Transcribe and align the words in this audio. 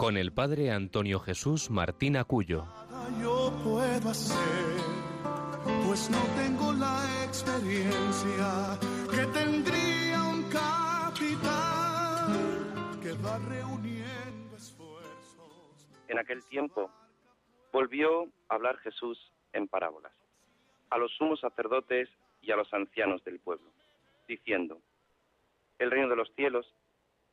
con 0.00 0.16
el 0.16 0.32
padre 0.32 0.70
Antonio 0.70 1.20
Jesús 1.20 1.68
Martín 1.68 2.16
Acuyo. 2.16 2.64
Yo 3.20 3.52
puedo 3.62 4.08
hacer, 4.08 4.80
pues 5.86 6.08
no 6.08 6.18
tengo 6.36 6.72
la 6.72 7.04
experiencia 7.26 8.78
que 9.10 9.26
tendría 9.38 10.22
un 10.22 10.44
capitán 10.44 11.52
que 13.02 13.12
va 13.12 13.36
reuniendo 13.40 14.56
esfuerzos. 14.56 15.86
En 16.08 16.18
aquel 16.18 16.42
tiempo 16.44 16.90
volvió 17.70 18.22
a 18.48 18.54
hablar 18.54 18.78
Jesús 18.78 19.18
en 19.52 19.68
parábolas 19.68 20.12
a 20.88 20.96
los 20.96 21.12
sumos 21.18 21.40
sacerdotes 21.40 22.08
y 22.40 22.52
a 22.52 22.56
los 22.56 22.72
ancianos 22.72 23.22
del 23.22 23.38
pueblo, 23.38 23.70
diciendo, 24.26 24.80
El 25.78 25.90
reino 25.90 26.08
de 26.08 26.16
los 26.16 26.32
cielos 26.36 26.74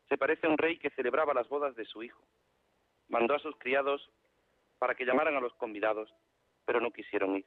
se 0.09 0.17
parece 0.17 0.47
a 0.47 0.49
un 0.49 0.57
rey 0.57 0.77
que 0.77 0.89
celebraba 0.89 1.33
las 1.33 1.47
bodas 1.47 1.73
de 1.77 1.85
su 1.85 2.03
hijo. 2.03 2.21
Mandó 3.09 3.35
a 3.35 3.39
sus 3.39 3.55
criados 3.57 4.09
para 4.79 4.95
que 4.95 5.05
llamaran 5.05 5.35
a 5.35 5.41
los 5.41 5.53
convidados, 5.53 6.13
pero 6.65 6.81
no 6.81 6.91
quisieron 6.91 7.35
ir. 7.37 7.45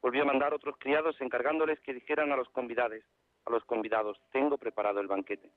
Volvió 0.00 0.22
a 0.22 0.26
mandar 0.26 0.54
otros 0.54 0.76
criados 0.78 1.20
encargándoles 1.20 1.80
que 1.80 1.94
dijeran 1.94 2.32
a 2.32 2.36
los 2.36 2.48
convidados, 2.48 3.02
a 3.44 3.50
los 3.50 3.64
convidados, 3.64 4.20
tengo 4.30 4.58
preparado 4.58 5.00
el 5.00 5.06
banquete. 5.06 5.50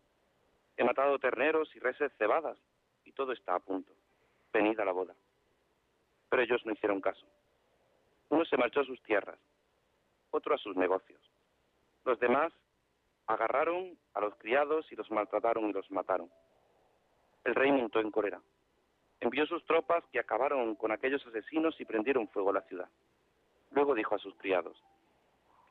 He 0.78 0.84
matado 0.84 1.18
terneros 1.20 1.74
y 1.76 1.80
reses 1.80 2.12
cebadas 2.18 2.58
y 3.06 3.12
todo 3.12 3.32
está 3.32 3.56
a 3.56 3.60
punto. 3.60 3.94
Venid 4.52 4.80
a 4.80 4.86
la 4.86 4.92
boda. 4.92 5.16
Pero 6.30 6.42
ellos 6.42 6.66
no 6.66 6.74
hicieron 6.74 7.02
caso. 7.02 7.26
Uno 8.30 8.44
se 8.46 8.58
marchó 8.58 8.82
a 8.82 8.86
sus 8.86 9.02
tierras, 9.04 9.40
otro 10.32 10.56
a 10.56 10.58
sus 10.58 10.76
negocios. 10.76 11.22
Los 12.04 12.20
demás 12.20 12.52
agarraron 13.28 13.98
a 14.14 14.22
los 14.22 14.36
criados 14.36 14.92
y 14.92 14.96
los 14.96 15.10
maltrataron 15.12 15.70
y 15.70 15.74
los 15.74 15.90
mataron. 15.92 16.30
El 17.44 17.56
rey 17.56 17.72
montó 17.72 18.00
en 18.00 18.12
cólera. 18.12 18.42
Envió 19.20 19.46
sus 19.46 19.66
tropas 19.66 20.04
que 20.12 20.20
acabaron 20.20 20.76
con 20.76 20.92
aquellos 20.92 21.26
asesinos 21.26 21.80
y 21.80 21.86
prendieron 21.86 22.28
fuego 22.28 22.50
a 22.50 22.54
la 22.54 22.62
ciudad. 22.62 22.90
Luego 23.72 23.96
dijo 23.96 24.16
a 24.16 24.20
sus 24.20 24.36
criados, 24.36 24.82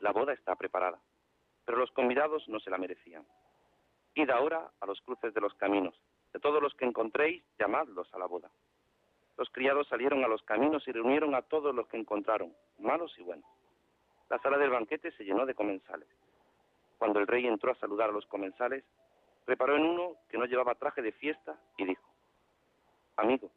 la 0.00 0.12
boda 0.12 0.32
está 0.32 0.56
preparada, 0.56 0.98
pero 1.64 1.78
los 1.78 1.90
convidados 1.92 2.48
no 2.48 2.60
se 2.60 2.70
la 2.70 2.78
merecían. 2.78 3.24
Id 4.14 4.30
ahora 4.30 4.70
a 4.80 4.86
los 4.86 5.00
cruces 5.02 5.32
de 5.32 5.40
los 5.40 5.54
caminos, 5.54 5.94
de 6.32 6.40
todos 6.40 6.62
los 6.62 6.74
que 6.74 6.84
encontréis, 6.84 7.42
llamadlos 7.58 8.12
a 8.12 8.18
la 8.18 8.26
boda. 8.26 8.50
Los 9.36 9.50
criados 9.50 9.88
salieron 9.88 10.22
a 10.24 10.28
los 10.28 10.42
caminos 10.42 10.86
y 10.86 10.92
reunieron 10.92 11.34
a 11.34 11.42
todos 11.42 11.74
los 11.74 11.88
que 11.88 11.96
encontraron, 11.96 12.54
malos 12.78 13.12
y 13.18 13.22
buenos. 13.22 13.48
La 14.30 14.38
sala 14.38 14.58
del 14.58 14.70
banquete 14.70 15.10
se 15.12 15.24
llenó 15.24 15.46
de 15.46 15.54
comensales. 15.54 16.08
Cuando 16.98 17.18
el 17.18 17.26
rey 17.26 17.46
entró 17.46 17.72
a 17.72 17.76
saludar 17.76 18.10
a 18.10 18.12
los 18.12 18.26
comensales, 18.26 18.84
reparó 19.46 19.76
en 19.76 19.84
uno 19.84 20.16
que 20.28 20.38
no 20.38 20.46
llevaba 20.46 20.74
traje 20.76 21.02
de 21.02 21.12
fiesta 21.12 21.58
y 21.76 21.84
dijo, 21.84 22.13
Amigo, 23.16 23.50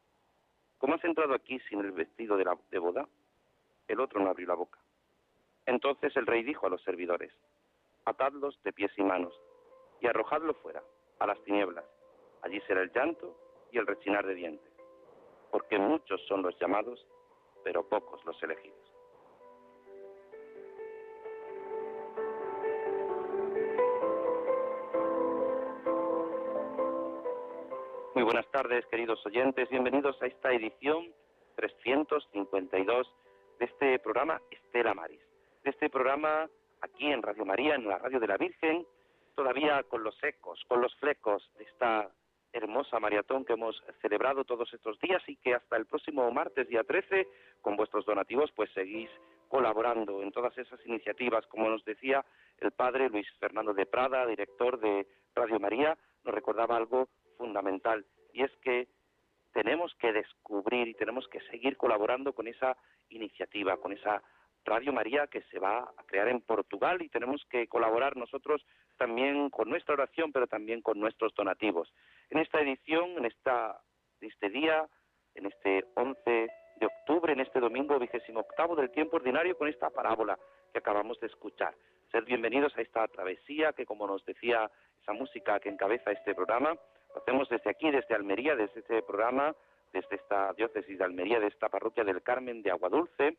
¿cómo 0.77 0.95
has 0.95 1.03
entrado 1.03 1.33
aquí 1.33 1.59
sin 1.69 1.79
el 1.79 1.91
vestido 1.91 2.37
de, 2.37 2.45
la, 2.45 2.57
de 2.69 2.79
boda? 2.79 3.07
El 3.87 3.99
otro 3.99 4.19
no 4.19 4.29
abrió 4.29 4.47
la 4.47 4.55
boca. 4.55 4.79
Entonces 5.65 6.15
el 6.15 6.27
rey 6.27 6.43
dijo 6.43 6.67
a 6.67 6.69
los 6.69 6.81
servidores, 6.83 7.33
Atadlos 8.05 8.57
de 8.63 8.71
pies 8.71 8.91
y 8.97 9.03
manos 9.03 9.33
y 9.99 10.07
arrojadlo 10.07 10.53
fuera, 10.55 10.81
a 11.19 11.27
las 11.27 11.43
tinieblas. 11.43 11.85
Allí 12.43 12.61
será 12.61 12.81
el 12.81 12.91
llanto 12.93 13.35
y 13.71 13.77
el 13.77 13.87
rechinar 13.87 14.25
de 14.25 14.35
dientes, 14.35 14.71
porque 15.51 15.77
muchos 15.77 16.21
son 16.27 16.43
los 16.43 16.57
llamados, 16.59 17.05
pero 17.63 17.87
pocos 17.87 18.23
los 18.25 18.41
elegidos. 18.43 18.86
Buenas 28.27 28.51
tardes, 28.51 28.85
queridos 28.87 29.25
oyentes. 29.25 29.69
Bienvenidos 29.69 30.21
a 30.21 30.25
esta 30.25 30.51
edición 30.51 31.13
352 31.55 33.07
de 33.57 33.65
este 33.65 33.99
programa 33.99 34.41
Estela 34.51 34.93
Maris. 34.93 35.21
De 35.63 35.69
este 35.69 35.89
programa 35.89 36.49
aquí 36.81 37.09
en 37.09 37.21
Radio 37.21 37.45
María, 37.45 37.75
en 37.75 37.87
la 37.87 37.99
Radio 37.99 38.19
de 38.19 38.27
la 38.27 38.35
Virgen, 38.35 38.85
todavía 39.33 39.81
con 39.83 40.03
los 40.03 40.21
ecos, 40.21 40.61
con 40.67 40.81
los 40.81 40.93
flecos 40.95 41.49
de 41.57 41.63
esta 41.63 42.11
hermosa 42.51 42.99
maratón 42.99 43.45
que 43.45 43.53
hemos 43.53 43.81
celebrado 44.01 44.43
todos 44.43 44.73
estos 44.73 44.99
días 44.99 45.23
y 45.27 45.37
que 45.37 45.55
hasta 45.55 45.77
el 45.77 45.85
próximo 45.85 46.29
martes, 46.29 46.67
día 46.67 46.83
13, 46.83 47.29
con 47.61 47.77
vuestros 47.77 48.05
donativos, 48.05 48.51
pues 48.57 48.69
seguís 48.73 49.09
colaborando 49.47 50.21
en 50.21 50.33
todas 50.33 50.57
esas 50.57 50.85
iniciativas. 50.85 51.47
Como 51.47 51.69
nos 51.69 51.85
decía 51.85 52.25
el 52.59 52.71
padre 52.71 53.07
Luis 53.07 53.27
Fernando 53.39 53.73
de 53.73 53.85
Prada, 53.85 54.25
director 54.25 54.81
de 54.81 55.07
Radio 55.33 55.61
María, 55.61 55.97
nos 56.25 56.35
recordaba 56.35 56.75
algo 56.75 57.07
fundamental 57.37 58.05
y 58.37 58.43
es 58.43 58.51
que 58.57 58.87
tenemos 59.51 59.91
que 59.95 60.13
descubrir 60.13 60.87
y 60.87 60.93
tenemos 60.93 61.27
que 61.27 61.41
seguir 61.49 61.75
colaborando 61.75 62.33
con 62.33 62.47
esa 62.47 62.77
iniciativa, 63.09 63.77
con 63.77 63.93
esa 63.93 64.21
Radio 64.63 64.93
María 64.93 65.25
que 65.25 65.41
se 65.49 65.57
va 65.57 65.79
a 65.79 66.03
crear 66.05 66.27
en 66.27 66.41
Portugal 66.41 67.01
y 67.01 67.09
tenemos 67.09 67.43
que 67.49 67.67
colaborar 67.67 68.15
nosotros 68.15 68.63
también 68.97 69.49
con 69.49 69.69
nuestra 69.69 69.95
oración, 69.95 70.31
pero 70.31 70.45
también 70.45 70.83
con 70.83 70.99
nuestros 70.99 71.33
donativos. 71.33 71.91
En 72.29 72.37
esta 72.37 72.61
edición, 72.61 73.17
en 73.17 73.25
esta, 73.25 73.81
este 74.21 74.49
día, 74.49 74.87
en 75.33 75.47
este 75.47 75.85
11 75.95 76.47
de 76.79 76.85
octubre, 76.85 77.33
en 77.33 77.39
este 77.39 77.59
domingo 77.59 77.97
vigésimo 77.97 78.41
octavo 78.41 78.75
del 78.75 78.91
tiempo 78.91 79.15
ordinario, 79.15 79.57
con 79.57 79.67
esta 79.67 79.89
parábola 79.89 80.37
que 80.71 80.77
acabamos 80.77 81.19
de 81.21 81.27
escuchar. 81.27 81.73
Ser 82.11 82.23
bienvenidos 82.25 82.77
a 82.77 82.81
esta 82.81 83.07
travesía 83.07 83.73
que, 83.73 83.87
como 83.87 84.05
nos 84.05 84.23
decía 84.25 84.69
esa 85.01 85.13
música 85.13 85.59
que 85.59 85.69
encabeza 85.69 86.11
este 86.11 86.35
programa, 86.35 86.77
hacemos 87.17 87.49
desde 87.49 87.69
aquí, 87.69 87.91
desde 87.91 88.15
Almería, 88.15 88.55
desde 88.55 88.79
este 88.79 89.01
programa, 89.03 89.55
desde 89.93 90.15
esta 90.15 90.53
diócesis 90.53 90.97
de 90.97 91.03
Almería, 91.03 91.39
de 91.39 91.47
esta 91.47 91.69
parroquia 91.69 92.03
del 92.03 92.21
Carmen 92.21 92.61
de 92.61 92.71
Aguadulce, 92.71 93.37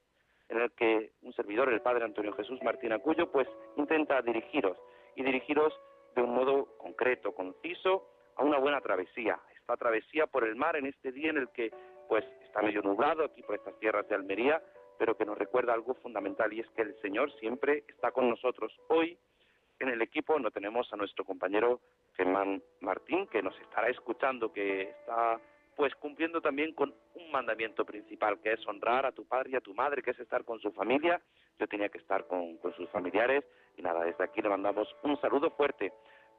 en 0.49 0.61
el 0.61 0.71
que 0.73 1.13
un 1.23 1.33
servidor, 1.35 1.73
el 1.73 1.83
Padre 1.83 2.05
Antonio 2.05 2.33
Jesús 2.33 2.63
Martín 2.63 2.93
Acuyo, 2.93 3.31
pues 3.31 3.49
intenta 3.77 4.23
dirigiros 4.23 4.79
y 5.15 5.23
dirigiros 5.23 5.73
de 6.15 6.23
un 6.23 6.35
modo 6.35 6.77
concreto, 6.79 7.35
conciso, 7.35 8.09
a 8.37 8.45
una 8.45 8.59
buena 8.59 8.81
travesía. 8.81 9.39
Esta 9.55 9.77
travesía 9.77 10.27
por 10.27 10.45
el 10.45 10.57
mar 10.57 10.77
en 10.77 10.87
este 10.87 11.13
día 11.13 11.31
en 11.31 11.39
el 11.39 11.49
que 11.51 11.71
pues 12.09 12.25
está 12.47 12.63
medio 12.63 12.81
nublado 12.81 13.25
aquí 13.25 13.43
por 13.43 13.57
estas 13.57 13.79
tierras 13.79 14.09
de 14.09 14.15
Almería, 14.15 14.63
pero 14.99 15.17
que 15.17 15.27
nos 15.27 15.37
recuerda 15.37 15.75
algo 15.75 15.95
fundamental 15.95 16.53
y 16.53 16.61
es 16.61 16.69
que 16.71 16.83
el 16.83 16.99
Señor 17.03 17.31
siempre 17.39 17.85
está 17.89 18.11
con 18.11 18.31
nosotros. 18.31 18.73
Hoy 18.89 19.19
en 19.81 19.89
el 19.91 20.01
equipo 20.01 20.39
no 20.39 20.51
tenemos 20.51 20.91
a 20.93 20.97
nuestro 20.97 21.25
compañero 21.25 21.81
Germán 22.19 22.61
Martín, 22.81 23.29
que 23.29 23.43
nos 23.43 23.59
estará 23.61 23.89
escuchando, 23.89 24.53
que 24.53 24.83
está 24.83 25.41
pues 25.77 25.95
cumpliendo 25.95 26.41
también 26.41 26.75
con 26.75 26.93
un 27.15 27.31
mandamiento 27.31 27.85
principal, 27.85 28.41
que 28.41 28.53
es 28.53 28.67
honrar 28.67 29.07
a 29.07 29.13
tu 29.13 29.25
padre 29.25 29.51
y 29.53 29.55
a 29.55 29.61
tu 29.61 29.73
madre, 29.73 30.03
que 30.03 30.11
es 30.11 30.19
estar 30.19 30.45
con 30.45 30.59
su 30.59 30.73
familia. 30.73 31.23
Yo 31.61 31.69
tenía 31.69 31.89
que 31.89 31.99
estar 31.99 32.27
con, 32.27 32.57
con 32.59 32.75
sus 32.75 32.91
familiares 32.91 33.45
y 33.77 33.83
nada, 33.83 34.05
desde 34.05 34.25
aquí 34.25 34.43
le 34.43 34.49
mandamos 34.49 34.89
un 35.05 35.21
saludo 35.21 35.53
fuerte. 35.53 35.93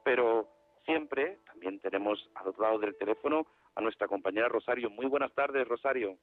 Pero 0.04 0.46
siempre 0.84 1.38
también 1.46 1.80
tenemos 1.80 2.18
al 2.34 2.48
otro 2.48 2.64
lado 2.64 2.78
del 2.78 2.98
teléfono 2.98 3.46
a 3.74 3.80
nuestra 3.80 4.06
compañera 4.06 4.48
Rosario. 4.48 4.90
Muy 4.90 5.06
buenas 5.06 5.32
tardes, 5.32 5.66
Rosario. 5.66 6.18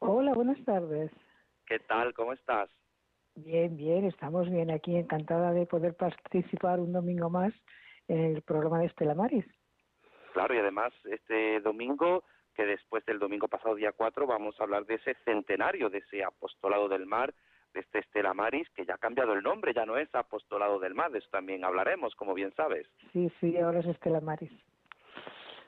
Hola, 0.00 0.34
buenas 0.34 0.62
tardes. 0.66 1.10
¿Qué 1.66 1.78
tal? 1.78 2.12
¿Cómo 2.12 2.34
estás? 2.34 2.68
Bien, 3.36 3.74
bien, 3.78 4.04
estamos 4.04 4.50
bien 4.50 4.70
aquí, 4.70 4.96
encantada 4.96 5.52
de 5.52 5.64
poder 5.64 5.96
participar 5.96 6.78
un 6.78 6.92
domingo 6.92 7.30
más 7.30 7.54
el 8.08 8.42
programa 8.42 8.80
de 8.80 8.86
Estela 8.86 9.14
Maris. 9.14 9.46
Claro, 10.32 10.54
y 10.54 10.58
además 10.58 10.92
este 11.04 11.60
domingo, 11.60 12.24
que 12.54 12.66
después 12.66 13.04
del 13.06 13.18
domingo 13.18 13.48
pasado, 13.48 13.74
día 13.74 13.92
4, 13.92 14.26
vamos 14.26 14.58
a 14.58 14.64
hablar 14.64 14.84
de 14.86 14.96
ese 14.96 15.14
centenario, 15.24 15.90
de 15.90 15.98
ese 15.98 16.24
apostolado 16.24 16.88
del 16.88 17.06
mar, 17.06 17.32
de 17.72 17.80
este 17.80 18.00
Estela 18.00 18.34
Maris, 18.34 18.68
que 18.70 18.84
ya 18.84 18.94
ha 18.94 18.98
cambiado 18.98 19.32
el 19.32 19.42
nombre, 19.42 19.74
ya 19.74 19.86
no 19.86 19.96
es 19.96 20.12
apostolado 20.14 20.78
del 20.78 20.94
mar, 20.94 21.10
de 21.10 21.18
eso 21.18 21.28
también 21.30 21.64
hablaremos, 21.64 22.14
como 22.14 22.34
bien 22.34 22.52
sabes. 22.54 22.88
Sí, 23.12 23.30
sí, 23.40 23.56
ahora 23.58 23.80
es 23.80 23.86
Estela 23.86 24.20
Maris. 24.20 24.52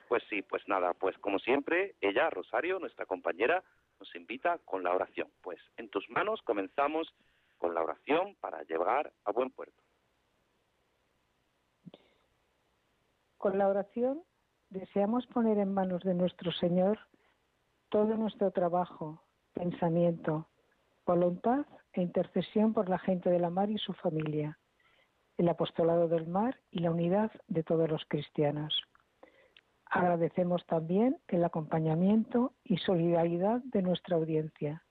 Pues 0.08 0.22
sí, 0.30 0.42
pues 0.42 0.62
nada, 0.68 0.94
pues 0.94 1.18
como 1.18 1.38
siempre, 1.40 1.96
ella, 2.00 2.30
Rosario, 2.30 2.78
nuestra 2.78 3.06
compañera, 3.06 3.62
nos 3.98 4.14
invita 4.14 4.58
con 4.64 4.84
la 4.84 4.94
oración. 4.94 5.28
Pues 5.42 5.58
en 5.76 5.88
tus 5.88 6.08
manos 6.10 6.40
comenzamos 6.42 7.12
con 7.58 7.74
la 7.74 7.82
oración 7.82 8.36
para 8.40 8.62
llegar 8.62 9.12
a 9.24 9.32
buen 9.32 9.50
puerto. 9.50 9.82
Con 13.38 13.58
la 13.58 13.68
oración 13.68 14.22
deseamos 14.70 15.26
poner 15.26 15.58
en 15.58 15.72
manos 15.72 16.02
de 16.02 16.14
nuestro 16.14 16.52
Señor 16.52 16.98
todo 17.90 18.16
nuestro 18.16 18.50
trabajo, 18.50 19.22
pensamiento, 19.52 20.48
voluntad 21.06 21.66
e 21.92 22.02
intercesión 22.02 22.72
por 22.72 22.88
la 22.88 22.98
gente 22.98 23.30
de 23.30 23.38
la 23.38 23.50
mar 23.50 23.70
y 23.70 23.78
su 23.78 23.92
familia, 23.92 24.58
el 25.36 25.48
apostolado 25.48 26.08
del 26.08 26.26
mar 26.26 26.58
y 26.70 26.80
la 26.80 26.90
unidad 26.90 27.30
de 27.46 27.62
todos 27.62 27.88
los 27.88 28.04
cristianos. 28.08 28.74
Agradecemos 29.84 30.64
también 30.66 31.18
el 31.28 31.44
acompañamiento 31.44 32.54
y 32.64 32.78
solidaridad 32.78 33.60
de 33.64 33.82
nuestra 33.82 34.16
audiencia, 34.16 34.82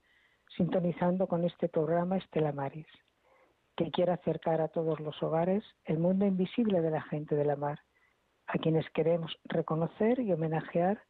sintonizando 0.56 1.28
con 1.28 1.44
este 1.44 1.68
programa 1.68 2.18
Estela 2.18 2.54
Maris, 2.54 2.88
que 3.76 3.92
quiere 3.92 4.14
acercar 4.14 4.62
a 4.62 4.70
todos 4.70 5.00
los 5.00 5.22
hogares 5.22 5.64
el 5.84 6.00
mundo 6.00 6.26
invisible 6.26 6.82
de 6.82 6.92
la 6.92 7.02
gente 7.02 7.36
de 7.36 7.44
la 7.44 7.56
mar, 7.56 7.80
a 8.48 8.58
quienes 8.58 8.90
queremos 8.92 9.38
reconocer 9.44 10.20
y 10.20 10.32
homenajear 10.32 11.02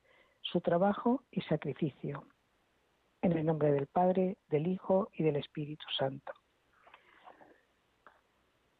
su 0.41 0.61
trabajo 0.61 1.23
y 1.31 1.41
sacrificio. 1.41 2.25
En 3.21 3.31
el 3.33 3.45
nombre 3.45 3.71
del 3.71 3.87
Padre, 3.87 4.37
del 4.47 4.67
Hijo 4.67 5.09
y 5.13 5.23
del 5.23 5.37
Espíritu 5.37 5.85
Santo. 5.97 6.33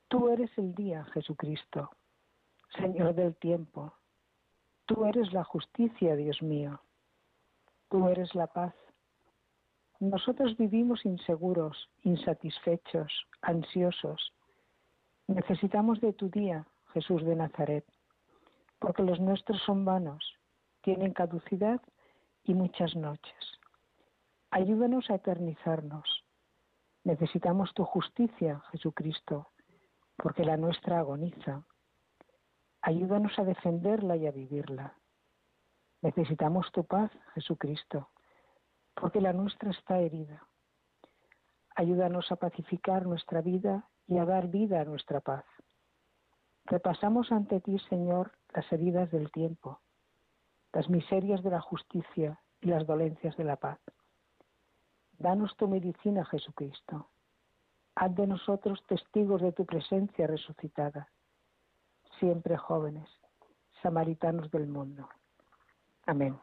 Tú 0.08 0.30
eres 0.30 0.56
el 0.58 0.76
día, 0.76 1.04
Jesucristo, 1.14 1.90
Señor 2.78 3.16
del 3.16 3.36
tiempo, 3.36 3.94
Tú 4.86 5.06
eres 5.06 5.34
la 5.34 5.44
justicia, 5.44 6.16
Dios 6.16 6.42
mío. 6.44 6.80
Tú 7.90 8.08
eres 8.08 8.36
la 8.36 8.48
paz. 8.48 8.76
Nosotros 10.00 10.56
vivimos 10.58 11.06
inseguros, 11.06 11.90
insatisfechos, 12.04 13.12
ansiosos. 13.42 14.34
Necesitamos 15.28 16.02
de 16.02 16.14
tu 16.14 16.30
día, 16.30 16.68
Jesús 16.94 17.24
de 17.24 17.36
Nazaret, 17.36 17.86
porque 18.86 19.02
los 19.02 19.20
nuestros 19.20 19.60
son 19.64 19.84
vanos, 19.84 20.24
tienen 20.82 21.12
caducidad 21.12 21.82
y 22.44 22.54
muchas 22.54 22.96
noches. 22.96 23.60
Ayúdanos 24.52 25.10
a 25.10 25.16
eternizarnos. 25.16 26.24
Necesitamos 27.04 27.74
tu 27.74 27.84
justicia, 27.84 28.62
Jesucristo, 28.72 29.50
porque 30.16 30.46
la 30.46 30.56
nuestra 30.56 31.00
agoniza. 31.00 31.64
Ayúdanos 32.84 33.40
a 33.40 33.44
defenderla 33.44 34.18
y 34.18 34.28
a 34.28 34.32
vivirla. 34.32 34.94
Necesitamos 36.04 36.72
tu 36.72 36.86
paz, 36.86 37.10
Jesucristo, 37.34 38.12
porque 38.94 39.20
la 39.20 39.34
nuestra 39.34 39.72
está 39.72 39.98
herida. 39.98 40.48
Ayúdanos 41.76 42.32
a 42.32 42.36
pacificar 42.36 43.08
nuestra 43.08 43.42
vida 43.42 43.90
y 44.06 44.20
a 44.20 44.26
dar 44.26 44.48
vida 44.48 44.82
a 44.82 44.86
nuestra 44.86 45.22
paz. 45.22 45.46
Repasamos 46.66 47.32
ante 47.32 47.62
ti, 47.62 47.80
Señor, 47.90 48.32
las 48.56 48.72
heridas 48.72 49.12
del 49.12 49.32
tiempo, 49.32 49.80
las 50.74 50.90
miserias 50.90 51.44
de 51.44 51.52
la 51.52 51.62
justicia 51.62 52.40
y 52.62 52.68
las 52.68 52.88
dolencias 52.88 53.36
de 53.38 53.44
la 53.44 53.58
paz. 53.58 53.80
Danos 55.20 55.56
tu 55.58 55.68
medicina, 55.68 56.26
Jesucristo. 56.26 57.10
Haz 57.96 58.16
de 58.16 58.28
nosotros 58.28 58.84
testigos 58.88 59.42
de 59.42 59.52
tu 59.52 59.66
presencia 59.66 60.28
resucitada 60.28 61.10
siempre 62.20 62.58
jóvenes, 62.58 63.10
samaritanos 63.82 64.50
del 64.52 64.68
mundo. 64.68 65.10
Amén. 66.06 66.38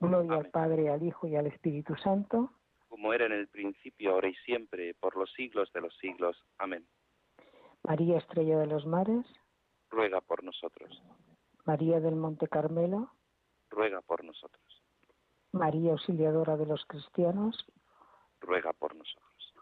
Gloria 0.00 0.34
al 0.34 0.50
Padre, 0.50 0.90
al 0.90 1.02
Hijo 1.02 1.26
y 1.26 1.36
al 1.36 1.46
Espíritu 1.46 1.94
Santo. 1.96 2.52
Como 2.88 3.12
era 3.12 3.26
en 3.26 3.32
el 3.32 3.48
principio, 3.48 4.12
ahora 4.12 4.28
y 4.28 4.34
siempre, 4.36 4.94
por 4.94 5.16
los 5.16 5.32
siglos 5.32 5.72
de 5.72 5.80
los 5.80 5.96
siglos. 5.98 6.36
Amén. 6.58 6.86
María 7.82 8.18
Estrella 8.18 8.58
de 8.58 8.66
los 8.66 8.86
Mares. 8.86 9.26
Ruega 9.92 10.22
por 10.22 10.42
nosotros. 10.42 11.02
María 11.66 12.00
del 12.00 12.16
Monte 12.16 12.48
Carmelo. 12.48 13.12
Ruega 13.68 14.00
por 14.00 14.24
nosotros. 14.24 14.82
María 15.52 15.92
Auxiliadora 15.92 16.56
de 16.56 16.64
los 16.64 16.82
Cristianos. 16.86 17.66
Ruega 18.40 18.72
por 18.72 18.96
nosotros. 18.96 19.54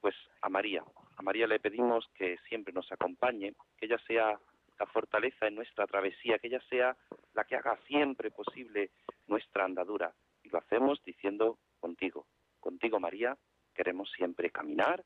Pues 0.00 0.14
a 0.40 0.48
María, 0.48 0.84
a 1.16 1.22
María 1.22 1.48
le 1.48 1.58
pedimos 1.58 2.08
que 2.14 2.38
siempre 2.48 2.72
nos 2.72 2.90
acompañe, 2.92 3.54
que 3.76 3.86
ella 3.86 3.98
sea 4.06 4.38
la 4.78 4.86
fortaleza 4.86 5.48
en 5.48 5.56
nuestra 5.56 5.84
travesía, 5.88 6.38
que 6.38 6.46
ella 6.46 6.62
sea 6.70 6.96
la 7.34 7.42
que 7.42 7.56
haga 7.56 7.76
siempre 7.88 8.30
posible 8.30 8.92
nuestra 9.26 9.64
andadura. 9.64 10.14
Y 10.44 10.48
lo 10.48 10.58
hacemos 10.58 11.02
diciendo 11.04 11.58
contigo, 11.80 12.24
contigo 12.60 13.00
María, 13.00 13.36
queremos 13.74 14.08
siempre 14.12 14.50
caminar 14.50 15.04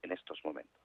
en 0.00 0.10
estos 0.10 0.40
momentos. 0.42 0.83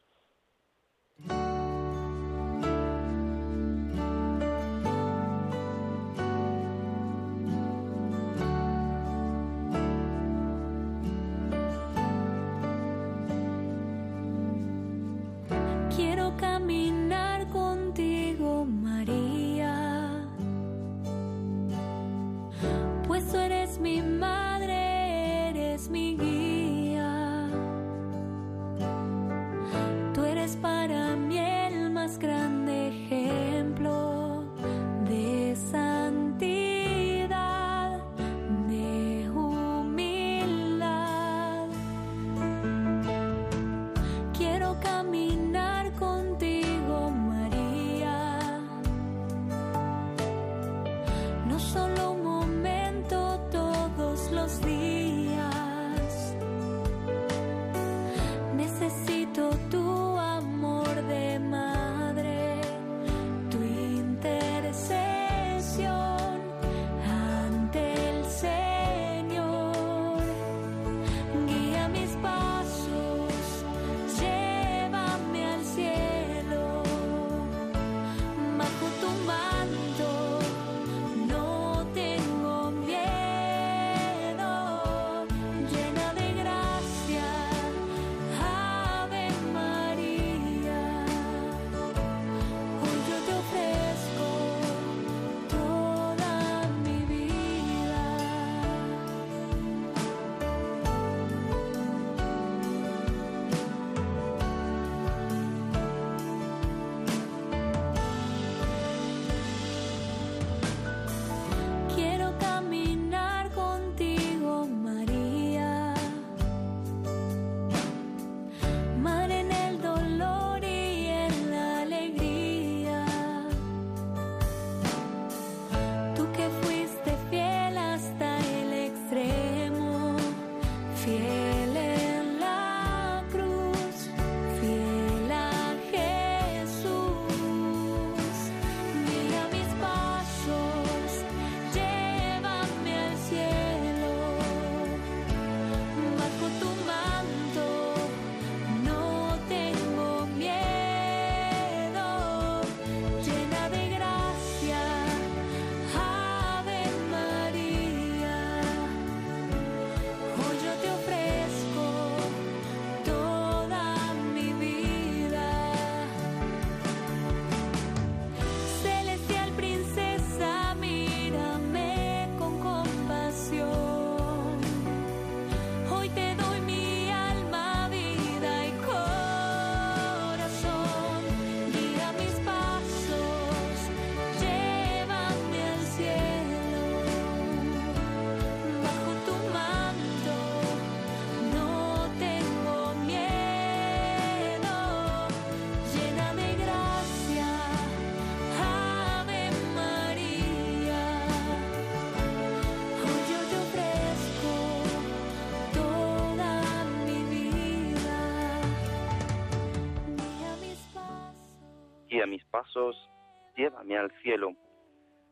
Llévame 213.56 213.98
al 213.98 214.12
cielo. 214.22 214.54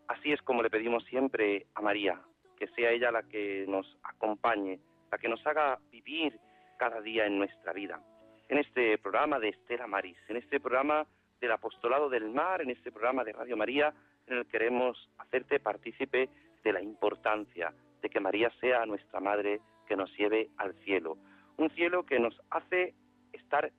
Así 0.08 0.32
es 0.32 0.42
como 0.42 0.62
le 0.62 0.70
pedimos 0.70 1.04
siempre 1.06 1.68
a 1.76 1.82
María, 1.82 2.22
que 2.58 2.68
sea 2.68 2.92
ella 2.92 3.12
la 3.12 3.24
que 3.24 3.66
nos 3.68 3.86
acompañe, 4.04 4.80
la 5.12 5.18
que 5.18 5.30
nos 5.30 5.46
haga 5.46 5.80
vivir 5.92 6.40
cada 6.78 7.02
día 7.02 7.26
en 7.26 7.38
nuestra 7.38 7.74
vida. 7.74 8.02
En 8.50 8.58
este 8.58 8.98
programa 8.98 9.40
de 9.40 9.50
Estela 9.50 9.88
Maris, 9.88 10.18
en 10.30 10.38
este 10.38 10.60
programa 10.60 11.06
del 11.42 11.52
Apostolado 11.52 12.10
del 12.10 12.30
Mar, 12.30 12.62
en 12.62 12.70
este 12.70 12.92
programa 12.92 13.24
de 13.24 13.34
Radio 13.34 13.58
María, 13.58 13.94
en 14.28 14.38
el 14.38 14.46
que 14.46 14.52
queremos 14.52 15.10
hacerte 15.18 15.60
partícipe 15.60 16.30
de 16.64 16.74
la 16.74 16.82
importancia 16.82 17.74
de 18.02 18.10
que 18.10 18.20
María 18.20 18.52
sea 18.60 18.86
nuestra 18.86 19.20
Madre 19.20 19.60
que 19.88 19.96
nos 19.96 20.12
lleve 20.18 20.50
al 20.58 20.74
cielo. 20.84 21.18
Un 21.58 21.70
cielo 21.72 22.06
que 22.06 22.20
nos 22.20 22.40
hace 22.50 22.94
estar 23.34 23.72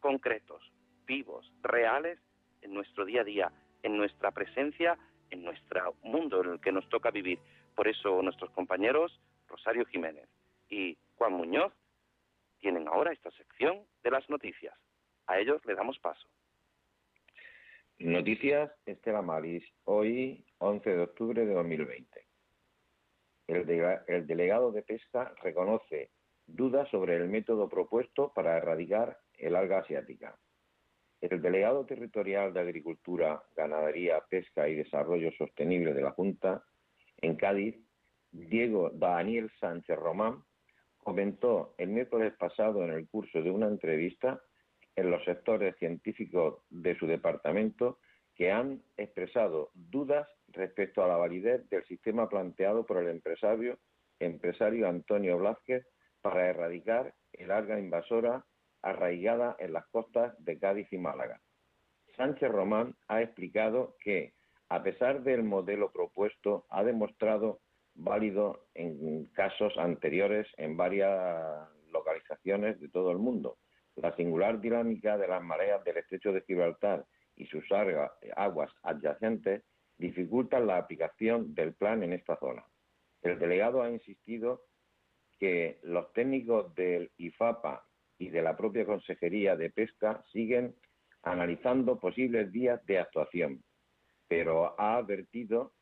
concretos, 0.00 0.62
vivos, 1.06 1.50
reales 1.62 2.18
en 2.62 2.74
nuestro 2.74 3.04
día 3.04 3.20
a 3.20 3.24
día, 3.24 3.52
en 3.82 3.96
nuestra 3.96 4.30
presencia, 4.30 4.98
en 5.30 5.44
nuestro 5.44 5.94
mundo 6.02 6.42
en 6.42 6.52
el 6.52 6.60
que 6.60 6.72
nos 6.72 6.88
toca 6.88 7.10
vivir. 7.10 7.38
Por 7.74 7.88
eso 7.88 8.22
nuestros 8.22 8.50
compañeros 8.50 9.20
Rosario 9.48 9.84
Jiménez 9.86 10.28
y 10.68 10.96
Juan 11.16 11.32
Muñoz 11.34 11.72
tienen 12.58 12.88
ahora 12.88 13.12
esta 13.12 13.30
sección 13.32 13.84
de 14.02 14.10
las 14.10 14.28
noticias. 14.30 14.74
A 15.26 15.38
ellos 15.38 15.64
le 15.66 15.74
damos 15.74 15.98
paso. 15.98 16.26
Noticias 17.98 18.72
Estela 18.86 19.22
Maris, 19.22 19.64
hoy 19.84 20.44
11 20.58 20.90
de 20.90 21.02
octubre 21.02 21.46
de 21.46 21.54
2020. 21.54 22.26
El, 23.48 24.26
delegado 24.26 24.72
de 24.72 24.82
pesca 24.82 25.34
reconoce 25.42 26.10
dudas 26.46 26.88
sobre 26.90 27.16
el 27.16 27.28
método 27.28 27.68
propuesto 27.68 28.32
para 28.34 28.56
erradicar 28.56 29.18
el 29.34 29.56
alga 29.56 29.78
asiática. 29.78 30.38
El 31.22 31.40
delegado 31.40 31.86
territorial 31.86 32.52
de 32.52 32.60
Agricultura, 32.60 33.40
Ganadería, 33.56 34.20
Pesca 34.28 34.68
y 34.68 34.74
Desarrollo 34.74 35.30
Sostenible 35.38 35.94
de 35.94 36.02
la 36.02 36.10
Junta 36.10 36.64
en 37.18 37.36
Cádiz, 37.36 37.76
Diego 38.32 38.90
Daniel 38.92 39.48
Sánchez 39.60 39.96
Román, 39.96 40.42
comentó 40.98 41.74
el 41.78 41.90
miércoles 41.90 42.32
pasado 42.36 42.82
en 42.82 42.90
el 42.90 43.06
curso 43.06 43.40
de 43.40 43.52
una 43.52 43.68
entrevista 43.68 44.42
en 44.96 45.12
los 45.12 45.24
sectores 45.24 45.76
científicos 45.76 46.58
de 46.70 46.98
su 46.98 47.06
departamento 47.06 48.00
que 48.34 48.50
han 48.50 48.82
expresado 48.96 49.70
dudas 49.74 50.26
respecto 50.48 51.04
a 51.04 51.08
la 51.08 51.16
validez 51.16 51.68
del 51.70 51.84
sistema 51.84 52.28
planteado 52.28 52.84
por 52.84 52.98
el 52.98 53.08
empresario, 53.08 53.78
Antonio 54.88 55.38
Blázquez 55.38 55.86
para 56.20 56.48
erradicar 56.48 57.14
el 57.32 57.52
alga 57.52 57.78
invasora 57.78 58.44
arraigada 58.82 59.56
en 59.58 59.72
las 59.72 59.86
costas 59.86 60.34
de 60.44 60.58
Cádiz 60.58 60.92
y 60.92 60.98
Málaga. 60.98 61.40
Sánchez 62.16 62.50
Román 62.50 62.94
ha 63.08 63.22
explicado 63.22 63.96
que, 64.00 64.34
a 64.68 64.82
pesar 64.82 65.22
del 65.22 65.42
modelo 65.42 65.90
propuesto, 65.92 66.66
ha 66.68 66.84
demostrado 66.84 67.60
válido 67.94 68.66
en 68.74 69.26
casos 69.26 69.76
anteriores 69.78 70.46
en 70.56 70.76
varias 70.76 71.68
localizaciones 71.90 72.80
de 72.80 72.88
todo 72.88 73.10
el 73.10 73.18
mundo. 73.18 73.58
La 73.96 74.14
singular 74.16 74.60
dinámica 74.60 75.18
de 75.18 75.28
las 75.28 75.42
mareas 75.42 75.84
del 75.84 75.98
estrecho 75.98 76.32
de 76.32 76.42
Gibraltar 76.42 77.04
y 77.36 77.46
sus 77.46 77.64
aguas 78.36 78.70
adyacentes 78.82 79.62
dificultan 79.98 80.66
la 80.66 80.78
aplicación 80.78 81.54
del 81.54 81.74
plan 81.74 82.02
en 82.02 82.12
esta 82.12 82.36
zona. 82.36 82.64
El 83.22 83.38
delegado 83.38 83.82
ha 83.82 83.90
insistido 83.90 84.62
que 85.38 85.78
los 85.82 86.12
técnicos 86.12 86.74
del 86.74 87.10
IFAPA 87.18 87.84
y 88.22 88.30
de 88.30 88.40
la 88.40 88.56
propia 88.56 88.86
Consejería 88.86 89.56
de 89.56 89.70
Pesca 89.70 90.22
siguen 90.32 90.76
analizando 91.24 91.98
posibles 91.98 92.52
vías 92.52 92.84
de 92.86 93.00
actuación, 93.00 93.64
pero 94.28 94.78
ha 94.80 94.96
advertido 94.96 95.72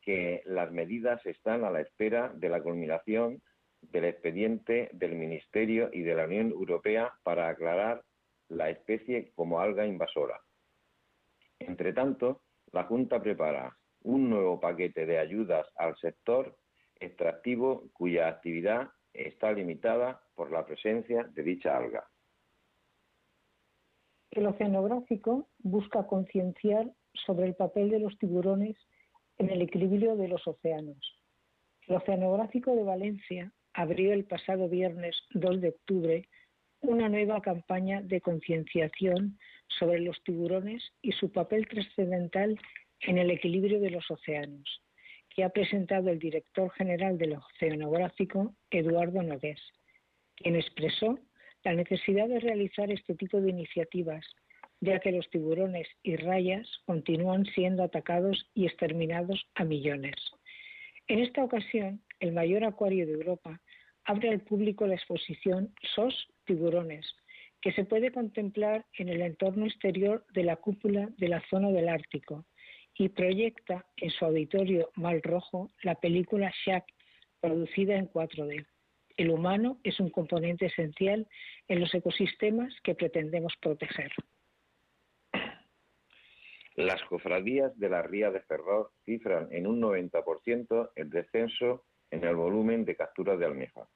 que 0.00 0.42
las 0.46 0.72
medidas 0.72 1.24
están 1.26 1.64
a 1.64 1.70
la 1.70 1.82
espera 1.82 2.32
de 2.34 2.48
la 2.48 2.62
culminación 2.62 3.42
del 3.82 4.06
expediente 4.06 4.88
del 4.92 5.14
Ministerio 5.14 5.90
y 5.92 6.00
de 6.00 6.14
la 6.14 6.24
Unión 6.24 6.52
Europea 6.52 7.12
para 7.22 7.48
aclarar 7.48 8.02
la 8.48 8.70
especie 8.70 9.30
como 9.34 9.60
alga 9.60 9.84
invasora. 9.84 10.40
Entre 11.58 11.92
tanto, 11.92 12.40
la 12.72 12.84
Junta 12.84 13.20
prepara 13.20 13.76
un 14.04 14.30
nuevo 14.30 14.58
paquete 14.58 15.04
de 15.04 15.18
ayudas 15.18 15.66
al 15.76 15.94
sector 15.98 16.56
extractivo 16.98 17.90
cuya 17.92 18.26
actividad 18.28 18.88
está 19.12 19.52
limitada 19.52 20.22
por 20.38 20.52
la 20.52 20.64
presencia 20.64 21.24
de 21.34 21.42
dicha 21.42 21.76
alga. 21.76 22.08
El 24.30 24.46
oceanográfico 24.46 25.48
busca 25.58 26.06
concienciar 26.06 26.92
sobre 27.26 27.48
el 27.48 27.56
papel 27.56 27.90
de 27.90 27.98
los 27.98 28.16
tiburones 28.18 28.76
en 29.38 29.50
el 29.50 29.62
equilibrio 29.62 30.14
de 30.14 30.28
los 30.28 30.46
océanos. 30.46 30.96
El 31.88 31.96
Oceanográfico 31.96 32.76
de 32.76 32.84
Valencia 32.84 33.52
abrió 33.72 34.12
el 34.12 34.26
pasado 34.26 34.68
viernes 34.68 35.16
2 35.34 35.60
de 35.60 35.70
octubre 35.70 36.28
una 36.82 37.08
nueva 37.08 37.40
campaña 37.42 38.00
de 38.00 38.20
concienciación 38.20 39.40
sobre 39.66 39.98
los 39.98 40.22
tiburones 40.22 40.84
y 41.02 41.10
su 41.10 41.32
papel 41.32 41.66
trascendental 41.66 42.56
en 43.00 43.18
el 43.18 43.32
equilibrio 43.32 43.80
de 43.80 43.90
los 43.90 44.08
océanos, 44.08 44.82
que 45.34 45.42
ha 45.42 45.48
presentado 45.48 46.10
el 46.10 46.20
director 46.20 46.70
general 46.74 47.18
del 47.18 47.32
Oceanográfico, 47.32 48.54
Eduardo 48.70 49.20
Nogués, 49.24 49.60
quien 50.38 50.56
expresó 50.56 51.18
la 51.64 51.74
necesidad 51.74 52.28
de 52.28 52.40
realizar 52.40 52.90
este 52.90 53.14
tipo 53.14 53.40
de 53.40 53.50
iniciativas, 53.50 54.24
ya 54.80 55.00
que 55.00 55.12
los 55.12 55.28
tiburones 55.30 55.88
y 56.02 56.16
rayas 56.16 56.68
continúan 56.86 57.44
siendo 57.46 57.82
atacados 57.82 58.48
y 58.54 58.66
exterminados 58.66 59.46
a 59.54 59.64
millones. 59.64 60.14
En 61.08 61.20
esta 61.20 61.42
ocasión, 61.42 62.02
el 62.20 62.32
mayor 62.32 62.64
acuario 62.64 63.06
de 63.06 63.12
Europa 63.12 63.60
abre 64.04 64.30
al 64.30 64.40
público 64.40 64.86
la 64.86 64.94
exposición 64.94 65.74
SOS 65.94 66.28
Tiburones, 66.44 67.06
que 67.60 67.72
se 67.72 67.84
puede 67.84 68.12
contemplar 68.12 68.86
en 68.96 69.08
el 69.08 69.20
entorno 69.20 69.66
exterior 69.66 70.24
de 70.32 70.44
la 70.44 70.56
cúpula 70.56 71.08
de 71.18 71.28
la 71.28 71.42
zona 71.50 71.70
del 71.70 71.88
Ártico 71.88 72.46
y 72.94 73.08
proyecta 73.08 73.84
en 73.96 74.10
su 74.10 74.24
auditorio 74.24 74.90
Mal 74.94 75.22
Rojo 75.22 75.70
la 75.82 75.94
película 75.94 76.52
Shack, 76.64 76.84
producida 77.40 77.96
en 77.96 78.10
4D. 78.10 78.66
El 79.18 79.30
humano 79.30 79.80
es 79.82 79.98
un 79.98 80.10
componente 80.10 80.66
esencial 80.66 81.26
en 81.66 81.80
los 81.80 81.92
ecosistemas 81.92 82.72
que 82.84 82.94
pretendemos 82.94 83.52
proteger. 83.60 84.12
Las 86.76 87.02
cofradías 87.02 87.76
de 87.76 87.88
la 87.88 88.02
Ría 88.02 88.30
de 88.30 88.40
Ferrol 88.42 88.86
cifran 89.04 89.48
en 89.50 89.66
un 89.66 89.80
90% 89.82 90.92
el 90.94 91.10
descenso 91.10 91.84
en 92.12 92.22
el 92.22 92.36
volumen 92.36 92.84
de 92.84 92.94
capturas 92.94 93.40
de 93.40 93.46
almeja. 93.46 93.88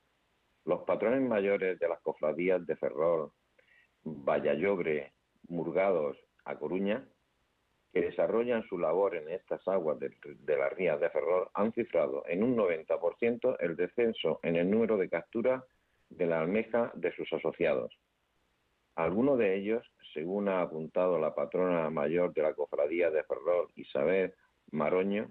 Los 0.65 0.83
patrones 0.83 1.23
mayores 1.23 1.79
de 1.79 1.89
las 1.89 2.01
cofradías 2.01 2.67
de 2.67 2.75
Ferrol, 2.75 3.31
Vallallobre, 4.03 5.13
Murgados, 5.47 6.19
A 6.45 6.57
Coruña, 6.59 7.07
que 7.93 8.01
desarrollan 8.01 8.67
su 8.69 8.79
labor 8.79 9.15
en 9.17 9.29
estas 9.29 9.67
aguas 9.69 9.99
de, 9.99 10.11
de 10.25 10.57
la 10.57 10.71
ría 10.71 10.97
de 10.97 11.11
Ferrol, 11.11 11.49
han 11.55 11.73
cifrado 11.73 12.25
en 12.27 12.43
un 12.43 12.57
90% 12.57 13.57
el 13.61 13.77
descenso 13.77 14.41
en 14.43 14.57
el 14.57 14.71
número 14.71 14.97
de 14.97 15.11
capturas 15.11 15.63
de 16.09 16.27
la 16.27 16.41
almeja 16.41 16.91
de 16.95 17.13
sus 17.15 17.31
asociados. 17.33 17.97
Algunos 18.95 19.39
de 19.39 19.57
ellos, 19.57 19.87
según 20.13 20.49
ha 20.49 20.61
apuntado 20.63 21.19
la 21.19 21.35
patrona 21.35 21.89
mayor 21.91 22.33
de 22.35 22.43
la 22.43 22.55
cofradía 22.55 23.11
de 23.11 23.25
Ferrol, 23.25 23.69
Isabel 23.77 24.35
Maroño, 24.71 25.31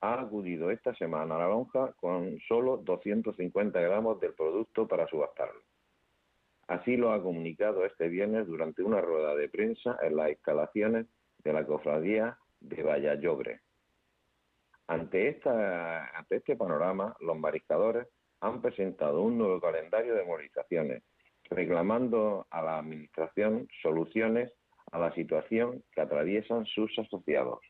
ha 0.00 0.20
acudido 0.20 0.70
esta 0.70 0.94
semana 0.94 1.36
a 1.36 1.38
la 1.38 1.48
lonja 1.48 1.92
con 1.92 2.38
solo 2.46 2.76
250 2.78 3.80
gramos 3.80 4.20
del 4.20 4.34
producto 4.34 4.86
para 4.86 5.06
subastarlo. 5.08 5.60
Así 6.66 6.96
lo 6.96 7.12
ha 7.12 7.22
comunicado 7.22 7.84
este 7.84 8.08
viernes 8.08 8.46
durante 8.46 8.82
una 8.82 9.00
rueda 9.00 9.34
de 9.34 9.48
prensa 9.48 9.98
en 10.02 10.16
las 10.16 10.30
instalaciones 10.30 11.06
de 11.44 11.52
la 11.52 11.66
cofradía 11.66 12.38
de 12.60 12.82
Vallallobre. 12.82 13.60
Ante, 14.86 15.28
esta, 15.28 16.08
ante 16.16 16.36
este 16.36 16.56
panorama, 16.56 17.14
los 17.20 17.38
mariscadores 17.38 18.08
han 18.40 18.60
presentado 18.60 19.22
un 19.22 19.38
nuevo 19.38 19.60
calendario 19.60 20.14
de 20.14 20.24
movilizaciones, 20.24 21.02
reclamando 21.44 22.46
a 22.50 22.62
la 22.62 22.78
Administración 22.78 23.68
soluciones 23.82 24.52
a 24.92 24.98
la 24.98 25.14
situación 25.14 25.82
que 25.92 26.00
atraviesan 26.00 26.66
sus 26.66 26.98
asociados. 26.98 27.60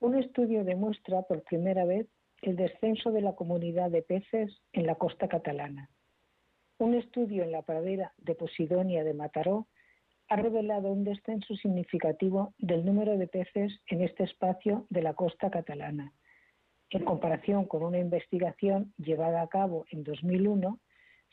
Un 0.00 0.18
estudio 0.18 0.64
demuestra 0.64 1.22
por 1.22 1.42
primera 1.44 1.84
vez 1.84 2.08
el 2.42 2.56
descenso 2.56 3.12
de 3.12 3.20
la 3.20 3.36
comunidad 3.36 3.90
de 3.90 4.02
peces 4.02 4.50
en 4.72 4.86
la 4.86 4.96
costa 4.96 5.28
catalana. 5.28 5.88
Un 6.78 6.94
estudio 6.94 7.44
en 7.44 7.52
la 7.52 7.62
pradera 7.62 8.12
de 8.18 8.34
Posidonia 8.34 9.04
de 9.04 9.14
Mataró 9.14 9.68
ha 10.32 10.36
revelado 10.36 10.90
un 10.90 11.04
descenso 11.04 11.54
significativo 11.56 12.54
del 12.56 12.86
número 12.86 13.18
de 13.18 13.26
peces 13.26 13.78
en 13.86 14.00
este 14.00 14.24
espacio 14.24 14.86
de 14.88 15.02
la 15.02 15.12
costa 15.12 15.50
catalana, 15.50 16.14
en 16.88 17.04
comparación 17.04 17.66
con 17.66 17.82
una 17.82 17.98
investigación 17.98 18.94
llevada 18.96 19.42
a 19.42 19.48
cabo 19.48 19.84
en 19.90 20.02
2001 20.04 20.80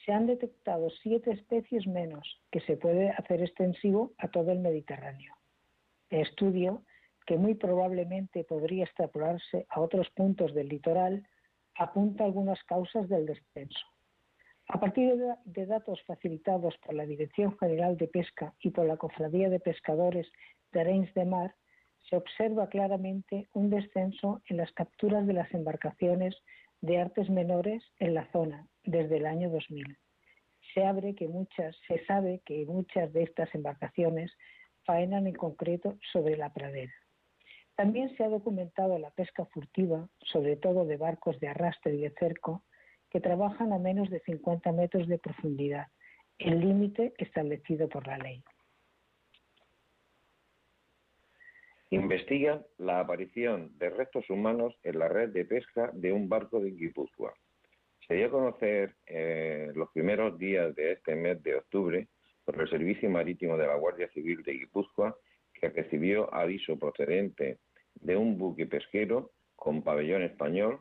se 0.03 0.12
han 0.12 0.25
detectado 0.25 0.89
siete 1.01 1.32
especies 1.32 1.88
menos, 1.88 2.41
que 2.51 2.60
se 2.60 2.75
puede 2.75 3.12
hacer 3.12 3.41
extensivo 3.41 4.12
a 4.18 4.27
todo 4.27 4.51
el 4.51 4.60
Mediterráneo. 4.60 5.34
El 6.10 6.20
estudio, 6.20 6.84
que 7.25 7.38
muy 7.38 7.56
probablemente 7.56 8.44
podría 8.44 8.84
extrapolarse 8.84 9.65
a 9.70 9.79
otros 9.79 10.10
puntos 10.10 10.53
del 10.53 10.68
litoral, 10.68 11.25
apunta 11.75 12.25
algunas 12.25 12.62
causas 12.65 13.08
del 13.08 13.27
descenso. 13.27 13.86
A 14.71 14.79
partir 14.79 15.17
de, 15.45 15.65
datos 15.65 15.99
facilitados 16.03 16.77
por 16.85 16.93
la 16.93 17.07
Dirección 17.07 17.57
General 17.57 17.97
de 17.97 18.07
Pesca 18.07 18.53
y 18.61 18.69
por 18.69 18.85
la 18.85 18.97
Cofradía 18.97 19.49
de 19.49 19.59
Pescadores 19.59 20.31
de 20.71 20.81
Arenys 20.81 21.11
de 21.15 21.25
Mar, 21.25 21.55
se 22.07 22.15
observa 22.15 22.69
claramente 22.69 23.49
un 23.53 23.71
descenso 23.71 24.43
en 24.47 24.57
las 24.57 24.71
capturas 24.73 25.25
de 25.25 25.33
las 25.33 25.51
embarcaciones 25.55 26.35
de 26.81 26.99
artes 26.99 27.31
menores 27.31 27.83
en 27.97 28.13
la 28.13 28.31
zona 28.31 28.67
desde 28.83 29.17
el 29.17 29.25
año 29.25 29.49
2000. 29.49 29.97
Se, 30.75 30.85
abre 30.85 31.15
que 31.15 31.27
muchas, 31.27 31.75
se 31.88 32.05
sabe 32.05 32.41
que 32.45 32.63
muchas 32.67 33.11
de 33.11 33.23
estas 33.23 33.53
embarcaciones 33.55 34.31
faenan 34.85 35.25
en 35.25 35.33
concreto 35.33 35.97
sobre 36.13 36.38
la 36.38 36.53
pradera. 36.53 36.93
También 37.75 38.15
se 38.15 38.23
ha 38.23 38.29
documentado 38.29 38.99
la 38.99 39.09
pesca 39.09 39.45
furtiva, 39.45 40.07
sobre 40.21 40.57
todo 40.57 40.85
de 40.85 40.97
barcos 40.97 41.39
de 41.39 41.47
arrastre 41.47 41.95
y 41.95 42.01
de 42.01 42.11
cerco, 42.19 42.63
que 43.10 43.20
trabajan 43.20 43.74
a 43.74 43.80
menos 43.80 44.10
de 44.10 44.20
50 44.22 44.72
metros 44.72 45.08
de 45.08 45.18
profundidad, 45.18 45.88
el 46.38 46.60
límite 46.60 47.13
establecido 47.18 47.89
por 47.89 48.08
la 48.08 48.18
ley. 48.18 48.44
Investiga 51.92 52.63
la 52.78 53.00
aparición 53.00 53.75
de 53.80 53.89
restos 53.89 54.30
humanos 54.30 54.75
en 54.84 55.00
la 55.00 55.08
red 55.08 55.30
de 55.30 55.46
pesca 55.46 55.89
de 55.94 56.13
un 56.13 56.30
barco 56.30 56.60
de 56.60 56.70
Guipúzcoa. 56.72 57.34
Se 58.08 58.13
dio 58.13 58.28
a 58.28 58.32
conocer 58.32 58.96
eh, 59.08 59.72
los 59.74 59.89
primeros 59.92 60.38
días 60.38 60.75
de 60.75 60.94
este 60.94 61.16
mes 61.16 61.42
de 61.42 61.56
octubre 61.56 62.08
por 62.46 62.62
el 62.62 62.70
Servicio 62.70 63.10
Marítimo 63.10 63.58
de 63.58 63.66
la 63.68 63.75
Guardia 63.75 64.08
Civil 64.10 64.44
de 64.44 64.54
Guipúzcoa, 64.54 65.16
que 65.54 65.70
recibió 65.70 66.32
aviso 66.34 66.78
procedente 66.78 67.58
de 67.96 68.16
un 68.16 68.38
buque 68.38 68.68
pesquero 68.68 69.32
con 69.56 69.84
pabellón 69.84 70.24
español, 70.24 70.80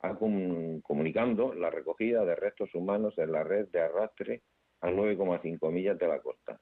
comunicando 0.00 1.54
la 1.54 1.70
recogida 1.70 2.24
de 2.24 2.36
restos 2.36 2.74
humanos 2.74 3.14
en 3.18 3.32
la 3.32 3.44
red 3.44 3.68
de 3.68 3.80
arrastre 3.80 4.42
a 4.80 4.90
9,5 4.90 5.70
millas 5.72 5.98
de 5.98 6.08
la 6.08 6.20
costa. 6.20 6.60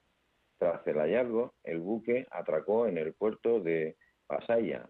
Tras 0.58 0.86
el 0.86 0.98
hallazgo, 0.98 1.54
el 1.64 1.80
buque 1.80 2.26
atracó 2.30 2.86
en 2.86 2.98
el 2.98 3.12
puerto 3.14 3.60
de 3.60 3.96
Pasaya 4.26 4.88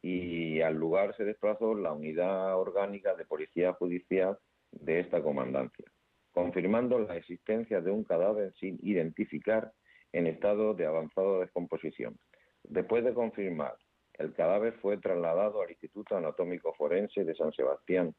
y 0.00 0.60
al 0.60 0.74
lugar 0.76 1.16
se 1.16 1.24
desplazó 1.24 1.74
la 1.74 1.92
unidad 1.92 2.58
orgánica 2.58 3.14
de 3.14 3.24
policía 3.24 3.72
judicial 3.72 4.38
de 4.70 5.00
esta 5.00 5.22
comandancia, 5.22 5.86
confirmando 6.32 6.98
la 6.98 7.16
existencia 7.16 7.80
de 7.80 7.90
un 7.90 8.04
cadáver 8.04 8.52
sin 8.54 8.78
identificar 8.82 9.72
en 10.12 10.26
estado 10.26 10.74
de 10.74 10.86
avanzada 10.86 11.40
descomposición. 11.40 12.18
Después 12.62 13.04
de 13.04 13.14
confirmar 13.14 13.76
el 14.18 14.32
cadáver 14.32 14.74
fue 14.74 14.98
trasladado 14.98 15.62
al 15.62 15.70
Instituto 15.70 16.16
Anatómico 16.16 16.72
Forense 16.74 17.24
de 17.24 17.34
San 17.34 17.52
Sebastián 17.52 18.14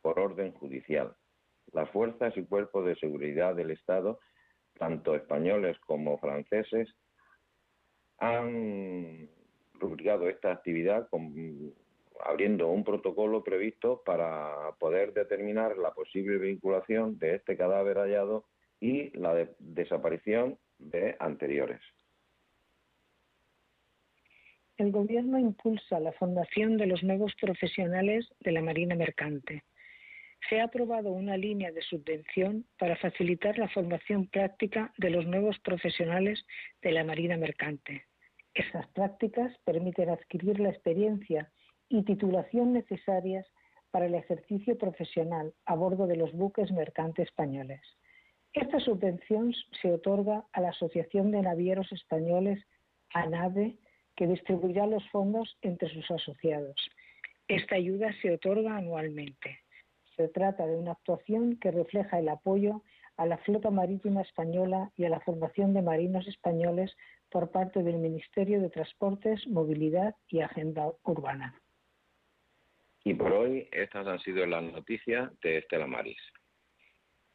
por 0.00 0.18
orden 0.18 0.52
judicial. 0.52 1.14
Las 1.72 1.90
fuerzas 1.90 2.36
y 2.36 2.44
cuerpos 2.44 2.86
de 2.86 2.96
seguridad 2.96 3.54
del 3.54 3.70
Estado, 3.70 4.20
tanto 4.78 5.14
españoles 5.14 5.78
como 5.80 6.18
franceses, 6.18 6.88
han 8.18 9.28
rubricado 9.74 10.28
esta 10.28 10.52
actividad 10.52 11.08
abriendo 12.24 12.68
un 12.68 12.84
protocolo 12.84 13.42
previsto 13.42 14.02
para 14.04 14.72
poder 14.78 15.14
determinar 15.14 15.78
la 15.78 15.92
posible 15.92 16.38
vinculación 16.38 17.18
de 17.18 17.36
este 17.36 17.56
cadáver 17.56 17.96
hallado 17.96 18.44
y 18.78 19.16
la 19.16 19.48
desaparición 19.58 20.58
de 20.78 21.16
anteriores 21.18 21.80
el 24.80 24.92
Gobierno 24.92 25.38
impulsa 25.38 26.00
la 26.00 26.12
formación 26.12 26.78
de 26.78 26.86
los 26.86 27.02
nuevos 27.02 27.34
profesionales 27.38 28.26
de 28.40 28.52
la 28.52 28.62
Marina 28.62 28.94
Mercante. 28.94 29.62
Se 30.48 30.58
ha 30.58 30.64
aprobado 30.64 31.12
una 31.12 31.36
línea 31.36 31.70
de 31.70 31.82
subvención 31.82 32.64
para 32.78 32.96
facilitar 32.96 33.58
la 33.58 33.68
formación 33.68 34.26
práctica 34.28 34.90
de 34.96 35.10
los 35.10 35.26
nuevos 35.26 35.58
profesionales 35.58 36.42
de 36.80 36.92
la 36.92 37.04
Marina 37.04 37.36
Mercante. 37.36 38.04
Estas 38.54 38.86
prácticas 38.88 39.54
permiten 39.64 40.08
adquirir 40.08 40.58
la 40.58 40.70
experiencia 40.70 41.52
y 41.90 42.02
titulación 42.04 42.72
necesarias 42.72 43.46
para 43.90 44.06
el 44.06 44.14
ejercicio 44.14 44.78
profesional 44.78 45.52
a 45.66 45.74
bordo 45.74 46.06
de 46.06 46.16
los 46.16 46.32
buques 46.32 46.72
mercantes 46.72 47.28
españoles. 47.28 47.82
Esta 48.54 48.80
subvención 48.80 49.52
se 49.82 49.92
otorga 49.92 50.46
a 50.52 50.60
la 50.62 50.70
Asociación 50.70 51.32
de 51.32 51.42
Navieros 51.42 51.92
Españoles, 51.92 52.64
ANAVE, 53.12 53.76
que 54.20 54.26
distribuirá 54.26 54.86
los 54.86 55.02
fondos 55.08 55.56
entre 55.62 55.88
sus 55.88 56.10
asociados. 56.10 56.76
Esta 57.48 57.76
ayuda 57.76 58.12
se 58.20 58.34
otorga 58.34 58.76
anualmente. 58.76 59.60
Se 60.14 60.28
trata 60.28 60.66
de 60.66 60.76
una 60.76 60.92
actuación 60.92 61.56
que 61.56 61.70
refleja 61.70 62.18
el 62.18 62.28
apoyo 62.28 62.82
a 63.16 63.24
la 63.24 63.38
flota 63.38 63.70
marítima 63.70 64.20
española 64.20 64.92
y 64.94 65.06
a 65.06 65.08
la 65.08 65.20
formación 65.20 65.72
de 65.72 65.80
marinos 65.80 66.28
españoles 66.28 66.94
por 67.30 67.50
parte 67.50 67.82
del 67.82 67.96
Ministerio 67.96 68.60
de 68.60 68.68
Transportes, 68.68 69.48
Movilidad 69.48 70.14
y 70.28 70.40
Agenda 70.40 70.92
Urbana. 71.02 71.58
Y 73.02 73.14
por 73.14 73.32
hoy 73.32 73.70
estas 73.72 74.06
han 74.06 74.18
sido 74.18 74.44
las 74.44 74.62
noticias 74.62 75.30
de 75.40 75.56
Estela 75.56 75.86
Maris. 75.86 76.20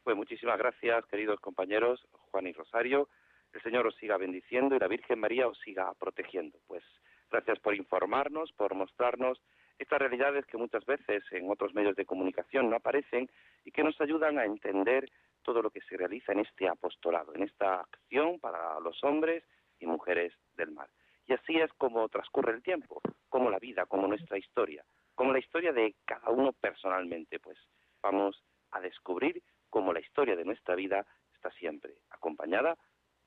Pues 0.04 0.16
muchísimas 0.16 0.60
gracias, 0.60 1.04
queridos 1.08 1.40
compañeros 1.40 2.08
Juan 2.30 2.46
y 2.46 2.52
Rosario 2.52 3.10
el 3.56 3.62
Señor 3.62 3.88
os 3.88 3.96
siga 3.96 4.18
bendiciendo 4.18 4.76
y 4.76 4.80
la 4.80 4.88
Virgen 4.88 5.20
María 5.20 5.48
os 5.48 5.58
siga 5.60 5.94
protegiendo. 5.98 6.60
Pues 6.68 6.84
gracias 7.32 7.60
por 7.60 7.74
informarnos, 7.74 8.52
por 8.52 8.76
mostrarnos 8.76 9.42
estas 9.80 10.00
realidades 10.00 10.46
que 10.46 10.58
muchas 10.58 10.86
veces 10.86 11.24
en 11.32 11.50
otros 11.50 11.74
medios 11.74 11.96
de 11.96 12.06
comunicación 12.06 12.70
no 12.70 12.76
aparecen 12.76 13.30
y 13.64 13.72
que 13.72 13.84
nos 13.84 14.00
ayudan 14.02 14.40
a 14.40 14.46
entender 14.46 15.10
todo 15.42 15.62
lo 15.62 15.70
que 15.70 15.82
se 15.82 15.96
realiza 15.96 16.34
en 16.34 16.40
este 16.40 16.68
apostolado, 16.68 17.34
en 17.34 17.44
esta 17.44 17.82
acción 17.82 18.40
para 18.40 18.80
los 18.80 19.02
hombres 19.04 19.44
y 19.80 19.86
mujeres 19.86 20.34
del 20.56 20.72
mar. 20.72 20.90
Y 21.26 21.34
así 21.34 21.58
es 21.58 21.72
como 21.74 22.10
transcurre 22.10 22.54
el 22.54 22.62
tiempo, 22.62 23.02
como 23.30 23.50
la 23.50 23.60
vida, 23.60 23.86
como 23.86 24.08
nuestra 24.08 24.38
historia, 24.38 24.84
como 25.16 25.34
la 25.34 25.40
historia 25.40 25.72
de 25.72 25.96
cada 26.06 26.30
uno 26.30 26.52
personalmente. 26.54 27.40
Pues 27.40 27.58
vamos 28.02 28.44
a 28.72 28.82
descubrir 28.82 29.42
cómo 29.70 29.94
la 29.94 30.00
historia 30.00 30.36
de 30.36 30.46
nuestra 30.46 30.76
vida 30.76 31.06
está 31.34 31.52
siempre 31.52 31.96
acompañada 32.10 32.78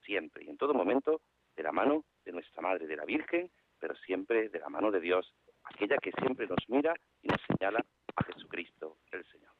siempre 0.09 0.45
y 0.45 0.49
en 0.49 0.57
todo 0.57 0.73
momento 0.73 1.21
de 1.55 1.63
la 1.63 1.71
mano 1.71 2.05
de 2.25 2.33
nuestra 2.33 2.63
Madre, 2.63 2.87
de 2.87 2.97
la 2.97 3.05
Virgen, 3.05 3.51
pero 3.79 3.95
siempre 3.95 4.49
de 4.49 4.59
la 4.59 4.71
mano 4.71 4.91
de 4.91 5.01
Dios, 5.01 5.35
aquella 5.65 5.99
que 5.99 6.13
siempre 6.13 6.47
nos 6.47 6.67
mira 6.69 6.95
y 7.23 7.29
nos 7.29 7.41
señala 7.47 7.85
a 8.17 8.25
Jesucristo 8.25 8.97
el 9.13 9.25
Señor. 9.27 9.58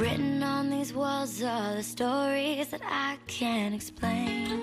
Written 0.00 0.42
on 0.42 0.70
these 0.70 0.94
walls 0.94 1.42
are 1.42 1.74
the 1.74 1.82
stories 1.82 2.68
that 2.68 2.80
I 2.82 3.18
can't 3.26 3.74
explain. 3.74 4.62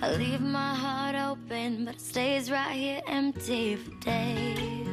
I 0.00 0.12
leave 0.16 0.40
my 0.40 0.74
heart 0.74 1.14
open, 1.14 1.84
but 1.84 1.96
it 1.96 2.00
stays 2.00 2.50
right 2.50 2.72
here 2.72 3.02
empty 3.06 3.76
for 3.76 3.90
days. 4.00 4.88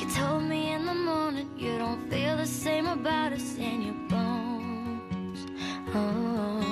You 0.00 0.08
told 0.14 0.44
me 0.44 0.72
in 0.72 0.86
the 0.86 0.94
morning 0.94 1.50
you 1.58 1.76
don't 1.76 2.08
feel 2.08 2.38
the 2.38 2.46
same 2.46 2.86
about 2.86 3.34
us 3.34 3.58
in 3.58 3.82
your 3.82 4.08
bones. 4.08 5.40
Oh, 5.94 6.64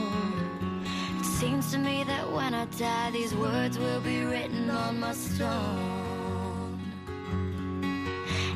it 1.20 1.26
seems 1.26 1.70
to 1.72 1.76
me 1.76 2.02
that 2.04 2.32
when 2.32 2.54
I 2.54 2.64
die, 2.64 3.10
these 3.10 3.34
words 3.34 3.76
will 3.76 4.00
be 4.00 4.24
written 4.24 4.70
on 4.70 5.00
my 5.00 5.12
stone. 5.12 5.81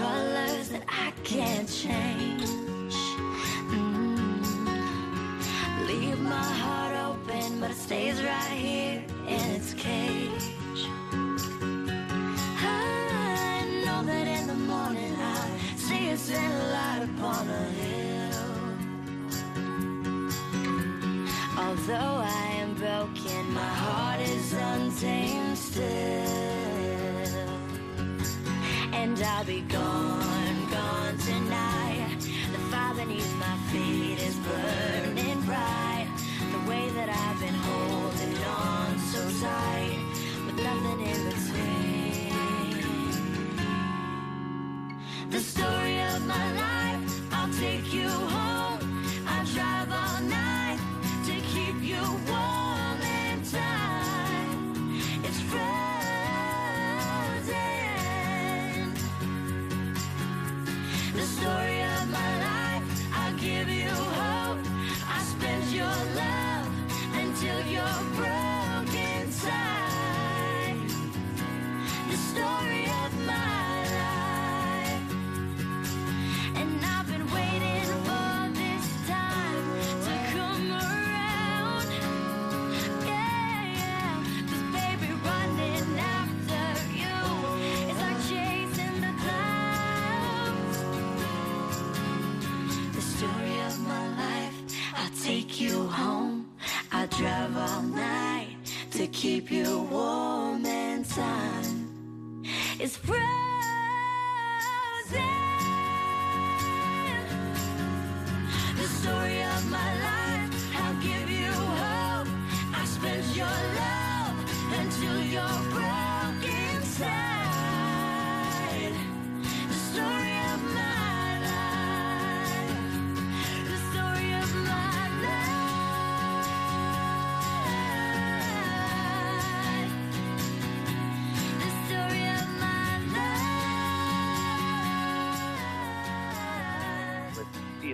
try 0.00 0.29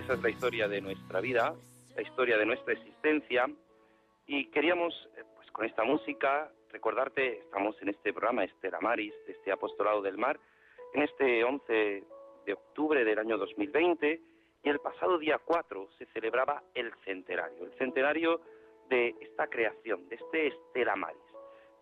esa 0.07 0.13
es 0.13 0.23
la 0.23 0.29
historia 0.29 0.67
de 0.69 0.79
nuestra 0.79 1.19
vida, 1.19 1.53
la 1.93 2.01
historia 2.01 2.37
de 2.37 2.45
nuestra 2.45 2.71
existencia. 2.71 3.45
Y 4.25 4.45
queríamos, 4.51 4.93
eh, 5.17 5.23
pues 5.35 5.51
con 5.51 5.65
esta 5.65 5.83
música, 5.83 6.49
recordarte, 6.71 7.39
estamos 7.39 7.75
en 7.81 7.89
este 7.89 8.13
programa 8.13 8.45
Estela 8.45 8.79
Maris, 8.79 9.13
de 9.25 9.33
este 9.33 9.51
Apostolado 9.51 10.01
del 10.01 10.17
Mar, 10.17 10.39
en 10.93 11.01
este 11.01 11.43
11 11.43 12.03
de 12.45 12.53
octubre 12.53 13.03
del 13.03 13.19
año 13.19 13.37
2020, 13.37 14.21
y 14.63 14.69
el 14.69 14.79
pasado 14.79 15.17
día 15.17 15.41
4 15.43 15.89
se 15.97 16.05
celebraba 16.13 16.63
el 16.73 16.89
centenario, 17.03 17.65
el 17.65 17.77
centenario 17.77 18.39
de 18.87 19.13
esta 19.19 19.47
creación, 19.47 20.07
de 20.07 20.15
este 20.15 20.47
Estela 20.47 20.95
Maris. 20.95 21.19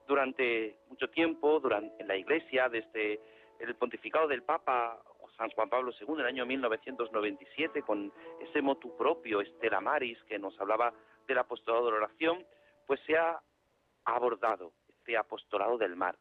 Durante 0.08 0.78
mucho 0.90 1.12
tiempo, 1.12 1.60
durante, 1.60 2.02
en 2.02 2.08
la 2.08 2.18
Iglesia, 2.18 2.70
desde 2.70 3.20
el 3.60 3.76
pontificado 3.76 4.28
del 4.28 4.42
Papa 4.42 5.00
San 5.38 5.50
Juan 5.52 5.70
Pablo 5.70 5.92
II 6.00 6.14
en 6.14 6.20
el 6.22 6.26
año 6.26 6.46
1997 6.46 7.82
con 7.82 8.12
ese 8.40 8.62
motu 8.62 8.96
propio, 8.96 9.42
Estela 9.42 9.82
Maris, 9.82 10.22
que 10.24 10.40
nos 10.40 10.60
hablaba 10.60 10.94
del 11.28 11.38
apostolado 11.38 11.86
de 11.86 11.92
la 11.92 11.98
oración, 11.98 12.46
pues 12.86 13.00
se 13.06 13.18
ha 13.18 13.42
abordado 14.06 14.72
este 14.88 15.18
apostolado 15.18 15.78
del 15.78 15.96
mar. 15.96 16.18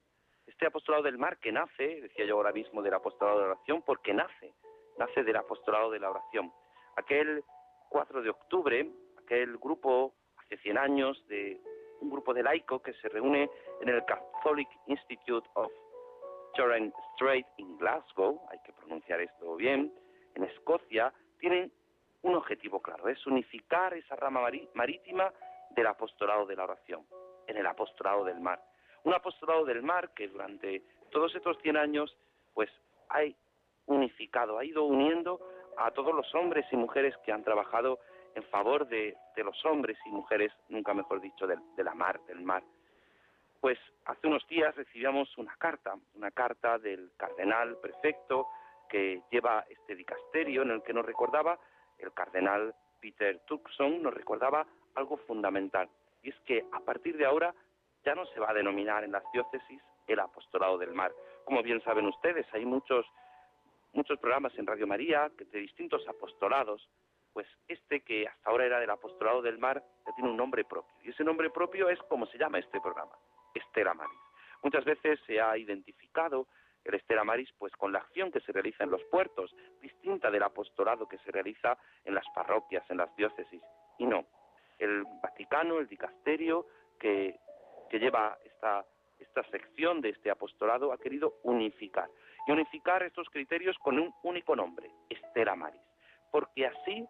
Este 0.46 0.66
apostolado 0.66 1.04
del 1.04 1.18
mar 1.18 1.38
que 1.38 1.52
nace, 1.52 2.02
decía 2.02 2.26
yo 2.26 2.36
ahora 2.36 2.52
mismo, 2.52 2.82
del 2.82 2.94
apostolado 2.94 3.38
de 3.38 3.46
la 3.46 3.52
oración, 3.52 3.82
porque 3.82 4.12
nace, 4.12 4.52
nace 4.98 5.22
del 5.22 5.36
apostolado 5.36 5.90
de 5.90 6.00
la 6.00 6.10
oración. 6.10 6.52
Aquel 6.96 7.42
4 7.90 8.22
de 8.22 8.30
octubre, 8.30 8.90
aquel 9.18 9.56
grupo, 9.58 10.14
hace 10.36 10.58
100 10.58 10.78
años, 10.78 11.26
de 11.28 11.60
un 12.00 12.10
grupo 12.10 12.34
de 12.34 12.42
laico 12.42 12.82
que 12.82 12.92
se 12.94 13.08
reúne 13.08 13.48
en 13.80 13.88
el 13.88 14.04
Catholic 14.04 14.68
Institute 14.86 15.48
of 15.54 15.72
Torrens 16.54 16.94
Strait 17.14 17.46
en 17.58 17.76
Glasgow, 17.78 18.40
hay 18.50 18.58
que 18.64 18.72
pronunciar 18.72 19.20
esto 19.20 19.56
bien, 19.56 19.92
en 20.34 20.44
Escocia, 20.44 21.12
tienen 21.38 21.72
un 22.22 22.34
objetivo 22.34 22.80
claro, 22.80 23.08
es 23.08 23.24
unificar 23.26 23.94
esa 23.94 24.16
rama 24.16 24.40
marítima 24.74 25.32
del 25.70 25.86
apostolado 25.86 26.46
de 26.46 26.56
la 26.56 26.64
oración, 26.64 27.06
en 27.46 27.56
el 27.56 27.66
apostolado 27.66 28.24
del 28.24 28.40
mar. 28.40 28.62
Un 29.04 29.12
apostolado 29.14 29.64
del 29.64 29.82
mar 29.82 30.10
que 30.14 30.28
durante 30.28 30.82
todos 31.10 31.34
estos 31.34 31.58
100 31.58 31.76
años, 31.76 32.16
pues, 32.54 32.70
ha 33.10 33.20
unificado, 33.86 34.58
ha 34.58 34.64
ido 34.64 34.84
uniendo 34.84 35.40
a 35.76 35.90
todos 35.90 36.14
los 36.14 36.32
hombres 36.34 36.64
y 36.72 36.76
mujeres 36.76 37.14
que 37.24 37.32
han 37.32 37.44
trabajado 37.44 37.98
en 38.34 38.42
favor 38.44 38.86
de, 38.88 39.16
de 39.36 39.44
los 39.44 39.62
hombres 39.66 39.98
y 40.06 40.10
mujeres, 40.10 40.52
nunca 40.68 40.94
mejor 40.94 41.20
dicho, 41.20 41.46
del- 41.46 41.60
de 41.76 41.84
la 41.84 41.94
mar, 41.94 42.20
del 42.26 42.40
mar. 42.40 42.62
Pues 43.64 43.78
hace 44.04 44.26
unos 44.26 44.46
días 44.46 44.76
recibíamos 44.76 45.38
una 45.38 45.56
carta, 45.56 45.94
una 46.16 46.30
carta 46.30 46.78
del 46.78 47.12
cardenal 47.16 47.78
prefecto 47.78 48.46
que 48.90 49.22
lleva 49.30 49.64
este 49.70 49.96
dicasterio 49.96 50.60
en 50.60 50.70
el 50.70 50.82
que 50.82 50.92
nos 50.92 51.06
recordaba, 51.06 51.58
el 51.96 52.12
cardenal 52.12 52.74
Peter 53.00 53.40
Turkson 53.46 54.02
nos 54.02 54.12
recordaba 54.12 54.66
algo 54.96 55.16
fundamental, 55.16 55.88
y 56.22 56.28
es 56.28 56.38
que 56.40 56.66
a 56.72 56.80
partir 56.80 57.16
de 57.16 57.24
ahora 57.24 57.54
ya 58.04 58.14
no 58.14 58.26
se 58.26 58.38
va 58.38 58.50
a 58.50 58.52
denominar 58.52 59.02
en 59.02 59.12
las 59.12 59.24
diócesis 59.32 59.80
el 60.08 60.20
apostolado 60.20 60.76
del 60.76 60.92
mar. 60.92 61.14
Como 61.46 61.62
bien 61.62 61.82
saben 61.84 62.04
ustedes, 62.04 62.46
hay 62.52 62.66
muchos 62.66 63.06
muchos 63.94 64.18
programas 64.18 64.52
en 64.58 64.66
Radio 64.66 64.86
María 64.86 65.32
que 65.38 65.46
de 65.46 65.60
distintos 65.60 66.06
apostolados, 66.06 66.86
pues 67.32 67.46
este 67.66 68.02
que 68.02 68.28
hasta 68.28 68.50
ahora 68.50 68.66
era 68.66 68.78
del 68.78 68.90
apostolado 68.90 69.40
del 69.40 69.56
mar 69.56 69.82
ya 70.04 70.14
tiene 70.14 70.28
un 70.28 70.36
nombre 70.36 70.66
propio. 70.66 70.94
Y 71.02 71.12
ese 71.12 71.24
nombre 71.24 71.48
propio 71.48 71.88
es 71.88 71.98
como 72.10 72.26
se 72.26 72.36
llama 72.36 72.58
este 72.58 72.78
programa, 72.78 73.16
Estela 73.54 73.94
Maris. 73.94 74.18
Muchas 74.62 74.84
veces 74.84 75.20
se 75.26 75.40
ha 75.40 75.56
identificado 75.56 76.46
el 76.84 76.94
Estela 76.94 77.24
Maris 77.24 77.50
pues 77.58 77.72
con 77.76 77.92
la 77.92 78.00
acción 78.00 78.30
que 78.30 78.40
se 78.40 78.52
realiza 78.52 78.84
en 78.84 78.90
los 78.90 79.02
puertos, 79.04 79.54
distinta 79.80 80.30
del 80.30 80.42
apostolado 80.42 81.08
que 81.08 81.18
se 81.18 81.30
realiza 81.30 81.78
en 82.04 82.14
las 82.14 82.24
parroquias, 82.34 82.84
en 82.90 82.98
las 82.98 83.14
diócesis. 83.16 83.62
Y 83.98 84.06
no, 84.06 84.26
el 84.78 85.04
Vaticano, 85.22 85.78
el 85.78 85.88
dicasterio 85.88 86.66
que, 86.98 87.38
que 87.90 87.98
lleva 87.98 88.36
esta, 88.44 88.84
esta 89.18 89.42
sección 89.50 90.00
de 90.00 90.10
este 90.10 90.30
apostolado 90.30 90.92
ha 90.92 90.98
querido 90.98 91.38
unificar. 91.42 92.08
Y 92.46 92.52
unificar 92.52 93.02
estos 93.02 93.28
criterios 93.30 93.78
con 93.78 93.98
un 93.98 94.12
único 94.22 94.54
nombre, 94.54 94.90
Estela 95.08 95.56
Maris. 95.56 95.80
Porque 96.30 96.66
así 96.66 97.06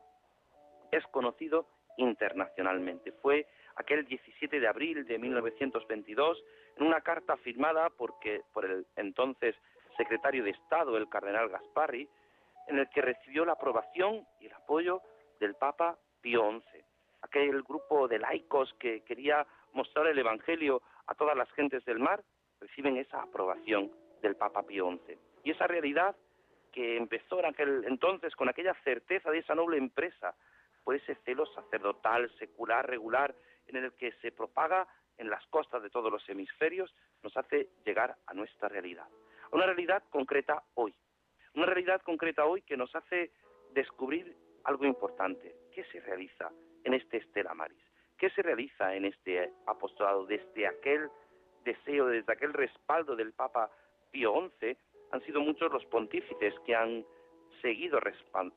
es 0.92 1.04
conocido 1.08 1.66
internacionalmente. 1.96 3.12
Fue 3.12 3.46
aquel 3.76 4.06
17 4.06 4.60
de 4.60 4.68
abril 4.68 5.06
de 5.06 5.18
1922 5.18 6.42
en 6.76 6.86
una 6.86 7.00
carta 7.00 7.36
firmada 7.38 7.90
porque, 7.90 8.42
por 8.52 8.64
el 8.64 8.86
entonces 8.96 9.54
secretario 9.96 10.44
de 10.44 10.50
Estado, 10.50 10.96
el 10.96 11.08
cardenal 11.08 11.48
Gasparri, 11.48 12.08
en 12.68 12.78
el 12.78 12.88
que 12.90 13.02
recibió 13.02 13.44
la 13.44 13.52
aprobación 13.52 14.26
y 14.40 14.46
el 14.46 14.52
apoyo 14.54 15.00
del 15.40 15.54
Papa 15.54 15.98
Pío 16.20 16.50
XI, 16.50 16.80
aquel 17.22 17.62
grupo 17.62 18.08
de 18.08 18.18
laicos 18.18 18.72
que 18.78 19.02
quería 19.02 19.46
mostrar 19.72 20.06
el 20.06 20.18
Evangelio 20.18 20.82
a 21.06 21.14
todas 21.14 21.36
las 21.36 21.50
gentes 21.52 21.84
del 21.84 21.98
mar, 21.98 22.22
reciben 22.60 22.96
esa 22.96 23.22
aprobación 23.22 23.90
del 24.22 24.36
Papa 24.36 24.62
Pío 24.62 24.90
XI. 24.90 25.18
Y 25.44 25.50
esa 25.50 25.66
realidad 25.66 26.16
que 26.72 26.96
empezó 26.96 27.38
en 27.38 27.46
aquel 27.46 27.84
entonces 27.86 28.34
con 28.34 28.48
aquella 28.48 28.74
certeza 28.82 29.30
de 29.30 29.38
esa 29.38 29.54
noble 29.54 29.76
empresa, 29.76 30.34
por 30.82 30.94
ese 30.96 31.14
celo 31.24 31.46
sacerdotal, 31.46 32.30
secular, 32.38 32.88
regular, 32.88 33.34
en 33.68 33.76
el 33.76 33.92
que 33.94 34.12
se 34.22 34.32
propaga 34.32 34.86
en 35.18 35.30
las 35.30 35.46
costas 35.46 35.82
de 35.82 35.90
todos 35.90 36.10
los 36.10 36.28
hemisferios, 36.28 36.94
nos 37.22 37.36
hace 37.36 37.68
llegar 37.84 38.16
a 38.26 38.34
nuestra 38.34 38.68
realidad. 38.68 39.06
Una 39.52 39.66
realidad 39.66 40.02
concreta 40.10 40.62
hoy. 40.74 40.94
Una 41.54 41.66
realidad 41.66 42.02
concreta 42.02 42.44
hoy 42.44 42.62
que 42.62 42.76
nos 42.76 42.94
hace 42.94 43.30
descubrir 43.72 44.36
algo 44.64 44.84
importante. 44.84 45.54
¿Qué 45.72 45.84
se 45.84 46.00
realiza 46.00 46.50
en 46.82 46.94
este 46.94 47.18
Estela 47.18 47.54
Maris? 47.54 47.82
¿Qué 48.18 48.30
se 48.30 48.42
realiza 48.42 48.94
en 48.94 49.04
este 49.04 49.52
apostolado 49.66 50.26
desde 50.26 50.66
aquel 50.66 51.08
deseo, 51.64 52.06
desde 52.06 52.32
aquel 52.32 52.52
respaldo 52.52 53.16
del 53.16 53.32
Papa 53.32 53.70
Pío 54.10 54.50
XI? 54.60 54.76
Han 55.12 55.22
sido 55.22 55.40
muchos 55.40 55.72
los 55.72 55.84
pontífices 55.86 56.54
que 56.66 56.74
han 56.74 57.04
seguido 57.64 57.98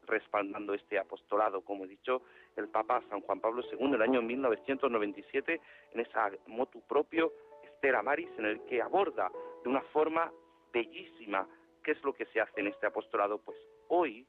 respaldando 0.05 0.73
este 0.73 0.99
apostolado, 0.99 1.61
como 1.61 1.85
he 1.85 1.87
dicho, 1.87 2.23
el 2.57 2.67
Papa 2.67 3.01
San 3.09 3.21
Juan 3.21 3.39
Pablo 3.39 3.63
II 3.63 3.85
en 3.85 3.93
el 3.93 4.01
año 4.01 4.21
1997 4.21 5.61
en 5.93 5.99
esa 6.01 6.29
motu 6.47 6.81
propio 6.81 7.31
Estela 7.63 8.03
Maris 8.03 8.27
en 8.37 8.45
el 8.47 8.61
que 8.65 8.81
aborda 8.81 9.31
de 9.63 9.69
una 9.69 9.81
forma 9.93 10.29
bellísima 10.73 11.47
qué 11.85 11.91
es 11.91 12.03
lo 12.03 12.11
que 12.11 12.25
se 12.25 12.41
hace 12.41 12.59
en 12.59 12.67
este 12.67 12.85
apostolado. 12.85 13.37
Pues 13.37 13.57
hoy 13.87 14.27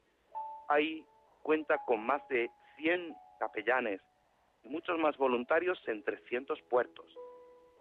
hay 0.69 1.05
cuenta 1.43 1.79
con 1.85 2.07
más 2.07 2.23
de 2.29 2.49
100 2.77 3.17
capellanes 3.41 4.01
y 4.63 4.69
muchos 4.69 4.97
más 4.97 5.17
voluntarios 5.17 5.77
en 5.89 6.05
300 6.05 6.63
puertos, 6.71 7.05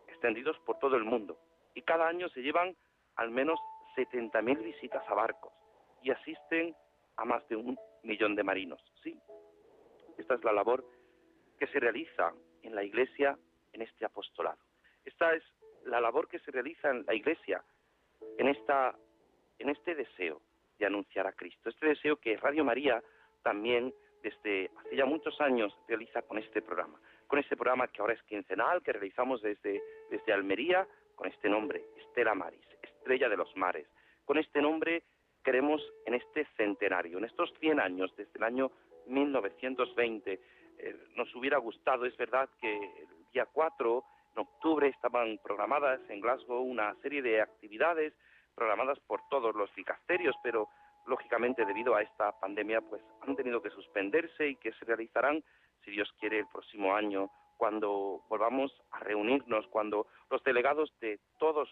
extendidos 0.08 0.58
por 0.66 0.80
todo 0.80 0.96
el 0.96 1.04
mundo. 1.04 1.38
Y 1.76 1.84
cada 1.84 2.08
año 2.08 2.28
se 2.30 2.42
llevan 2.42 2.76
al 3.18 3.30
menos 3.30 3.60
70.000 3.96 4.64
visitas 4.64 5.08
a 5.08 5.14
barcos 5.14 5.54
y 6.02 6.10
asisten 6.10 6.76
a 7.18 7.26
más 7.26 7.48
de 7.50 7.56
un 7.56 7.78
millón 8.04 8.36
de 8.36 8.44
marinos. 8.44 8.82
Sí, 9.04 9.20
esta 10.18 10.36
es 10.36 10.44
la 10.44 10.54
labor 10.54 10.86
que 11.60 11.68
se 11.68 11.80
realiza 11.80 12.34
en 12.64 12.76
la 12.76 12.84
Iglesia 12.84 13.38
en 13.74 13.82
este 13.82 14.06
apostolado. 14.06 14.60
Esta 15.06 15.34
es 15.34 15.44
la 15.86 16.02
labor 16.02 16.28
que 16.28 16.40
se 16.40 16.52
realiza 16.52 16.90
en 16.90 17.06
la 17.06 17.14
Iglesia 17.14 17.64
en, 18.38 18.48
esta, 18.48 18.96
en 19.60 19.70
este 19.70 19.96
deseo 19.96 20.42
de 20.78 20.86
anunciar 20.86 21.28
a 21.28 21.34
Cristo. 21.34 21.70
Este 21.70 21.88
deseo 21.88 22.18
que 22.18 22.38
Radio 22.38 22.64
María 22.64 23.02
también 23.44 23.94
desde 24.22 24.72
hace 24.78 24.96
ya 24.96 25.06
muchos 25.06 25.40
años 25.42 25.76
realiza 25.88 26.22
con 26.24 26.38
este 26.38 26.62
programa. 26.62 27.00
Con 27.28 27.40
este 27.40 27.56
programa 27.56 27.88
que 27.88 28.02
ahora 28.02 28.14
es 28.14 28.24
quincenal, 28.24 28.82
que 28.82 28.94
realizamos 28.94 29.42
desde, 29.42 29.82
desde 30.10 30.34
Almería, 30.34 30.88
con 31.16 31.28
este 31.28 31.50
nombre, 31.50 31.84
Estela 31.98 32.36
Maris, 32.36 32.66
Estrella 32.82 33.30
de 33.30 33.38
los 33.38 33.56
Mares. 33.56 33.88
Con 34.26 34.38
este 34.38 34.62
nombre 34.62 35.04
queremos 35.48 35.82
en 36.06 36.14
este 36.14 36.46
centenario, 36.58 37.20
en 37.20 37.24
estos 37.24 37.54
100 37.62 37.80
años, 37.80 38.14
desde 38.18 38.34
el 38.36 38.44
año 38.44 38.70
1920, 39.06 40.34
eh, 40.34 40.96
nos 41.16 41.34
hubiera 41.36 41.58
gustado, 41.58 42.06
es 42.06 42.18
verdad 42.18 42.50
que 42.60 42.76
el 42.76 43.32
día 43.32 43.46
4, 43.46 44.04
en 44.36 44.42
octubre, 44.42 44.90
estaban 44.90 45.40
programadas 45.42 46.02
en 46.10 46.20
Glasgow 46.20 46.62
una 46.62 46.94
serie 46.96 47.22
de 47.22 47.42
actividades 47.42 48.14
programadas 48.56 49.00
por 49.08 49.22
todos 49.30 49.56
los 49.56 49.74
dicasterios, 49.74 50.36
pero 50.44 50.68
lógicamente 51.06 51.64
debido 51.64 51.96
a 51.96 52.02
esta 52.02 52.38
pandemia 52.42 52.82
pues 52.82 53.02
han 53.22 53.38
tenido 53.38 53.62
que 53.62 53.70
suspenderse 53.70 54.50
y 54.50 54.56
que 54.58 54.74
se 54.74 54.84
realizarán, 54.84 55.42
si 55.86 55.92
Dios 55.92 56.14
quiere, 56.20 56.40
el 56.40 56.48
próximo 56.48 56.94
año, 56.94 57.32
cuando 57.56 58.26
volvamos 58.28 58.70
a 58.92 59.00
reunirnos, 59.00 59.66
cuando 59.68 60.08
los 60.30 60.44
delegados 60.44 60.94
de 61.00 61.22
todos 61.40 61.70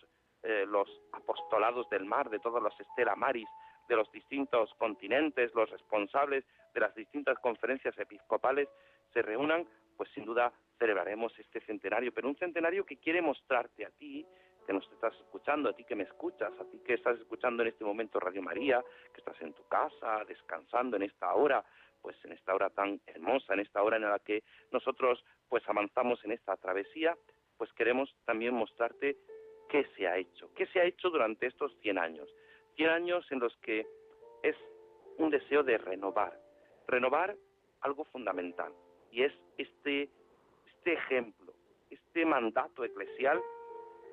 eh, 0.47 0.63
los 0.67 0.87
apostolados 1.11 1.89
del 1.89 2.05
mar, 2.05 2.29
de 2.29 2.37
todos 2.37 2.61
los 2.61 2.79
Estela 2.79 3.15
Maris, 3.15 3.49
de 3.87 3.95
los 3.95 4.11
distintos 4.11 4.73
continentes, 4.75 5.53
los 5.53 5.69
responsables 5.69 6.43
de 6.73 6.79
las 6.79 6.93
distintas 6.95 7.37
conferencias 7.39 7.97
episcopales 7.97 8.67
se 9.13 9.21
reúnan, 9.21 9.67
pues 9.95 10.09
sin 10.13 10.25
duda 10.25 10.51
celebraremos 10.77 11.37
este 11.39 11.61
centenario, 11.61 12.13
pero 12.13 12.27
un 12.27 12.37
centenario 12.37 12.85
que 12.85 12.97
quiere 12.97 13.21
mostrarte 13.21 13.85
a 13.85 13.89
ti, 13.91 14.25
que 14.65 14.73
nos 14.73 14.89
estás 14.91 15.13
escuchando, 15.15 15.69
a 15.69 15.73
ti 15.73 15.83
que 15.83 15.95
me 15.95 16.03
escuchas, 16.03 16.51
a 16.59 16.65
ti 16.65 16.79
que 16.85 16.95
estás 16.95 17.19
escuchando 17.19 17.63
en 17.63 17.69
este 17.69 17.85
momento 17.85 18.19
Radio 18.19 18.41
María, 18.41 18.83
que 19.13 19.21
estás 19.21 19.39
en 19.41 19.53
tu 19.53 19.65
casa, 19.67 20.23
descansando 20.27 20.97
en 20.97 21.03
esta 21.03 21.33
hora, 21.33 21.63
pues 22.01 22.17
en 22.25 22.33
esta 22.33 22.53
hora 22.53 22.69
tan 22.69 22.99
hermosa, 23.05 23.53
en 23.53 23.61
esta 23.61 23.81
hora 23.81 23.97
en 23.97 24.03
la 24.03 24.19
que 24.19 24.43
nosotros 24.71 25.23
pues 25.47 25.63
avanzamos 25.67 26.23
en 26.25 26.31
esta 26.31 26.57
travesía, 26.57 27.15
pues 27.57 27.71
queremos 27.73 28.13
también 28.25 28.53
mostrarte 28.53 29.17
qué 29.69 29.85
se 29.95 30.07
ha 30.07 30.17
hecho, 30.17 30.53
qué 30.55 30.67
se 30.67 30.79
ha 30.79 30.83
hecho 30.83 31.09
durante 31.09 31.47
estos 31.47 31.75
100 31.81 31.97
años. 31.97 32.29
100 32.75 32.89
años 32.89 33.25
en 33.31 33.39
los 33.39 33.55
que 33.57 33.85
es 34.43 34.55
un 35.17 35.29
deseo 35.29 35.63
de 35.63 35.77
renovar, 35.77 36.39
renovar 36.87 37.35
algo 37.81 38.05
fundamental, 38.05 38.71
y 39.11 39.23
es 39.23 39.33
este, 39.57 40.09
este 40.65 40.93
ejemplo, 40.93 41.53
este 41.89 42.25
mandato 42.25 42.83
eclesial 42.83 43.41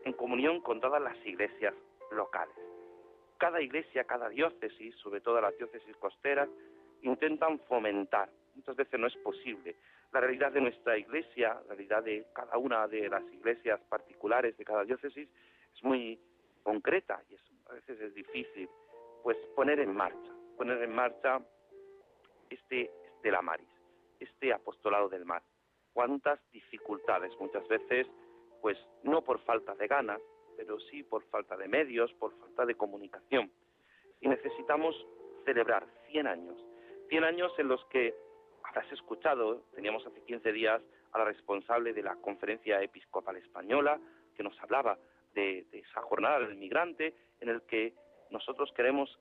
en 0.04 0.12
comunión 0.12 0.60
con 0.60 0.80
todas 0.80 1.02
las 1.02 1.16
iglesias 1.26 1.74
locales. 2.10 2.54
Cada 3.38 3.60
iglesia, 3.60 4.04
cada 4.04 4.28
diócesis, 4.28 4.94
sobre 4.96 5.20
todo 5.20 5.40
las 5.40 5.56
diócesis 5.58 5.96
costeras, 5.96 6.48
intentan 7.02 7.58
fomentar, 7.60 8.30
muchas 8.54 8.76
veces 8.76 9.00
no 9.00 9.08
es 9.08 9.16
posible, 9.16 9.76
la 10.12 10.20
realidad 10.20 10.52
de 10.52 10.60
nuestra 10.60 10.96
iglesia, 10.98 11.54
la 11.66 11.74
realidad 11.74 12.04
de 12.04 12.26
cada 12.34 12.58
una 12.58 12.86
de 12.86 13.08
las 13.08 13.24
iglesias 13.32 13.80
particulares 13.88 14.56
de 14.56 14.64
cada 14.64 14.84
diócesis, 14.84 15.28
es 15.74 15.82
muy 15.82 16.20
concreta 16.62 17.20
y 17.30 17.34
a 17.72 17.74
veces 17.74 18.00
es 18.02 18.14
difícil 18.14 18.68
pues 19.22 19.36
poner 19.56 19.80
en 19.80 19.94
marcha, 19.94 20.32
poner 20.58 20.82
en 20.82 20.94
marcha 20.94 21.40
este 22.50 22.90
Estela 23.06 23.40
Maris, 23.40 23.68
este 24.20 24.52
apostolado 24.52 25.08
del 25.08 25.24
mar. 25.24 25.42
Cuántas 25.94 26.38
dificultades 26.52 27.32
muchas 27.40 27.66
veces 27.68 28.06
pues 28.60 28.76
no 29.02 29.22
por 29.22 29.40
falta 29.40 29.74
de 29.74 29.86
ganas, 29.86 30.20
pero 30.56 30.78
sí 30.80 31.02
por 31.02 31.24
falta 31.30 31.56
de 31.56 31.66
medios, 31.66 32.12
por 32.14 32.38
falta 32.38 32.66
de 32.66 32.74
comunicación. 32.74 33.50
Y 34.20 34.28
necesitamos 34.28 34.94
celebrar 35.44 35.86
100 36.10 36.26
años, 36.26 36.62
100 37.08 37.24
años 37.24 37.52
en 37.58 37.68
los 37.68 37.84
que 37.86 38.14
habrás 38.64 38.90
escuchado, 38.92 39.62
teníamos 39.74 40.06
hace 40.06 40.22
15 40.22 40.52
días 40.52 40.82
a 41.12 41.18
la 41.18 41.24
responsable 41.24 41.92
de 41.92 42.02
la 42.02 42.16
Conferencia 42.16 42.82
Episcopal 42.82 43.36
Española, 43.36 43.98
que 44.36 44.42
nos 44.42 44.58
hablaba 44.60 44.98
de 45.34 45.66
esa 45.72 46.02
jornada 46.02 46.40
del 46.40 46.56
migrante, 46.56 47.14
en 47.42 47.48
el 47.48 47.62
que 47.62 47.92
nosotros 48.30 48.72
queremos 48.74 49.18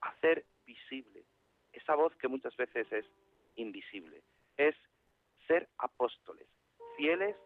hacer 0.00 0.44
visible 0.66 1.24
esa 1.72 1.94
voz 1.94 2.14
que 2.16 2.28
muchas 2.28 2.54
veces 2.56 2.90
es 2.92 3.06
invisible, 3.54 4.22
es 4.56 4.74
ser 5.46 5.68
apóstoles, 5.78 6.46
fieles 6.96 7.36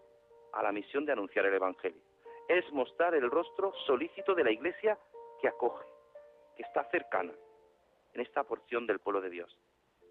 a 0.52 0.62
la 0.62 0.72
misión 0.72 1.04
de 1.04 1.12
anunciar 1.12 1.44
el 1.46 1.54
Evangelio. 1.54 2.00
Es 2.48 2.70
mostrar 2.72 3.14
el 3.14 3.30
rostro 3.30 3.72
solícito 3.86 4.34
de 4.34 4.44
la 4.44 4.50
Iglesia 4.50 4.98
que 5.40 5.48
acoge, 5.48 5.84
que 6.56 6.62
está 6.62 6.84
cercana 6.90 7.32
en 8.14 8.20
esta 8.22 8.44
porción 8.44 8.86
del 8.86 8.98
pueblo 8.98 9.20
de 9.20 9.30
Dios. 9.30 9.56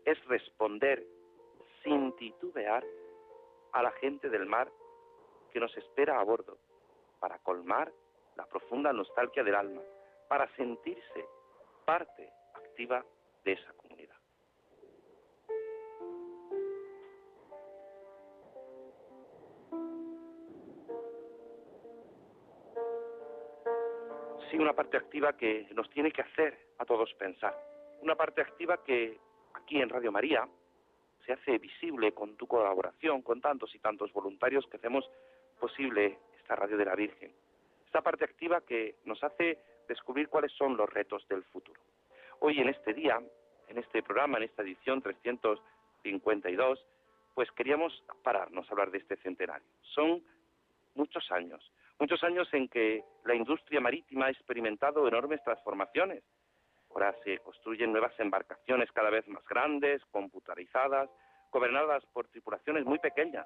Es 0.06 0.24
responder 0.26 1.06
sin 1.84 2.16
titubear 2.16 2.84
a 3.74 3.84
la 3.84 3.92
gente 3.94 4.30
del 4.30 4.46
mar 4.46 4.72
que 5.52 5.60
nos 5.60 5.76
espera 5.76 6.20
a 6.20 6.24
bordo 6.24 6.58
para 7.20 7.40
colmar 7.40 7.92
la 8.36 8.46
profunda 8.46 8.94
nostalgia 8.94 9.44
del 9.44 9.56
alma, 9.56 9.82
para 10.28 10.48
sentirse 10.56 11.26
parte 11.86 12.30
activa 12.56 13.04
de 13.44 13.54
esa 13.54 13.74
sí 24.52 24.58
una 24.58 24.74
parte 24.74 24.98
activa 24.98 25.34
que 25.34 25.66
nos 25.74 25.90
tiene 25.90 26.12
que 26.12 26.22
hacer 26.22 26.58
a 26.78 26.86
todos 26.86 27.14
pensar. 27.14 27.58
Una 28.02 28.16
parte 28.16 28.42
activa 28.42 28.84
que 28.84 29.18
aquí 29.54 29.82
en 29.82 29.90
Radio 29.90 30.12
María 30.12 30.48
se 31.26 31.34
hace 31.34 31.58
visible 31.58 32.12
con 32.14 32.36
tu 32.36 32.48
colaboración, 32.48 33.22
con 33.22 33.40
tantos 33.40 33.74
y 33.74 33.80
tantos 33.80 34.12
voluntarios 34.12 34.68
que 34.68 34.78
hacemos 34.78 35.10
posible 35.60 36.20
esta 36.38 36.56
Radio 36.56 36.78
de 36.78 36.86
la 36.86 36.96
Virgen. 36.96 37.32
Esta 37.92 38.02
parte 38.02 38.24
activa 38.24 38.62
que 38.62 38.96
nos 39.04 39.22
hace 39.22 39.60
descubrir 39.90 40.30
cuáles 40.30 40.54
son 40.54 40.78
los 40.78 40.90
retos 40.90 41.28
del 41.28 41.44
futuro. 41.44 41.82
Hoy 42.40 42.58
en 42.62 42.70
este 42.70 42.94
día, 42.94 43.22
en 43.68 43.78
este 43.78 44.02
programa, 44.02 44.38
en 44.38 44.46
esta 44.46 44.62
edición 44.62 45.02
352, 45.02 46.80
pues 47.36 47.52
queríamos 47.52 47.92
pararnos 48.24 48.66
a 48.66 48.72
hablar 48.72 48.92
de 48.92 49.00
este 49.00 49.18
centenario. 49.18 49.68
Son 49.94 50.24
muchos 50.96 51.30
años, 51.34 51.70
Muchos 52.00 52.24
años 52.24 52.48
en 52.54 52.70
que 52.70 53.04
la 53.26 53.36
industria 53.36 53.82
marítima 53.82 54.28
ha 54.28 54.32
experimentado 54.32 55.06
enormes 55.06 55.44
transformaciones. 55.44 56.24
Ahora 56.92 57.14
se 57.26 57.40
construyen 57.40 57.92
nuevas 57.92 58.18
embarcaciones 58.20 58.90
cada 58.94 59.10
vez 59.10 59.28
más 59.28 59.46
grandes, 59.46 60.02
computarizadas, 60.12 61.10
gobernadas 61.52 62.06
por 62.14 62.30
tripulaciones 62.30 62.86
muy 62.86 63.00
pequeñas, 63.00 63.46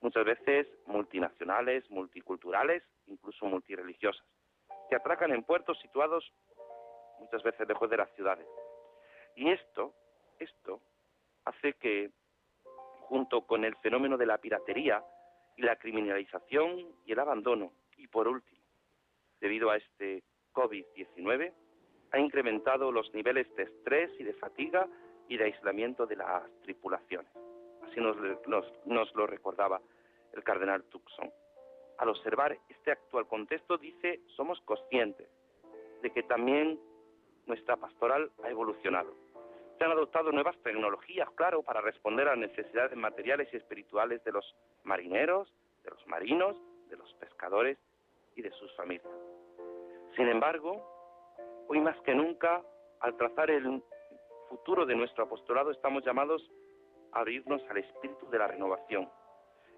muchas 0.00 0.24
veces 0.24 0.66
multinacionales, 0.86 1.88
multiculturales, 1.90 2.82
incluso 3.06 3.46
multireligiosas, 3.46 4.24
que 4.88 4.96
atracan 4.96 5.32
en 5.32 5.42
puertos 5.42 5.78
situados 5.80 6.32
muchas 7.18 7.42
veces 7.42 7.68
lejos 7.68 7.88
de 7.90 7.96
las 7.96 8.10
ciudades. 8.14 8.46
Y 9.36 9.50
esto, 9.50 9.94
esto 10.38 10.80
hace 11.44 11.74
que, 11.74 12.10
junto 13.02 13.42
con 13.46 13.64
el 13.64 13.76
fenómeno 13.76 14.16
de 14.16 14.26
la 14.26 14.38
piratería 14.38 15.04
y 15.56 15.62
la 15.62 15.76
criminalización 15.76 16.86
y 17.04 17.12
el 17.12 17.18
abandono, 17.18 17.72
y 17.96 18.06
por 18.06 18.26
último, 18.26 18.60
debido 19.40 19.70
a 19.70 19.76
este 19.76 20.22
COVID-19, 20.52 21.52
ha 22.12 22.18
incrementado 22.18 22.90
los 22.90 23.12
niveles 23.14 23.54
de 23.56 23.64
estrés 23.64 24.10
y 24.18 24.24
de 24.24 24.34
fatiga 24.34 24.88
y 25.28 25.36
de 25.36 25.44
aislamiento 25.44 26.06
de 26.06 26.16
las 26.16 26.42
tripulaciones. 26.62 27.30
Así 27.90 28.00
nos, 28.00 28.16
nos 28.86 29.14
lo 29.14 29.26
recordaba 29.26 29.80
el 30.32 30.44
cardenal 30.44 30.84
Tucson. 30.84 31.30
Al 31.98 32.08
observar 32.08 32.56
este 32.68 32.92
actual 32.92 33.26
contexto, 33.26 33.76
dice, 33.78 34.20
somos 34.36 34.60
conscientes 34.60 35.28
de 36.02 36.10
que 36.10 36.22
también 36.22 36.78
nuestra 37.46 37.76
pastoral 37.76 38.30
ha 38.44 38.48
evolucionado. 38.48 39.12
Se 39.76 39.84
han 39.84 39.90
adoptado 39.90 40.30
nuevas 40.30 40.56
tecnologías, 40.62 41.28
claro, 41.32 41.62
para 41.62 41.80
responder 41.80 42.28
a 42.28 42.36
las 42.36 42.50
necesidades 42.50 42.96
materiales 42.96 43.48
y 43.52 43.56
espirituales 43.56 44.22
de 44.24 44.32
los 44.32 44.54
marineros, 44.84 45.52
de 45.82 45.90
los 45.90 46.06
marinos, 46.06 46.56
de 46.90 46.96
los 46.96 47.12
pescadores 47.14 47.76
y 48.36 48.42
de 48.42 48.50
sus 48.52 48.72
familias. 48.76 49.12
Sin 50.16 50.28
embargo, 50.28 50.84
hoy 51.68 51.80
más 51.80 52.00
que 52.02 52.14
nunca, 52.14 52.62
al 53.00 53.16
trazar 53.16 53.50
el 53.50 53.82
futuro 54.48 54.86
de 54.86 54.94
nuestro 54.94 55.24
apostolado, 55.24 55.70
estamos 55.70 56.04
llamados 56.04 56.48
abrirnos 57.12 57.62
al 57.68 57.78
espíritu 57.78 58.28
de 58.30 58.38
la 58.38 58.48
renovación 58.48 59.08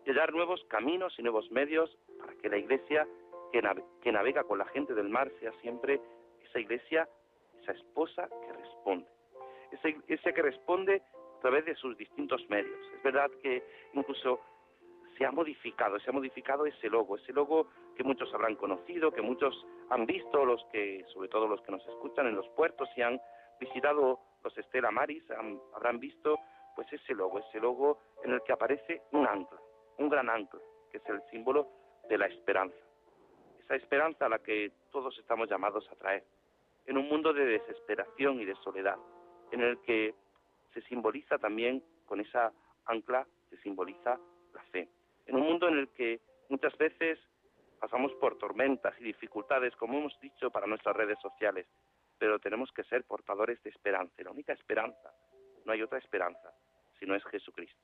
y 0.05 0.11
hallar 0.11 0.33
nuevos 0.33 0.63
caminos 0.69 1.15
y 1.19 1.23
nuevos 1.23 1.51
medios 1.51 1.97
para 2.19 2.35
que 2.35 2.49
la 2.49 2.59
iglesia 2.59 3.07
que, 3.53 4.13
navega 4.13 4.45
con 4.45 4.59
la 4.59 4.65
gente 4.67 4.95
del 4.95 5.09
mar 5.09 5.31
sea 5.41 5.53
siempre 5.61 6.01
esa 6.43 6.59
iglesia, 6.59 7.09
esa 7.61 7.73
esposa 7.73 8.29
que 8.29 8.53
responde. 8.53 9.07
Esa 9.71 9.89
iglesia 9.89 10.33
que 10.33 10.43
responde 10.43 11.03
a 11.39 11.41
través 11.41 11.65
de 11.67 11.75
sus 11.77 11.97
distintos 11.97 12.49
medios. 12.49 12.79
Es 12.95 13.03
verdad 13.03 13.31
que 13.43 13.63
incluso 13.93 14.41
se 15.19 15.27
ha 15.27 15.31
modificado, 15.31 15.99
se 16.01 16.11
ha 16.11 16.13
modificado 16.13 16.67
ese 16.67 16.89
logo, 16.89 17.17
ese 17.17 17.33
logo 17.33 17.69
que 17.97 18.05
muchos 18.05 18.33
habrán 18.33 18.57
conocido, 18.57 19.13
que 19.13 19.23
muchos 19.23 19.67
han 19.91 20.07
visto, 20.07 20.45
los 20.45 20.65
que, 20.73 21.05
sobre 21.13 21.29
todo 21.29 21.47
los 21.47 21.61
que 21.63 21.73
nos 21.73 21.87
escuchan 21.87 22.27
en 22.27 22.37
los 22.37 22.49
puertos 22.51 22.89
y 22.97 23.03
han 23.03 23.21
visitado 23.61 24.19
los 24.43 24.57
Estela 24.57 24.91
Maris, 24.91 25.23
habrán 25.75 26.01
visto 26.01 26.39
pues 26.75 26.93
ese 26.93 27.15
logo, 27.15 27.39
ese 27.39 27.61
logo 27.61 27.99
en 28.25 28.33
el 28.33 28.43
que 28.43 28.53
aparece 28.53 29.03
un 29.13 29.27
ancla, 29.27 29.61
un 29.99 30.09
gran 30.09 30.29
ancla, 30.29 30.61
que 30.91 30.99
es 30.99 31.07
el 31.09 31.23
símbolo 31.31 31.69
de 32.09 32.19
la 32.19 32.27
esperanza. 32.27 32.77
Esa 33.65 33.77
esperanza 33.77 34.27
a 34.27 34.29
la 34.29 34.39
que 34.39 34.73
todos 34.91 35.17
estamos 35.19 35.49
llamados 35.49 35.89
a 35.91 35.97
traer, 35.97 36.25
en 36.87 36.99
un 36.99 37.09
mundo 37.09 37.33
de 37.33 37.45
desesperación 37.45 38.41
y 38.41 38.45
de 38.45 38.57
soledad, 38.57 38.99
en 39.51 39.61
el 39.61 39.81
que 39.83 40.15
se 40.75 40.83
simboliza 40.83 41.39
también, 41.39 41.83
con 42.07 42.21
esa 42.21 42.53
ancla, 42.87 43.27
se 43.51 43.57
simboliza 43.59 44.19
la 44.53 44.63
fe. 44.71 44.89
En 45.27 45.37
un 45.37 45.43
mundo 45.43 45.69
en 45.69 45.79
el 45.79 45.89
que 45.91 46.21
muchas 46.49 46.77
veces 46.77 47.19
pasamos 47.81 48.13
por 48.15 48.39
tormentas 48.39 48.95
y 49.01 49.05
dificultades, 49.05 49.75
como 49.77 49.99
hemos 49.99 50.19
dicho 50.21 50.51
para 50.51 50.67
nuestras 50.67 50.97
redes 50.97 51.19
sociales, 51.21 51.67
pero 52.19 52.39
tenemos 52.39 52.71
que 52.73 52.85
ser 52.85 53.05
portadores 53.05 53.63
de 53.63 53.71
esperanza. 53.71 54.15
La 54.23 54.31
única 54.31 54.53
esperanza, 54.53 55.13
no 55.65 55.73
hay 55.73 55.83
otra 55.83 55.99
esperanza, 55.99 56.53
sino 56.99 57.15
es 57.15 57.25
Jesucristo. 57.25 57.81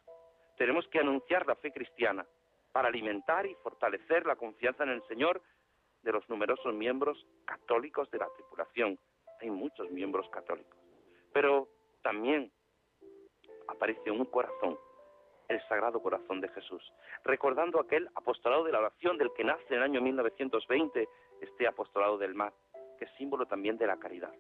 Tenemos 0.57 0.87
que 0.89 0.99
anunciar 0.99 1.47
la 1.47 1.57
fe 1.57 1.73
cristiana 1.73 2.27
para 2.73 2.89
alimentar 2.89 3.47
y 3.47 3.55
fortalecer 3.57 4.27
la 4.27 4.37
confianza 4.37 4.85
en 4.85 4.91
el 4.91 5.03
Señor 5.05 5.41
de 6.03 6.13
los 6.13 6.29
numerosos 6.29 6.75
miembros 6.75 7.27
católicos 7.45 8.11
de 8.11 8.19
la 8.19 8.29
tripulación. 8.37 8.99
Hay 9.41 9.51
muchos 9.51 9.91
miembros 9.91 10.29
católicos. 10.31 10.79
Pero 11.33 11.69
también 12.03 12.51
aparece 13.69 14.11
un 14.11 14.25
corazón, 14.27 14.79
el 15.49 15.61
Sagrado 15.69 16.03
Corazón 16.03 16.41
de 16.41 16.49
Jesús, 16.49 16.83
recordando 17.25 17.81
aquel 17.81 18.09
apostolado 18.15 18.65
de 18.65 18.73
la 18.73 18.81
oración 18.81 19.19
del 19.19 19.33
que 19.35 19.45
nace 19.45 19.65
en 19.69 19.77
el 19.77 19.83
año 19.83 20.01
1920 20.01 21.09
este 21.41 21.67
apostolado 21.67 22.19
del 22.19 22.35
mar, 22.35 22.53
que 22.99 23.05
es 23.05 23.11
símbolo 23.17 23.47
también 23.47 23.79
de 23.79 23.87
la 23.87 23.99
caridad. 23.99 24.33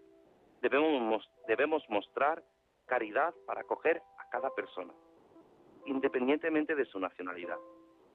Debemos, 0.60 1.30
debemos 1.46 1.88
mostrar 1.88 2.42
caridad 2.88 3.32
para 3.46 3.60
acoger 3.60 4.02
a 4.18 4.28
cada 4.30 4.50
persona, 4.54 4.92
independientemente 5.86 6.74
de 6.74 6.84
su 6.86 6.98
nacionalidad, 6.98 7.58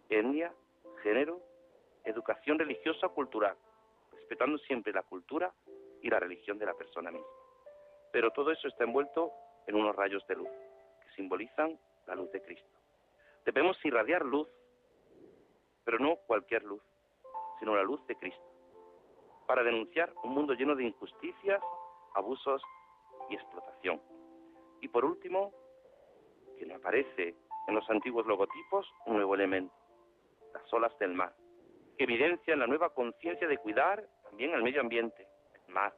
etnia, 0.10 0.54
género, 1.02 1.40
educación 2.04 2.60
religiosa 2.60 3.08
o 3.08 3.14
cultural, 3.14 3.56
respetando 4.12 4.58
siempre 4.58 4.92
la 4.92 5.04
cultura 5.04 5.54
y 6.02 6.10
la 6.10 6.20
religión 6.20 6.58
de 6.58 6.66
la 6.66 6.74
persona 6.74 7.12
misma. 7.12 7.28
Pero 8.12 8.32
todo 8.32 8.52
eso 8.52 8.68
está 8.68 8.84
envuelto 8.84 9.32
en 9.68 9.76
unos 9.76 9.96
rayos 9.96 10.26
de 10.28 10.36
luz, 10.36 10.50
que 11.02 11.16
simbolizan 11.16 11.80
la 12.08 12.16
luz 12.16 12.32
de 12.32 12.42
Cristo. 12.42 12.70
Debemos 13.46 13.78
irradiar 13.86 14.26
luz, 14.26 14.48
pero 15.86 16.00
no 16.00 16.18
cualquier 16.28 16.64
luz, 16.64 16.82
sino 17.60 17.76
la 17.76 17.84
luz 17.84 18.06
de 18.08 18.16
Cristo, 18.16 18.44
para 19.48 19.64
denunciar 19.64 20.14
un 20.24 20.34
mundo 20.34 20.54
lleno 20.54 20.76
de 20.76 20.84
injusticias, 20.84 21.62
abusos 22.16 22.62
y 23.30 23.36
explotación. 23.36 24.02
Y 24.84 24.90
por 24.90 25.06
último, 25.06 25.54
que 26.60 26.66
me 26.66 26.74
aparece 26.74 27.36
en 27.70 27.74
los 27.74 27.90
antiguos 27.90 28.26
logotipos 28.26 28.86
un 29.06 29.16
nuevo 29.16 29.34
elemento, 29.34 29.74
las 30.54 30.74
olas 30.74 30.92
del 31.00 31.14
mar, 31.14 31.34
que 31.98 32.04
evidencian 32.04 32.60
la 32.60 32.68
nueva 32.68 32.90
conciencia 32.90 33.48
de 33.48 33.58
cuidar 33.60 34.06
también 34.24 34.54
al 34.54 34.62
medio 34.62 34.82
ambiente, 34.82 35.26
el 35.54 35.74
mar, 35.74 35.96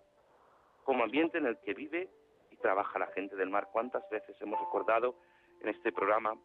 como 0.83 1.03
ambiente 1.03 1.39
en 1.39 1.47
el 1.47 1.57
que 1.61 1.73
vive 1.73 2.11
y 2.51 2.57
trabaja 2.57 2.99
la 2.99 3.07
gente 3.07 3.35
del 3.35 3.49
mar. 3.49 3.69
¿Cuántas 3.71 4.07
veces 4.11 4.39
hemos 4.39 4.59
recordado 4.59 5.15
en 5.61 5.69
este 5.69 5.91
programa 5.91 6.37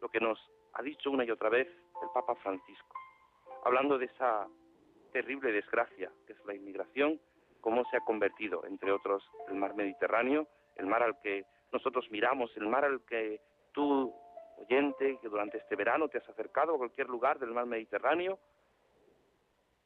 lo 0.00 0.08
que 0.08 0.20
nos 0.20 0.38
ha 0.72 0.82
dicho 0.82 1.10
una 1.10 1.24
y 1.26 1.30
otra 1.30 1.50
vez 1.50 1.68
el 2.02 2.08
Papa 2.14 2.34
Francisco, 2.36 2.96
hablando 3.62 3.98
de 3.98 4.06
esa 4.06 4.48
terrible 5.12 5.52
desgracia 5.52 6.10
que 6.26 6.32
es 6.32 6.46
la 6.46 6.54
inmigración, 6.54 7.20
cómo 7.60 7.84
se 7.90 7.98
ha 7.98 8.00
convertido, 8.00 8.64
entre 8.64 8.90
otros, 8.90 9.22
el 9.48 9.56
mar 9.56 9.74
Mediterráneo, 9.74 10.48
el 10.76 10.86
mar 10.86 11.02
al 11.02 11.20
que 11.20 11.44
nosotros 11.72 12.10
miramos, 12.10 12.56
el 12.56 12.66
mar 12.66 12.84
al 12.84 13.02
que 13.04 13.40
tú 13.72 14.14
oyente 14.56 15.18
que 15.20 15.28
durante 15.28 15.58
este 15.58 15.76
verano 15.76 16.08
te 16.08 16.18
has 16.18 16.28
acercado 16.28 16.74
a 16.74 16.78
cualquier 16.78 17.08
lugar 17.08 17.38
del 17.38 17.50
mar 17.50 17.66
Mediterráneo 17.66 18.38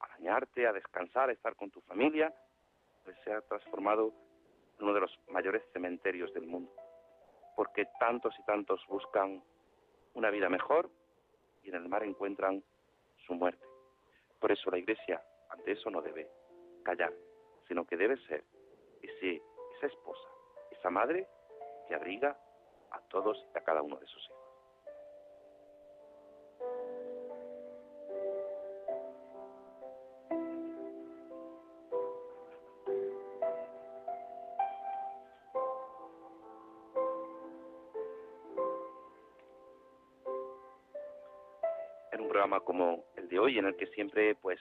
a 0.01 0.09
bañarte, 0.09 0.67
a 0.67 0.73
descansar, 0.73 1.29
a 1.29 1.33
estar 1.33 1.57
con 1.57 1.71
tu 1.71 1.81
familia, 1.83 2.33
pues 3.05 3.17
se 3.25 3.33
ha 3.33 3.41
transformado 3.41 4.13
en 4.79 4.85
uno 4.85 4.95
de 4.95 5.01
los 5.01 5.19
mayores 5.29 5.63
cementerios 5.73 6.33
del 6.35 6.47
mundo, 6.47 6.73
porque 7.57 7.87
tantos 7.99 8.35
y 8.39 8.43
tantos 8.45 8.85
buscan 8.87 9.43
una 10.15 10.31
vida 10.31 10.49
mejor 10.49 10.91
y 11.65 11.71
en 11.71 11.77
el 11.77 11.89
mar 11.89 12.05
encuentran 12.05 12.63
su 13.27 13.35
muerte. 13.35 13.65
Por 14.39 14.53
eso 14.53 14.71
la 14.71 14.79
Iglesia 14.79 15.23
ante 15.51 15.73
eso 15.73 15.91
no 15.91 16.01
debe 16.01 16.29
callar, 16.85 17.13
sino 17.67 17.85
que 17.85 17.97
debe 17.97 18.17
ser 18.27 18.45
ese, 19.03 19.43
esa 19.77 19.87
esposa, 19.87 20.29
esa 20.71 20.91
madre 20.91 21.27
que 21.89 21.95
abriga 21.95 22.39
a 22.91 23.01
todos 23.09 23.45
y 23.55 23.59
a 23.59 23.65
cada 23.65 23.83
uno 23.83 23.97
de 23.97 24.07
sus 24.07 24.25
hijos. 24.25 24.49
como 42.65 43.05
el 43.17 43.29
de 43.29 43.39
hoy, 43.39 43.59
en 43.59 43.67
el 43.67 43.77
que 43.77 43.87
siempre 43.89 44.35
pues 44.37 44.61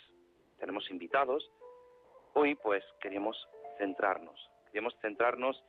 tenemos 0.59 0.89
invitados, 0.89 1.49
hoy 2.33 2.55
pues 2.55 2.83
queremos 3.01 3.37
centrarnos, 3.77 4.49
queremos 4.71 4.95
centrarnos 5.01 5.63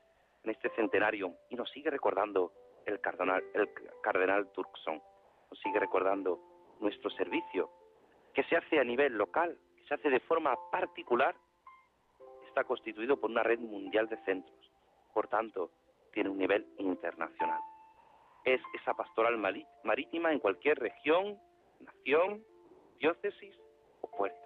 en 0.48 0.54
este 0.54 0.70
centenario 0.70 1.34
y 1.50 1.56
nos 1.56 1.70
sigue 1.70 1.90
recordando 1.90 2.52
el 2.86 3.00
cardenal, 3.00 3.44
el 3.52 3.68
cardenal 4.02 4.50
Turkson, 4.52 5.00
nos 5.50 5.60
sigue 5.60 5.78
recordando 5.78 6.40
nuestro 6.80 7.10
servicio 7.10 7.70
que 8.32 8.42
se 8.44 8.56
hace 8.56 8.80
a 8.80 8.84
nivel 8.84 9.12
local, 9.12 9.58
que 9.76 9.84
se 9.84 9.94
hace 9.94 10.08
de 10.08 10.20
forma 10.20 10.56
particular, 10.70 11.36
está 12.46 12.64
constituido 12.64 13.20
por 13.20 13.30
una 13.30 13.42
red 13.42 13.58
mundial 13.58 14.08
de 14.08 14.16
centros, 14.24 14.72
por 15.12 15.28
tanto 15.28 15.70
tiene 16.12 16.30
un 16.30 16.38
nivel 16.38 16.66
internacional. 16.78 17.60
Es 18.44 18.62
esa 18.80 18.94
pastoral 18.94 19.36
marítima 19.84 20.32
en 20.32 20.38
cualquier 20.38 20.78
región 20.78 21.38
nación, 21.80 22.42
diócesis 22.98 23.54
o 24.00 24.10
puerto. 24.10 24.38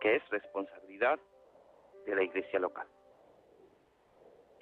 que 0.00 0.16
es 0.16 0.28
responsabilidad 0.30 1.20
de 2.06 2.14
la 2.16 2.24
iglesia 2.24 2.58
local. 2.58 2.88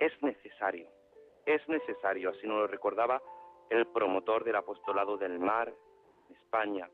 Es 0.01 0.13
necesario, 0.23 0.89
es 1.45 1.69
necesario, 1.69 2.31
así 2.31 2.47
nos 2.47 2.61
lo 2.61 2.67
recordaba 2.67 3.21
el 3.69 3.87
promotor 3.87 4.45
del 4.45 4.57
apostolado 4.57 5.19
del 5.19 5.39
mar 5.39 5.73
en 6.29 6.37
España, 6.37 6.89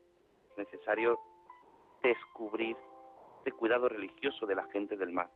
es 0.51 0.57
necesario 0.57 1.17
descubrir 2.03 2.75
este 3.37 3.53
cuidado 3.53 3.87
religioso 3.87 4.45
de 4.45 4.55
la 4.55 4.65
gente 4.65 4.97
del 4.97 5.13
mar. 5.13 5.29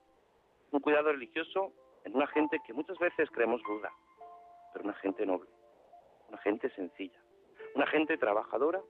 Un 0.72 0.82
cuidado 0.82 1.14
religioso 1.14 1.72
en 2.04 2.14
una 2.14 2.28
gente 2.28 2.60
que 2.68 2.74
muchas 2.74 3.00
veces 3.00 3.30
creemos 3.32 3.64
ruda, 3.64 3.90
pero 4.74 4.84
una 4.84 4.96
gente 4.96 5.26
noble, 5.26 5.50
una 6.28 6.40
gente 6.40 6.70
sencilla, 6.72 7.22
una 7.74 7.88
gente 7.88 8.18
trabajadora, 8.18 8.82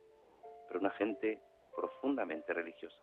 pero 0.67 0.79
una 0.79 0.89
gente 0.91 1.39
profundamente 1.75 2.51
religiosa. 2.51 2.97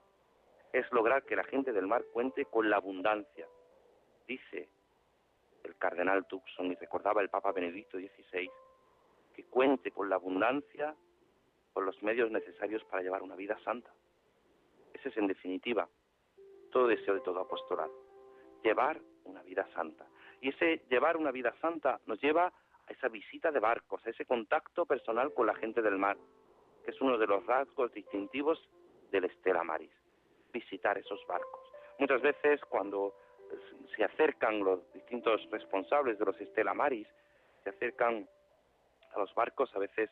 Es 0.73 0.91
lograr 0.91 1.23
que 1.23 1.37
la 1.37 1.45
gente 1.45 1.73
del 1.73 1.87
mar 1.87 2.03
cuente 2.13 2.47
con 2.47 2.69
la 2.69 2.79
abundancia, 2.79 3.47
dice 4.27 4.69
el 5.65 5.77
cardenal 5.77 6.27
Tucson 6.27 6.67
y 6.67 6.75
recordaba 6.75 7.23
el 7.23 7.29
Papa 7.29 7.53
Benedicto 7.53 7.99
XVI, 7.99 8.51
que 9.35 9.45
cuente 9.45 9.91
con 9.91 10.09
la 10.09 10.17
abundancia, 10.17 10.95
con 11.73 11.85
los 11.85 12.03
medios 12.03 12.31
necesarios 12.31 12.83
para 12.85 13.03
llevar 13.03 13.23
una 13.23 13.37
vida 13.37 13.59
santa. 13.65 13.91
Ese 14.93 15.11
es 15.11 15.17
en 15.17 15.27
definitiva 15.27 15.89
todo 16.71 16.89
deseo 16.89 17.15
de 17.15 17.21
todo 17.21 17.41
apostolado, 17.41 17.93
llevar 18.63 19.01
una 19.25 19.43
vida 19.43 19.67
santa. 19.75 20.07
Y 20.41 20.51
ese 20.51 20.83
llevar 20.89 21.17
una 21.17 21.31
vida 21.31 21.55
santa 21.61 22.01
nos 22.07 22.21
lleva 22.21 22.47
a 22.47 22.93
esa 22.93 23.09
visita 23.09 23.51
de 23.51 23.61
barcos, 23.61 24.05
a 24.07 24.11
ese 24.11 24.25
contacto 24.25 24.87
personal 24.87 25.33
con 25.35 25.47
la 25.47 25.55
gente 25.55 25.83
del 25.83 25.99
mar, 25.99 26.17
que 26.85 26.91
es 26.91 27.01
uno 27.01 27.19
de 27.19 27.27
los 27.27 27.45
rasgos 27.47 27.93
distintivos 27.93 28.59
del 29.11 29.25
Estela 29.25 29.65
Maris, 29.65 29.93
visitar 30.53 30.99
esos 30.99 31.25
barcos. 31.27 31.61
Muchas 31.99 32.23
veces 32.23 32.61
cuando 32.69 33.15
se 33.97 34.05
acercan 34.05 34.61
los 34.61 34.81
distintos 34.93 35.49
responsables 35.51 36.19
de 36.19 36.25
los 36.25 36.41
Estela 36.41 36.75
Maris, 36.75 37.09
se 37.65 37.71
acercan 37.71 38.29
a 39.15 39.19
los 39.19 39.35
barcos, 39.35 39.75
a 39.75 39.79
veces 39.79 40.11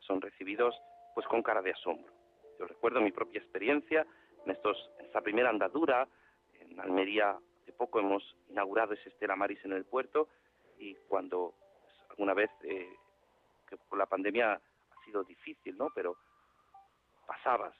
son 0.00 0.20
recibidos 0.20 0.74
pues 1.14 1.26
con 1.26 1.42
cara 1.42 1.62
de 1.62 1.72
asombro. 1.72 2.12
Yo 2.58 2.66
recuerdo 2.66 3.00
mi 3.00 3.12
propia 3.12 3.40
experiencia 3.40 4.06
en 4.44 4.50
estos, 4.52 4.90
esta 5.00 5.20
primera 5.20 5.50
andadura 5.50 6.08
en 6.54 6.80
Almería 6.80 7.38
Hace 7.68 7.76
poco 7.76 8.00
hemos 8.00 8.22
inaugurado 8.48 8.94
ese 8.94 9.10
Estela 9.10 9.36
Maris 9.36 9.62
en 9.62 9.72
el 9.72 9.84
puerto 9.84 10.30
y 10.78 10.94
cuando 11.06 11.52
pues, 11.82 11.94
alguna 12.08 12.32
vez, 12.32 12.50
eh, 12.62 12.96
que 13.68 13.76
por 13.76 13.98
la 13.98 14.06
pandemia 14.06 14.54
ha 14.54 15.04
sido 15.04 15.22
difícil, 15.22 15.76
¿no? 15.76 15.88
Pero 15.94 16.16
pasabas 17.26 17.76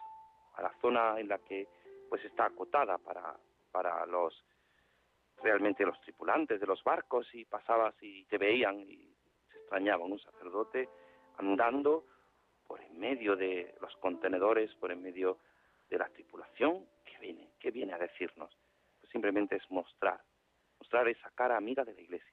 a 0.56 0.60
la 0.60 0.74
zona 0.82 1.18
en 1.18 1.28
la 1.28 1.38
que 1.38 1.66
pues 2.10 2.22
está 2.26 2.44
acotada 2.44 2.98
para, 2.98 3.34
para 3.72 4.04
los 4.04 4.44
los 5.60 6.00
tripulantes 6.00 6.60
de 6.60 6.66
los 6.66 6.82
barcos 6.84 7.26
y 7.34 7.44
pasabas 7.44 7.94
y 8.00 8.24
te 8.24 8.38
veían 8.38 8.80
y 8.80 9.14
se 9.50 9.58
extrañaban 9.58 10.12
un 10.12 10.18
sacerdote 10.18 10.88
andando 11.38 12.04
por 12.66 12.80
en 12.80 12.98
medio 12.98 13.36
de 13.36 13.74
los 13.80 13.94
contenedores, 13.96 14.74
por 14.76 14.92
en 14.92 15.02
medio 15.02 15.38
de 15.88 15.98
la 15.98 16.08
tripulación, 16.08 16.86
que 17.04 17.18
viene, 17.18 17.50
que 17.58 17.70
viene 17.70 17.94
a 17.94 17.98
decirnos 17.98 18.56
simplemente 19.10 19.56
es 19.56 19.70
mostrar, 19.70 20.20
mostrar 20.78 21.08
esa 21.08 21.30
cara 21.30 21.56
amiga 21.56 21.84
de 21.84 21.94
la 21.94 22.00
iglesia, 22.00 22.32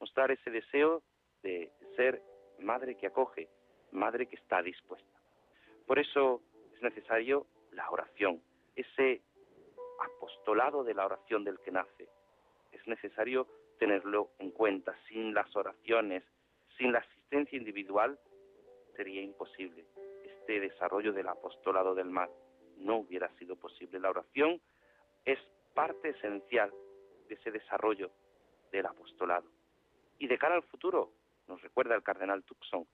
mostrar 0.00 0.30
ese 0.30 0.50
deseo 0.50 1.02
de 1.42 1.72
ser 1.96 2.22
madre 2.58 2.96
que 2.96 3.06
acoge, 3.06 3.48
madre 3.92 4.26
que 4.26 4.36
está 4.36 4.62
dispuesta. 4.62 5.20
Por 5.86 5.98
eso 5.98 6.42
es 6.74 6.82
necesario 6.82 7.46
la 7.72 7.90
oración, 7.90 8.42
ese 8.74 9.22
apostolado 10.00 10.84
de 10.84 10.94
la 10.94 11.06
oración 11.06 11.44
del 11.44 11.60
que 11.60 11.70
nace. 11.70 12.08
Es 12.76 12.86
necesario 12.86 13.46
tenerlo 13.78 14.30
en 14.38 14.50
cuenta. 14.50 14.94
Sin 15.08 15.32
las 15.32 15.54
oraciones, 15.56 16.22
sin 16.76 16.92
la 16.92 16.98
asistencia 16.98 17.56
individual, 17.56 18.18
sería 18.94 19.22
imposible 19.22 19.86
este 20.24 20.60
desarrollo 20.60 21.12
del 21.12 21.28
apostolado 21.28 21.94
del 21.94 22.10
mar. 22.10 22.30
No 22.76 22.96
hubiera 22.96 23.28
sido 23.38 23.56
posible. 23.56 23.98
La 23.98 24.10
oración 24.10 24.60
es 25.24 25.38
parte 25.74 26.10
esencial 26.10 26.70
de 27.28 27.34
ese 27.34 27.50
desarrollo 27.50 28.10
del 28.70 28.86
apostolado. 28.86 29.50
Y 30.18 30.28
de 30.28 30.38
cara 30.38 30.54
al 30.54 30.62
futuro, 30.64 31.12
nos 31.48 31.60
recuerda 31.62 31.94
el 31.94 32.02
cardenal 32.02 32.44
Tucson, 32.44 32.86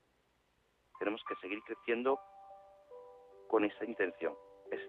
tenemos 0.99 1.23
que 1.25 1.35
seguir 1.37 1.61
creciendo 1.63 2.21
con 3.49 3.65
esa 3.65 3.85
intención. 3.85 4.35
Es 4.71 4.81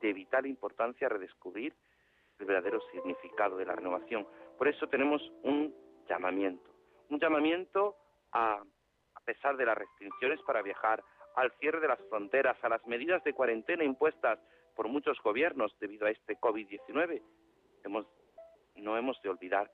de 0.00 0.12
vital 0.12 0.46
importancia 0.46 1.08
redescubrir 1.08 1.74
el 2.42 2.46
verdadero 2.46 2.80
significado 2.90 3.56
de 3.56 3.64
la 3.64 3.76
renovación. 3.76 4.26
Por 4.58 4.68
eso 4.68 4.88
tenemos 4.88 5.22
un 5.44 5.74
llamamiento, 6.08 6.68
un 7.08 7.20
llamamiento 7.20 7.96
a, 8.32 8.62
a 9.14 9.20
pesar 9.24 9.56
de 9.56 9.64
las 9.64 9.78
restricciones 9.78 10.40
para 10.42 10.62
viajar, 10.62 11.02
al 11.36 11.52
cierre 11.60 11.80
de 11.80 11.88
las 11.88 12.00
fronteras, 12.10 12.56
a 12.62 12.68
las 12.68 12.84
medidas 12.86 13.22
de 13.24 13.32
cuarentena 13.32 13.84
impuestas 13.84 14.38
por 14.74 14.88
muchos 14.88 15.18
gobiernos 15.22 15.74
debido 15.78 16.06
a 16.06 16.10
este 16.10 16.36
COVID-19. 16.38 17.22
Hemos, 17.84 18.06
no 18.74 18.98
hemos 18.98 19.20
de 19.22 19.30
olvidar 19.30 19.70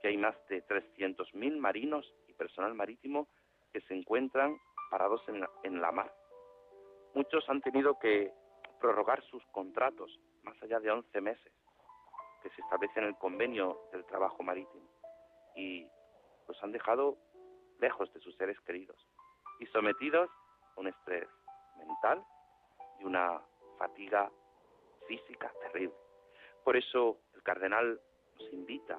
que 0.00 0.08
hay 0.08 0.16
más 0.16 0.36
de 0.48 0.64
300.000 0.66 1.56
marinos 1.58 2.04
y 2.26 2.34
personal 2.34 2.74
marítimo 2.74 3.28
que 3.72 3.80
se 3.82 3.94
encuentran 3.94 4.56
parados 4.90 5.22
en 5.28 5.40
la, 5.40 5.50
en 5.62 5.80
la 5.80 5.92
mar. 5.92 6.12
Muchos 7.14 7.48
han 7.48 7.60
tenido 7.62 7.98
que 7.98 8.32
prorrogar 8.80 9.22
sus 9.24 9.44
contratos 9.46 10.18
más 10.42 10.60
allá 10.62 10.80
de 10.80 10.90
11 10.90 11.20
meses 11.20 11.52
que 12.42 12.50
se 12.50 12.60
establece 12.60 12.98
en 13.00 13.06
el 13.06 13.16
convenio 13.16 13.80
del 13.92 14.04
trabajo 14.04 14.42
marítimo 14.42 14.88
y 15.56 15.86
los 16.46 16.62
han 16.62 16.72
dejado 16.72 17.18
lejos 17.80 18.12
de 18.12 18.20
sus 18.20 18.34
seres 18.36 18.58
queridos 18.60 18.96
y 19.60 19.66
sometidos 19.66 20.30
a 20.76 20.80
un 20.80 20.88
estrés 20.88 21.28
mental 21.76 22.24
y 23.00 23.04
una 23.04 23.40
fatiga 23.78 24.30
física 25.06 25.52
terrible. 25.60 25.94
Por 26.64 26.76
eso 26.76 27.18
el 27.34 27.42
cardenal 27.42 28.00
nos 28.38 28.52
invita 28.52 28.98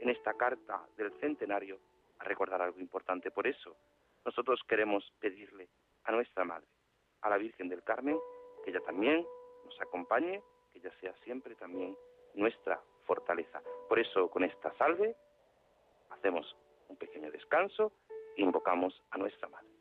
en 0.00 0.10
esta 0.10 0.34
carta 0.34 0.86
del 0.96 1.12
centenario 1.20 1.78
a 2.18 2.24
recordar 2.24 2.60
algo 2.60 2.80
importante. 2.80 3.30
Por 3.30 3.46
eso 3.46 3.76
nosotros 4.24 4.60
queremos 4.68 5.10
pedirle 5.20 5.68
a 6.04 6.12
nuestra 6.12 6.44
Madre, 6.44 6.66
a 7.22 7.30
la 7.30 7.38
Virgen 7.38 7.68
del 7.68 7.82
Carmen, 7.82 8.18
que 8.64 8.70
ella 8.70 8.80
también 8.80 9.26
nos 9.64 9.80
acompañe, 9.80 10.42
que 10.72 10.78
ella 10.78 10.92
sea 11.00 11.14
siempre 11.24 11.54
también 11.54 11.96
nuestra 12.34 12.80
fortaleza. 13.04 13.62
Por 13.88 13.98
eso 13.98 14.28
con 14.28 14.44
esta 14.44 14.72
salve 14.76 15.16
hacemos 16.10 16.56
un 16.88 16.96
pequeño 16.96 17.30
descanso 17.30 17.92
e 18.36 18.42
invocamos 18.42 19.02
a 19.10 19.18
nuestra 19.18 19.48
Madre. 19.48 19.73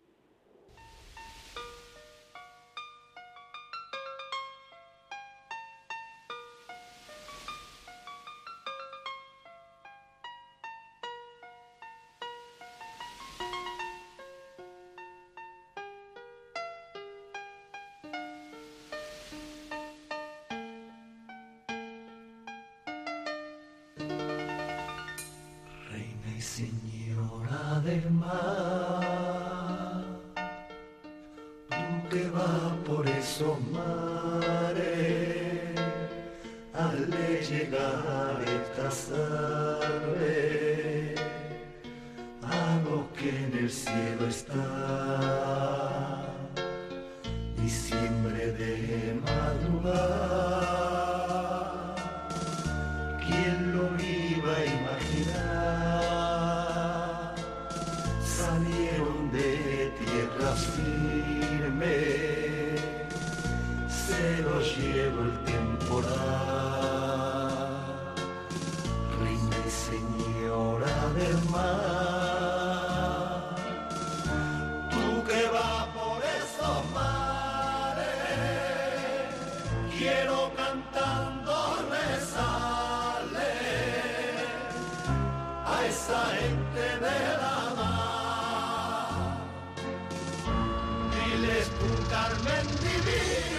men 92.44 92.68
vivir. 92.84 93.53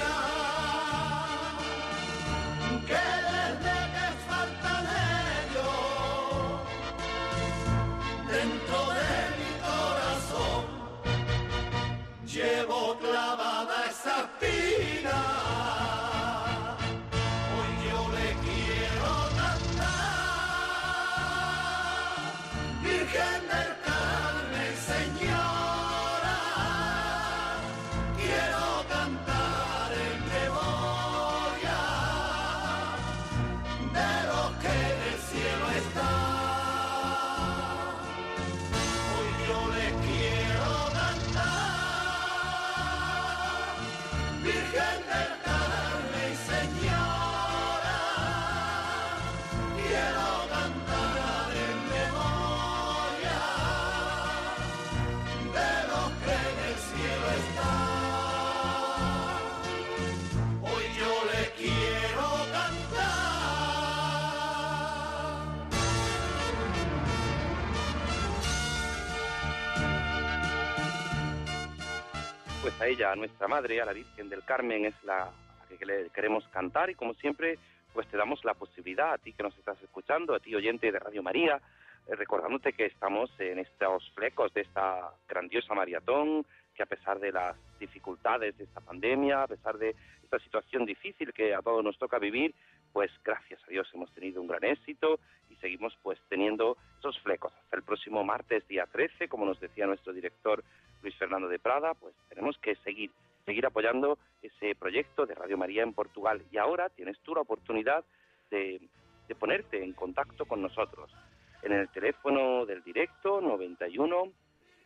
A 72.85 72.89
ella, 72.89 73.13
a 73.13 73.17
nuestra 73.17 73.49
madre, 73.49 73.81
a 73.81 73.87
la 73.87 73.95
Virgen 73.95 74.29
del 74.29 74.45
Carmen, 74.45 74.85
es 74.85 74.95
la 75.05 75.31
que 75.79 75.87
le 75.87 76.11
queremos 76.11 76.47
cantar. 76.49 76.91
Y 76.91 76.95
como 76.95 77.15
siempre, 77.15 77.59
pues 77.95 78.07
te 78.09 78.19
damos 78.19 78.45
la 78.45 78.53
posibilidad 78.53 79.15
a 79.15 79.19
ti 79.19 79.33
que 79.33 79.43
nos 79.43 79.57
estás 79.57 79.83
escuchando, 79.83 80.35
a 80.35 80.39
ti 80.39 80.55
oyente 80.55 80.93
de 80.93 80.99
Radio 80.99 81.23
María, 81.23 81.61
eh, 82.07 82.15
recordándote 82.15 82.75
que 82.75 82.85
estamos 82.85 83.31
en 83.39 83.59
estos 83.59 84.11
flecos 84.11 84.53
de 84.53 84.61
esta 84.61 85.15
grandiosa 85.27 85.73
maratón, 85.73 86.45
que 86.75 86.83
a 86.83 86.87
pesar 86.87 87.19
de 87.21 87.33
las 87.33 87.57
dificultades 87.81 88.59
de 88.59 88.65
esta 88.65 88.81
pandemia, 88.81 89.45
a 89.45 89.49
pesar 89.49 89.79
de 89.79 89.95
esta 90.23 90.39
situación 90.41 90.85
difícil 90.85 91.33
que 91.33 91.55
a 91.55 91.63
todos 91.63 91.83
nos 91.83 91.97
toca 91.99 92.19
vivir, 92.19 92.55
pues 92.95 93.11
gracias 93.25 93.61
a 93.65 93.71
Dios 93.71 93.91
hemos 93.93 94.11
tenido 94.13 94.41
un 94.41 94.47
gran 94.47 94.63
éxito 94.65 95.19
y 95.51 95.57
seguimos 95.57 95.99
pues 96.01 96.17
teniendo 96.29 96.79
esos 97.01 97.19
flecos. 97.21 97.53
Hasta 97.65 97.77
el 97.77 97.83
próximo 97.83 98.23
martes, 98.23 98.67
día 98.69 98.87
13, 98.87 99.29
como 99.29 99.45
nos 99.45 99.59
decía 99.59 99.85
nuestro 99.87 100.13
director 100.13 100.63
Luis 101.03 101.17
Fernando 101.17 101.49
de 101.49 101.59
Prada, 101.59 101.95
pues 101.95 102.15
tenemos 102.29 102.57
que 102.59 102.77
seguir, 102.77 103.11
seguir 103.45 103.67
apoyando 103.67 104.17
ese 104.43 104.77
proyecto 104.77 105.27
de 105.27 105.35
Radio 105.35 105.59
María 105.59 105.83
en 105.83 105.93
Portugal. 105.93 106.45
Y 106.53 106.57
ahora 106.57 106.89
tienes 106.89 107.19
tú 107.19 107.35
la 107.35 107.41
oportunidad 107.41 108.05
de, 108.53 108.81
de 109.27 109.35
ponerte 109.35 109.83
en 109.83 109.93
contacto 109.93 110.47
con 110.47 110.63
nosotros 110.63 111.11
en 111.65 111.73
el 111.73 111.89
teléfono 111.89 112.65
del 112.65 112.85
directo 112.85 113.41
91 113.41 114.33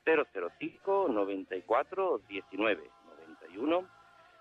005 0.07 1.09
94 1.11 2.21
19 2.27 2.91
91 3.43 3.89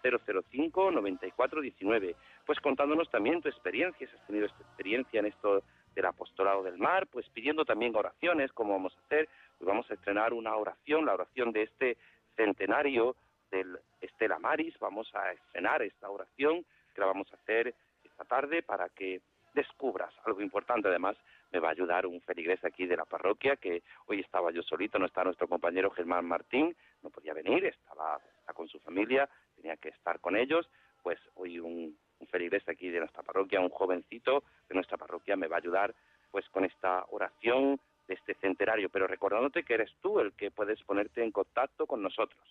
005 0.02 0.92
94 0.92 1.62
19 1.62 2.16
pues 2.48 2.60
contándonos 2.60 3.10
también 3.12 3.42
tu 3.42 3.50
experiencia 3.50 4.08
si 4.08 4.16
has 4.16 4.26
tenido 4.26 4.48
experiencia 4.48 5.20
en 5.20 5.28
esto 5.28 5.62
del 5.94 6.06
apostolado 6.06 6.64
del 6.64 6.80
mar 6.80 7.06
pues 7.08 7.30
pidiendo 7.30 7.66
también 7.66 7.96
oraciones 7.96 8.52
como 8.54 8.74
vamos 8.74 8.96
a 8.98 9.06
hacer 9.06 9.30
hoy 9.60 9.68
vamos 9.68 9.92
a 9.92 9.94
estrenar 9.94 10.34
una 10.34 10.56
oración 10.56 11.06
la 11.06 11.14
oración 11.14 11.52
de 11.52 11.64
este 11.64 11.98
centenario 12.36 13.16
del 13.52 13.78
Estela 14.02 14.40
Maris 14.40 14.74
vamos 14.80 15.14
a 15.14 15.32
estrenar 15.34 15.84
esta 15.84 16.10
oración 16.10 16.66
que 16.96 17.02
la 17.02 17.08
vamos 17.08 17.32
a 17.32 17.36
hacer 17.36 17.76
esta 18.04 18.24
tarde 18.24 18.64
para 18.64 18.90
que 18.90 19.22
descubras 19.58 20.14
algo 20.26 20.42
importante. 20.42 20.88
Además 20.88 21.18
me 21.52 21.60
va 21.60 21.70
a 21.70 21.72
ayudar 21.72 22.06
un 22.06 22.22
feligrés 22.22 22.64
aquí 22.64 22.86
de 22.86 22.96
la 22.96 23.06
parroquia, 23.06 23.56
que 23.56 23.84
hoy 24.06 24.20
estaba 24.20 24.52
yo 24.52 24.62
solito, 24.62 25.00
no 25.00 25.08
está 25.08 25.24
nuestro 25.24 25.48
compañero 25.48 25.90
Germán 25.92 26.26
Martín, 26.26 26.76
no 27.02 27.10
podía 27.10 27.34
venir, 27.34 27.66
estaba 27.66 28.20
con 28.54 28.68
su 28.68 28.80
familia, 28.80 29.28
tenía 29.56 29.78
que 29.78 29.90
estar 29.90 30.20
con 30.20 30.36
ellos, 30.36 30.70
pues 31.02 31.20
hoy 31.36 31.60
un, 31.60 31.98
un 32.20 32.28
feligrés 32.28 32.68
aquí 32.68 32.90
de 32.90 33.00
nuestra 33.00 33.24
parroquia, 33.24 33.60
un 33.60 33.70
jovencito 33.70 34.44
de 34.68 34.76
nuestra 34.76 34.98
parroquia 34.98 35.36
me 35.36 35.48
va 35.48 35.58
a 35.58 35.60
ayudar 35.60 35.96
pues 36.32 36.48
con 36.50 36.66
esta 36.66 37.06
oración 37.10 37.80
de 38.08 38.14
este 38.14 38.36
centenario, 38.36 38.90
pero 38.90 39.08
recordándote 39.08 39.64
que 39.64 39.74
eres 39.74 39.92
tú 40.02 40.20
el 40.20 40.34
que 40.34 40.52
puedes 40.52 40.82
ponerte 40.84 41.24
en 41.24 41.32
contacto 41.32 41.86
con 41.86 42.02
nosotros. 42.02 42.42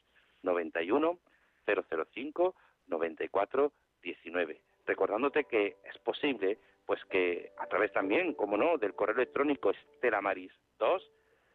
91 0.43 1.19
005 1.67 2.55
94 2.87 3.73
19. 4.03 4.61
Recordándote 4.87 5.45
que 5.45 5.77
es 5.85 5.99
posible 5.99 6.59
pues 6.85 7.05
que 7.07 7.53
a 7.59 7.67
través 7.67 7.93
también, 7.93 8.35
como 8.35 8.57
no, 8.57 8.79
del 8.79 8.95
correo 8.95 9.17
electrónico 9.17 9.73
estelamaris2 9.73 11.03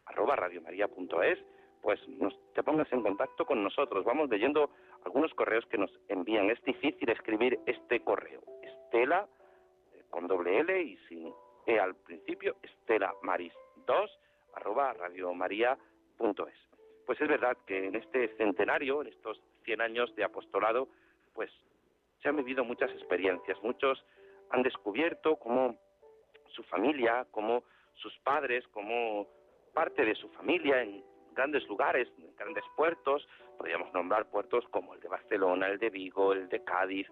arroba 0.05 0.35
radiomaria.es, 0.35 1.39
pues 1.81 2.05
nos, 2.07 2.37
te 2.53 2.63
pongas 2.63 2.91
en 2.91 3.01
contacto 3.01 3.45
con 3.45 3.63
nosotros. 3.63 4.03
Vamos 4.03 4.29
leyendo 4.29 4.71
algunos 5.05 5.33
correos 5.33 5.65
que 5.67 5.77
nos 5.77 5.91
envían. 6.07 6.49
Es 6.49 6.61
difícil 6.63 7.09
escribir 7.09 7.59
este 7.65 8.01
correo. 8.03 8.41
Estela, 8.61 9.27
eh, 9.93 10.03
con 10.09 10.27
doble 10.27 10.59
L 10.59 10.81
y 10.81 10.97
sin 11.07 11.33
E 11.65 11.79
al 11.79 11.95
principio, 11.95 12.55
estelamaris2 12.61 14.09
arroba 14.53 14.93
radiomaria.es. 14.93 16.71
Pues 17.05 17.19
es 17.21 17.27
verdad 17.27 17.57
que 17.65 17.87
en 17.87 17.95
este 17.95 18.35
centenario, 18.37 19.01
en 19.01 19.07
estos 19.07 19.41
100 19.65 19.81
años 19.81 20.15
de 20.15 20.23
apostolado, 20.23 20.87
pues 21.33 21.51
se 22.21 22.29
han 22.29 22.37
vivido 22.37 22.63
muchas 22.63 22.91
experiencias, 22.91 23.61
muchos 23.63 24.03
han 24.49 24.63
descubierto 24.63 25.37
cómo 25.37 25.77
su 26.49 26.63
familia, 26.63 27.25
cómo 27.31 27.63
sus 27.95 28.17
padres, 28.19 28.67
cómo 28.69 29.27
parte 29.73 30.03
de 30.03 30.15
su 30.15 30.29
familia 30.29 30.81
en 30.83 31.03
grandes 31.33 31.65
lugares, 31.67 32.07
en 32.17 32.35
grandes 32.35 32.63
puertos, 32.75 33.27
podríamos 33.61 33.93
nombrar 33.93 34.25
puertos 34.25 34.65
como 34.71 34.95
el 34.95 35.01
de 35.01 35.07
Barcelona, 35.07 35.67
el 35.67 35.77
de 35.77 35.91
Vigo, 35.91 36.33
el 36.33 36.49
de 36.49 36.63
Cádiz, 36.63 37.07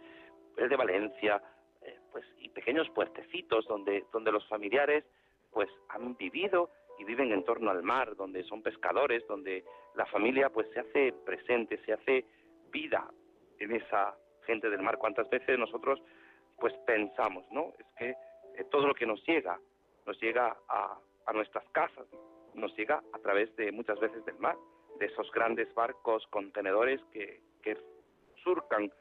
el 0.58 0.68
de 0.68 0.76
Valencia, 0.76 1.40
eh, 1.84 2.00
pues 2.12 2.26
y 2.40 2.50
pequeños 2.50 2.90
puertecitos 2.90 3.68
donde 3.68 4.04
donde 4.12 4.32
los 4.32 4.48
familiares 4.48 5.06
pues 5.52 5.70
han 5.90 6.18
vivido 6.18 6.72
y 6.98 7.04
viven 7.04 7.32
en 7.32 7.46
torno 7.46 7.70
al 7.70 7.84
mar, 7.84 8.16
donde 8.16 8.44
son 8.46 8.64
pescadores, 8.64 9.28
donde 9.28 9.64
la 9.94 10.08
familia 10.08 10.50
pues 10.50 10.68
se 10.74 10.80
hace 10.80 11.14
presente, 11.24 11.78
se 11.86 11.94
hace 11.94 12.26
vida 12.72 13.08
en 13.60 13.76
esa 13.76 14.16
gente 14.48 14.72
del 14.72 14.82
mar. 14.82 14.98
¿Cuántas 14.98 15.30
veces 15.30 15.60
nosotros 15.60 16.02
pues 16.58 16.74
pensamos, 16.88 17.46
¿no? 17.52 17.74
Es 17.78 17.86
que 18.00 18.10
eh, 18.10 18.66
todo 18.72 18.88
lo 18.88 18.96
que 18.96 19.06
nos 19.06 19.24
llega, 19.28 19.60
nos 20.08 20.20
llega 20.20 20.58
a, 20.68 20.98
a 21.28 21.32
nuestras 21.34 21.70
casas, 21.74 22.08
nos 22.56 22.76
llega 22.76 23.04
a 23.14 23.20
través 23.20 23.56
de 23.56 23.72
muchas 23.72 24.00
veces 24.00 24.26
del 24.26 24.40
mar, 24.40 24.58
de 25.00 25.08
esos 25.08 25.32
grandes 25.32 25.74
barcos, 25.74 26.28
contenedores 26.28 27.02
que, 27.12 27.42
que 27.64 27.78
surcan 28.44 28.92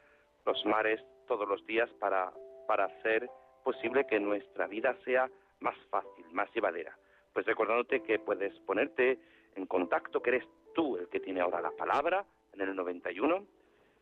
los 0.45 0.65
mares 0.65 1.01
todos 1.27 1.47
los 1.47 1.65
días 1.65 1.89
para, 1.99 2.31
para 2.67 2.85
hacer 2.85 3.29
posible 3.63 4.07
que 4.07 4.19
nuestra 4.19 4.67
vida 4.67 4.97
sea 5.05 5.29
más 5.59 5.77
fácil, 5.89 6.25
más 6.31 6.49
llevadera. 6.53 6.97
Pues 7.33 7.45
recordándote 7.45 8.01
que 8.01 8.19
puedes 8.19 8.57
ponerte 8.61 9.19
en 9.55 9.65
contacto, 9.65 10.21
que 10.21 10.31
eres 10.31 10.47
tú 10.73 10.97
el 10.97 11.07
que 11.09 11.19
tiene 11.19 11.41
ahora 11.41 11.61
la 11.61 11.71
palabra, 11.71 12.25
en 12.53 12.61
el 12.61 12.75
91 12.75 13.45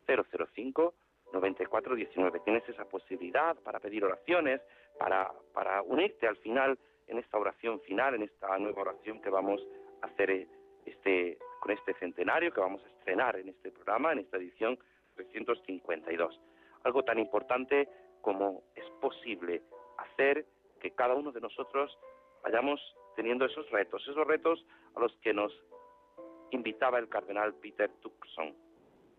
005 0.05 0.93
9419. 1.33 2.39
Tienes 2.39 2.69
esa 2.69 2.85
posibilidad 2.85 3.55
para 3.57 3.79
pedir 3.79 4.05
oraciones, 4.05 4.61
para, 4.97 5.31
para 5.53 5.81
unirte 5.81 6.27
al 6.27 6.37
final 6.37 6.77
en 7.07 7.17
esta 7.17 7.37
oración 7.37 7.81
final, 7.81 8.15
en 8.15 8.23
esta 8.23 8.57
nueva 8.57 8.81
oración 8.81 9.21
que 9.21 9.29
vamos 9.29 9.61
a 10.01 10.07
hacer 10.07 10.47
este, 10.87 11.37
con 11.59 11.71
este 11.71 11.93
centenario, 11.95 12.53
que 12.53 12.61
vamos 12.61 12.81
a 12.83 12.87
estrenar 12.87 13.35
en 13.37 13.49
este 13.49 13.71
programa, 13.71 14.11
en 14.11 14.19
esta 14.19 14.37
edición 14.37 14.77
352. 15.15 16.39
Algo 16.83 17.03
tan 17.03 17.19
importante 17.19 17.89
como 18.21 18.63
es 18.75 18.85
posible 19.01 19.63
hacer 19.97 20.45
que 20.79 20.91
cada 20.91 21.15
uno 21.15 21.31
de 21.31 21.41
nosotros 21.41 21.97
vayamos 22.43 22.79
teniendo 23.15 23.45
esos 23.45 23.69
retos, 23.71 24.01
esos 24.07 24.27
retos 24.27 24.65
a 24.95 24.99
los 24.99 25.15
que 25.17 25.33
nos 25.33 25.51
invitaba 26.51 26.99
el 26.99 27.09
cardenal 27.09 27.53
Peter 27.55 27.89
Tucson, 28.01 28.55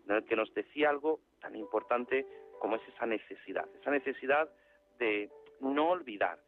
en 0.07 0.15
el 0.15 0.25
que 0.25 0.35
nos 0.35 0.53
decía 0.53 0.89
algo 0.89 1.19
tan 1.41 1.55
importante 1.55 2.25
como 2.59 2.77
es 2.77 2.81
esa 2.87 3.05
necesidad, 3.05 3.67
esa 3.79 3.91
necesidad 3.91 4.49
de 4.97 5.29
no 5.59 5.89
olvidar 5.89 6.39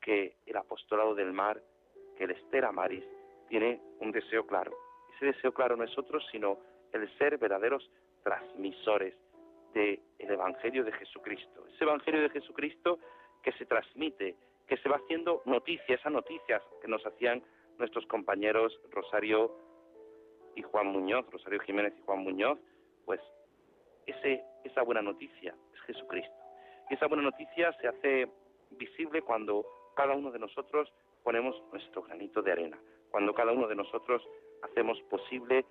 que 0.00 0.36
el 0.46 0.56
apostolado 0.56 1.14
del 1.14 1.32
mar, 1.32 1.60
que 2.16 2.24
el 2.24 2.30
Estera 2.32 2.72
Maris, 2.72 3.04
tiene 3.48 3.80
un 4.00 4.12
deseo 4.12 4.46
claro. 4.46 4.72
Ese 5.16 5.26
deseo 5.26 5.52
claro 5.52 5.76
no 5.76 5.84
es 5.84 5.96
otro 5.98 6.20
sino 6.32 6.58
el 6.92 7.08
ser 7.18 7.38
verdaderos 7.38 7.88
transmisores 8.22 9.14
del 9.72 10.00
Evangelio 10.18 10.84
de 10.84 10.92
Jesucristo. 10.92 11.66
Ese 11.74 11.84
Evangelio 11.84 12.22
de 12.22 12.30
Jesucristo 12.30 12.98
que 13.42 13.52
se 13.52 13.66
transmite, 13.66 14.36
que 14.66 14.76
se 14.78 14.88
va 14.88 14.96
haciendo 14.96 15.42
noticia, 15.44 15.96
esas 15.96 16.12
noticias 16.12 16.62
que 16.80 16.88
nos 16.88 17.04
hacían 17.04 17.42
nuestros 17.78 18.06
compañeros 18.06 18.80
Rosario 18.90 19.52
y 20.54 20.62
Juan 20.62 20.86
Muñoz, 20.86 21.26
Rosario 21.30 21.60
Jiménez 21.60 21.92
y 21.98 22.02
Juan 22.02 22.20
Muñoz, 22.20 22.58
pues 23.04 23.20
ese, 24.06 24.42
esa 24.64 24.82
buena 24.82 25.02
noticia 25.02 25.54
es 25.74 25.80
Jesucristo. 25.82 26.34
Y 26.90 26.94
esa 26.94 27.06
buena 27.06 27.24
noticia 27.24 27.72
se 27.80 27.88
hace 27.88 28.28
visible 28.70 29.22
cuando 29.22 29.66
cada 29.96 30.14
uno 30.14 30.30
de 30.30 30.38
nosotros 30.38 30.92
ponemos 31.22 31.60
nuestro 31.72 32.02
granito 32.02 32.42
de 32.42 32.52
arena, 32.52 32.78
cuando 33.14 33.32
cada 33.32 33.52
uno 33.52 33.68
de 33.68 33.76
nosotros 33.76 34.28
hacemos 34.62 35.00
posible 35.02 35.64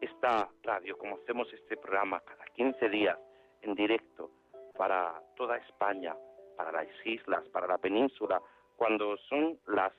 esta 0.00 0.48
radio, 0.62 0.96
como 0.96 1.16
hacemos 1.16 1.46
este 1.52 1.76
programa 1.76 2.20
cada 2.20 2.46
15 2.46 2.88
días 2.88 3.18
en 3.60 3.74
directo 3.74 4.30
para 4.78 5.22
toda 5.36 5.58
España, 5.58 6.16
para 6.56 6.72
las 6.72 6.88
islas, 7.04 7.46
para 7.50 7.66
la 7.66 7.76
península, 7.76 8.40
cuando 8.76 9.18
son 9.28 9.60
las 9.66 9.92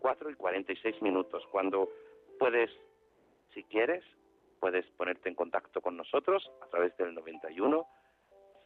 4 0.00 0.30
y 0.30 0.34
46 0.34 1.00
minutos, 1.00 1.46
cuando 1.52 1.88
puedes, 2.40 2.72
si 3.52 3.62
quieres, 3.62 4.02
puedes 4.58 4.84
ponerte 4.96 5.28
en 5.28 5.36
contacto 5.36 5.80
con 5.80 5.96
nosotros 5.96 6.50
a 6.60 6.66
través 6.70 6.96
del 6.96 7.14
91 7.14 7.86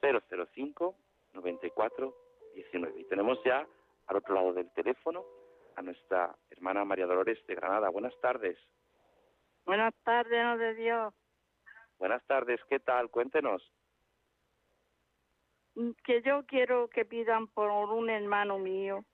005 0.01 0.95
94 1.35 2.14
19. 2.55 3.01
Y 3.01 3.05
tenemos 3.05 3.39
ya 3.45 3.66
al 4.07 4.16
otro 4.16 4.35
lado 4.35 4.55
del 4.55 4.70
teléfono 4.70 5.26
a 5.79 5.83
nuestra 5.83 6.37
hermana 6.51 6.85
María 6.85 7.07
Dolores 7.07 7.39
de 7.47 7.55
Granada. 7.55 7.89
Buenas 7.89 8.12
tardes. 8.20 8.59
Buenas 9.64 9.95
tardes, 10.03 10.43
no 10.43 10.59
de 10.59 10.74
Dios. 10.74 11.14
Buenas 11.99 12.24
tardes, 12.26 12.61
¿qué 12.68 12.81
tal? 12.81 13.11
Cuéntenos. 13.11 13.62
Que 16.05 16.20
yo 16.22 16.45
quiero 16.47 16.89
que 16.89 17.05
pidan 17.05 17.47
por 17.47 17.70
un 17.70 18.11
hermano 18.11 18.59
mío 18.59 19.05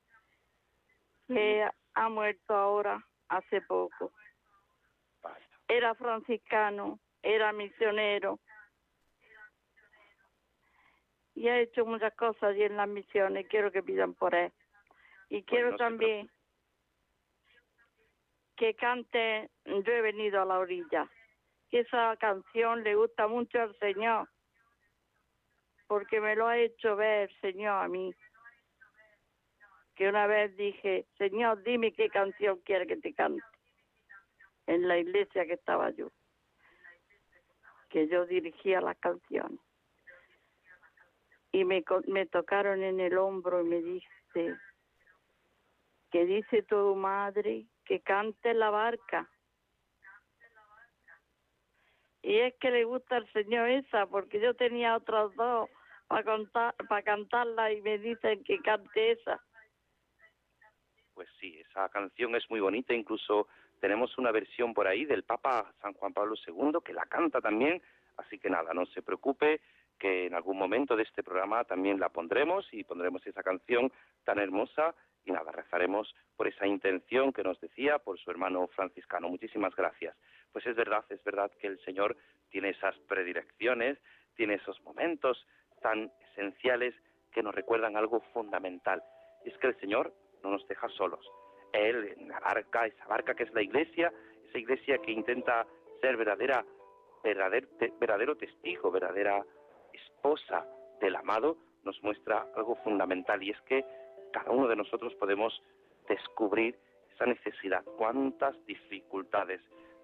que 1.29 1.69
ha 1.95 2.09
muerto 2.09 2.55
ahora, 2.55 3.07
hace 3.29 3.61
poco. 3.61 4.13
Vaya. 5.23 5.47
Era 5.69 5.95
franciscano, 5.95 6.99
era 7.23 7.53
misionero. 7.53 8.41
Y 11.35 11.49
ha 11.49 11.61
hecho 11.61 11.85
muchas 11.85 12.15
cosas 12.15 12.43
allí 12.43 12.63
en 12.63 12.79
las 12.79 12.89
misiones. 12.89 13.47
Quiero 13.49 13.71
que 13.71 13.83
pidan 13.83 14.15
por 14.15 14.35
él. 14.35 14.51
Y 15.29 15.43
quiero 15.43 15.73
no 15.73 15.77
se 15.77 15.85
también 15.85 16.31
que 18.57 18.75
cante 18.75 19.51
Yo 19.65 19.93
he 19.93 20.01
venido 20.01 20.41
a 20.41 20.45
la 20.45 20.59
orilla. 20.59 21.09
Esa 21.71 22.17
canción 22.19 22.85
le 22.85 22.95
gusta 22.95 23.27
mucho 23.27 23.61
al 23.61 23.77
Señor. 23.79 24.29
Porque 25.89 26.21
me 26.21 26.37
lo 26.37 26.47
ha 26.47 26.59
hecho 26.59 26.97
ver 26.97 27.31
Señor 27.41 27.83
a 27.83 27.89
mí. 27.89 28.15
Que 29.97 30.09
una 30.09 30.27
vez 30.27 30.57
dije, 30.57 31.07
Señor, 31.19 31.63
dime 31.63 31.93
qué 31.93 32.09
canción 32.09 32.61
quiere 32.65 32.87
que 32.87 32.97
te 32.97 33.13
cante. 33.13 33.43
En 34.67 34.89
la 34.89 34.99
iglesia 34.99 35.47
que 35.47 35.55
estaba 35.55 35.91
yo. 35.91 36.11
Que 37.91 38.09
yo 38.09 38.25
dirigía 38.27 38.81
las 38.81 38.97
canciones. 38.99 39.61
Y 41.53 41.65
me, 41.65 41.85
me 42.07 42.27
tocaron 42.27 42.83
en 42.83 42.99
el 42.99 43.17
hombro 43.19 43.61
y 43.61 43.65
me 43.65 43.81
dice, 43.81 44.57
que 46.11 46.25
dice 46.25 46.63
tu 46.63 46.97
madre 46.97 47.67
que 47.85 48.01
cante 48.01 48.55
la 48.55 48.71
barca. 48.71 49.29
Y 52.23 52.39
es 52.39 52.55
que 52.55 52.71
le 52.71 52.85
gusta 52.85 53.17
al 53.17 53.31
Señor 53.33 53.69
esa, 53.69 54.07
porque 54.07 54.41
yo 54.41 54.55
tenía 54.55 54.97
otras 54.97 55.35
dos 55.35 55.69
para 56.09 56.75
para 56.89 57.03
cantarla 57.03 57.73
y 57.73 57.83
me 57.83 57.99
dicen 57.99 58.43
que 58.45 58.59
cante 58.61 59.13
esa. 59.13 59.43
Pues 61.15 61.29
sí, 61.39 61.61
esa 61.61 61.89
canción 61.91 62.35
es 62.35 62.49
muy 62.51 62.61
bonita, 62.61 62.95
incluso 62.95 63.47
tenemos 63.81 64.17
una 64.19 64.33
versión 64.33 64.75
por 64.75 64.87
ahí 64.87 65.05
del 65.05 65.23
Papa 65.23 65.73
San 65.81 65.93
Juan 65.93 66.13
Pablo 66.13 66.35
II 66.47 66.79
que 66.85 66.93
la 66.93 67.07
canta 67.07 67.41
también, 67.41 67.83
así 68.17 68.39
que 68.39 68.51
nada, 68.51 68.73
no 68.75 68.87
se 68.87 69.03
preocupe 69.03 69.61
que 69.99 70.27
en 70.27 70.35
algún 70.35 70.59
momento 70.59 70.97
de 70.97 71.05
este 71.05 71.23
programa 71.23 71.65
también 71.65 71.99
la 72.01 72.09
pondremos 72.09 72.67
y 72.73 72.85
pondremos 72.85 73.27
esa 73.27 73.43
canción 73.43 73.93
tan 74.25 74.39
hermosa 74.39 74.95
y 75.25 75.33
nada, 75.33 75.53
rezaremos 75.53 76.15
por 76.37 76.49
esa 76.49 76.67
intención 76.67 77.33
que 77.33 77.43
nos 77.43 77.59
decía, 77.61 77.99
por 77.99 78.19
su 78.19 78.31
hermano 78.31 78.67
franciscano. 78.69 79.29
Muchísimas 79.29 79.75
gracias. 79.75 80.15
Pues 80.53 80.67
es 80.67 80.77
verdad, 80.77 81.05
es 81.09 81.23
verdad 81.25 81.51
que 81.61 81.67
el 81.67 81.79
Señor 81.81 82.17
tiene 82.51 82.71
esas 82.71 82.95
predilecciones, 83.09 83.99
tiene 84.37 84.55
esos 84.55 84.81
momentos 84.83 85.47
tan 85.81 86.13
esenciales 86.33 86.95
que 87.33 87.43
nos 87.43 87.55
recuerdan 87.55 87.97
algo 87.97 88.21
fundamental. 88.35 89.03
Es 89.45 89.57
que 89.59 89.69
el 89.69 89.81
Señor 89.81 90.13
no 90.43 90.51
nos 90.51 90.67
deja 90.69 90.89
solos. 90.91 91.27
Él 91.73 92.15
en 92.19 92.29
la 92.29 92.39
barca, 92.41 92.87
esa 92.87 93.07
barca 93.07 93.35
que 93.35 93.45
es 93.45 93.53
la 93.55 93.63
iglesia, 93.63 94.13
esa 94.49 94.59
iglesia 94.59 94.99
que 94.99 95.11
intenta 95.11 95.67
ser 96.01 96.17
verdadera, 96.17 96.65
verdadero, 97.23 97.67
te- 97.79 97.93
verdadero 97.99 98.37
testigo, 98.37 98.91
verdadera 98.91 99.43
esposa 99.95 100.67
del 101.01 101.17
amado, 101.17 101.57
nos 101.85 102.03
muestra 102.03 102.47
algo 102.57 102.77
fundamental 102.77 103.43
y 103.43 103.51
es 103.51 103.61
que 103.63 103.85
cada 104.33 104.51
uno 104.51 104.69
de 104.69 104.77
nosotros 104.77 105.15
podemos 105.15 105.63
descubrir 106.09 106.79
esa 107.13 107.27
necesidad. 107.27 107.85
Cuántas 107.97 108.55
dificultades 108.67 109.61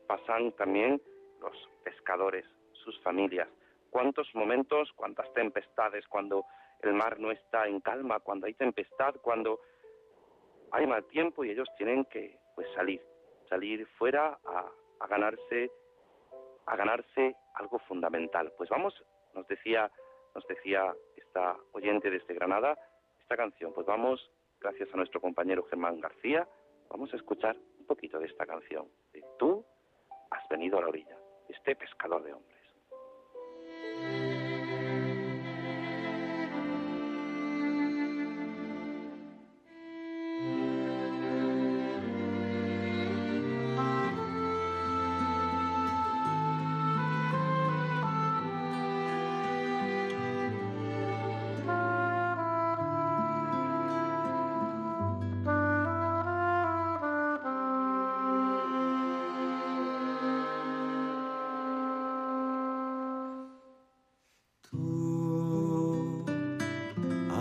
pasan 0.07 0.53
también 0.53 1.01
los 1.41 1.57
pescadores, 1.85 2.45
sus 2.85 3.01
familias. 3.03 3.49
Cuántos 3.91 4.33
momentos, 4.35 4.93
cuántas 4.95 5.33
tempestades, 5.35 6.07
cuando 6.07 6.45
el 6.83 6.95
mar 6.95 7.19
no 7.19 7.31
está 7.33 7.67
en 7.67 7.81
calma, 7.81 8.21
cuando 8.21 8.47
hay 8.47 8.55
tempestad, 8.55 9.17
cuando 9.23 9.61
hay 10.71 10.87
mal 10.87 11.05
tiempo 11.07 11.45
y 11.45 11.51
ellos 11.51 11.69
tienen 11.77 12.05
que 12.05 12.39
pues 12.55 12.69
salir, 12.75 13.03
salir 13.49 13.87
fuera 13.99 14.39
a, 14.45 14.67
a 15.01 15.07
ganarse 15.09 15.71
a 16.67 16.77
ganarse 16.77 17.35
algo 17.55 17.81
fundamental. 17.81 18.53
Pues 18.57 18.71
vamos, 18.71 18.95
nos 19.35 19.47
decía, 19.47 19.91
nos 20.35 20.47
decía 20.47 20.95
esta 21.17 21.57
oyente 21.73 22.11
desde 22.11 22.35
Granada, 22.35 22.79
esta 23.21 23.37
canción. 23.37 23.73
Pues 23.73 23.87
vamos, 23.87 24.31
gracias 24.61 24.93
a 24.93 24.97
nuestro 24.97 25.21
compañero 25.21 25.65
Germán 25.65 26.01
García, 26.01 26.49
vamos 26.89 27.13
a 27.13 27.17
escuchar 27.17 27.57
un 27.79 27.87
poquito 27.87 28.19
de 28.19 28.27
esta 28.27 28.47
canción. 28.47 28.89
De 29.13 29.25
Tú 29.39 29.65
has 30.31 30.49
venido 30.49 30.79
a 30.79 30.83
la 30.83 30.89
orilla, 30.89 31.17
este 31.49 31.77
pescador 31.77 32.23
de 32.23 32.35
hombres. 32.35 32.60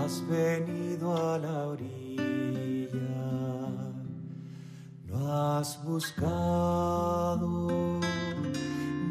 Has 0.09 0.27
venido 0.27 1.15
a 1.15 1.37
la 1.37 1.67
orilla, 1.67 2.99
no 5.05 5.17
has 5.31 5.77
buscado 5.83 7.67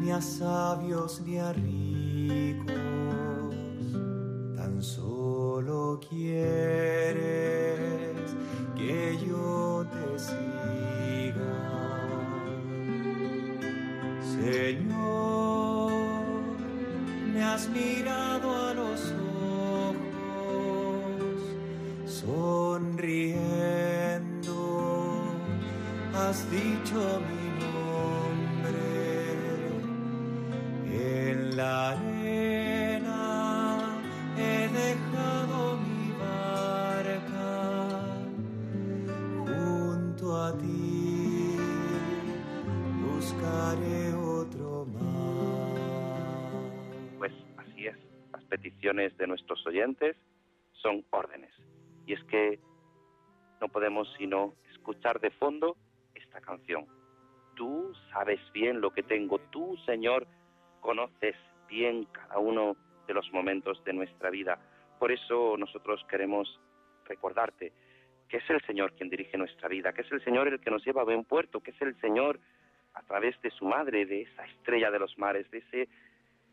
ni 0.01 0.11
a 0.11 0.19
sabios 0.19 1.21
ni 1.21 1.37
a 1.37 1.53
ricos, 1.53 2.58
nosotros 65.59 66.03
queremos 66.09 66.59
recordarte 67.05 67.73
que 68.27 68.37
es 68.37 68.49
el 68.49 68.61
Señor 68.61 68.93
quien 68.93 69.09
dirige 69.09 69.37
nuestra 69.37 69.67
vida, 69.67 69.91
que 69.91 70.01
es 70.01 70.11
el 70.11 70.23
Señor 70.23 70.47
el 70.47 70.59
que 70.59 70.69
nos 70.69 70.85
lleva 70.85 71.01
a 71.01 71.05
buen 71.05 71.25
puerto, 71.25 71.61
que 71.61 71.71
es 71.71 71.81
el 71.81 71.99
Señor 71.99 72.39
a 72.93 73.01
través 73.03 73.39
de 73.41 73.49
su 73.51 73.65
madre, 73.65 74.05
de 74.05 74.21
esa 74.21 74.45
estrella 74.45 74.91
de 74.91 74.99
los 74.99 75.17
mares, 75.17 75.49
de, 75.51 75.59
ese, 75.59 75.89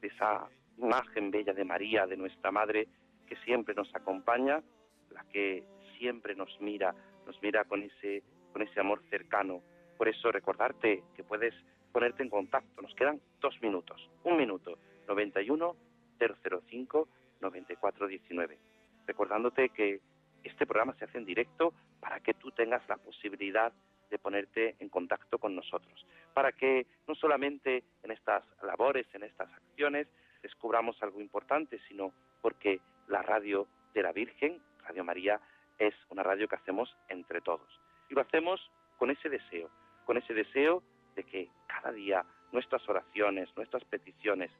de 0.00 0.08
esa 0.08 0.48
imagen 0.78 1.30
bella 1.30 1.52
de 1.52 1.64
María, 1.64 2.06
de 2.06 2.16
nuestra 2.16 2.50
madre, 2.50 2.88
que 3.26 3.36
siempre 3.44 3.74
nos 3.74 3.94
acompaña, 3.94 4.62
la 5.10 5.24
que 5.24 5.64
siempre 5.98 6.34
nos 6.34 6.60
mira, 6.60 6.94
nos 7.26 7.40
mira 7.42 7.64
con 7.64 7.82
ese, 7.82 8.22
con 8.52 8.62
ese 8.62 8.80
amor 8.80 9.02
cercano. 9.10 9.62
Por 9.98 10.08
eso 10.08 10.32
recordarte 10.32 11.02
que 11.14 11.24
puedes 11.24 11.54
ponerte 11.92 12.22
en 12.22 12.30
contacto. 12.30 12.82
Nos 12.82 12.94
quedan 12.94 13.20
dos 13.40 13.60
minutos, 13.60 14.10
un 14.24 14.36
minuto, 14.36 14.78
91 15.08 15.76
005 16.18 17.08
9419. 17.40 18.58
Recordándote 19.06 19.70
que 19.70 20.00
este 20.44 20.66
programa 20.66 20.94
se 20.98 21.04
hace 21.04 21.18
en 21.18 21.24
directo 21.24 21.72
para 22.00 22.20
que 22.20 22.34
tú 22.34 22.50
tengas 22.50 22.86
la 22.88 22.96
posibilidad 22.96 23.72
de 24.10 24.18
ponerte 24.18 24.76
en 24.78 24.88
contacto 24.88 25.38
con 25.38 25.56
nosotros, 25.56 26.06
para 26.32 26.52
que 26.52 26.86
no 27.08 27.14
solamente 27.14 27.82
en 28.02 28.10
estas 28.12 28.44
labores, 28.62 29.06
en 29.14 29.24
estas 29.24 29.52
acciones, 29.52 30.06
descubramos 30.42 31.02
algo 31.02 31.20
importante, 31.20 31.80
sino 31.88 32.12
porque 32.40 32.80
la 33.08 33.22
radio 33.22 33.66
de 33.94 34.02
la 34.02 34.12
Virgen, 34.12 34.60
Radio 34.86 35.04
María, 35.04 35.40
es 35.78 35.94
una 36.10 36.22
radio 36.22 36.46
que 36.48 36.56
hacemos 36.56 36.96
entre 37.08 37.40
todos. 37.40 37.68
Y 38.08 38.14
lo 38.14 38.20
hacemos 38.20 38.60
con 38.98 39.10
ese 39.10 39.28
deseo, 39.28 39.70
con 40.04 40.16
ese 40.16 40.34
deseo 40.34 40.82
de 41.16 41.24
que 41.24 41.48
cada 41.66 41.92
día 41.92 42.24
nuestras 42.52 42.88
oraciones, 42.88 43.48
nuestras 43.56 43.84
peticiones, 43.84 44.50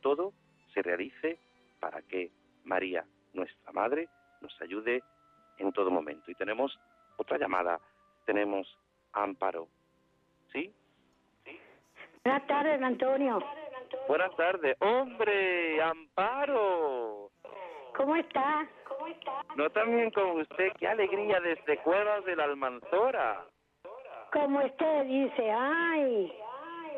todo 0.00 0.32
se 0.74 0.82
realice 0.82 1.38
para 1.80 2.02
que 2.02 2.30
María, 2.64 3.04
nuestra 3.32 3.72
Madre, 3.72 4.08
nos 4.40 4.60
ayude 4.62 5.02
en 5.58 5.72
todo 5.72 5.90
momento. 5.90 6.30
Y 6.30 6.34
tenemos 6.34 6.78
otra 7.16 7.38
llamada, 7.38 7.78
tenemos 8.24 8.66
Amparo. 9.12 9.68
¿Sí? 10.52 10.72
Buenas 12.24 12.46
tardes, 12.46 12.82
Antonio. 12.82 13.38
Buenas 14.08 14.34
tardes. 14.36 14.76
¡Hombre, 14.80 15.82
Amparo! 15.82 17.30
¿Cómo 17.96 18.16
está? 18.16 18.68
No 19.56 19.70
también 19.70 20.10
con 20.10 20.40
usted, 20.40 20.72
qué 20.78 20.88
alegría 20.88 21.40
desde 21.40 21.78
Cuevas 21.78 22.24
de 22.24 22.36
la 22.36 22.44
Almanzora. 22.44 23.44
Como 24.32 24.64
usted 24.64 25.04
dice, 25.06 25.50
ay. 25.50 26.32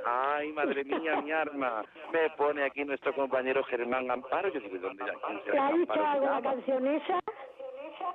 Ay, 0.05 0.53
madre 0.53 0.84
mía, 0.84 1.20
mi 1.20 1.30
arma. 1.32 1.84
Me 2.12 2.30
pone 2.30 2.64
aquí 2.64 2.84
nuestro 2.84 3.14
compañero 3.14 3.62
Germán 3.64 4.11
Amparo. 4.11 4.48
Yo 4.48 4.61
digo, 4.61 4.78
¿dónde 4.78 5.05
ya? 5.05 5.12
¿Quién 5.26 5.44
será 5.44 5.55
¿Le 5.55 5.86
ha 5.86 6.12
algo 6.12 6.26
la 6.26 6.42
canción 6.42 6.86
esa? 6.86 7.20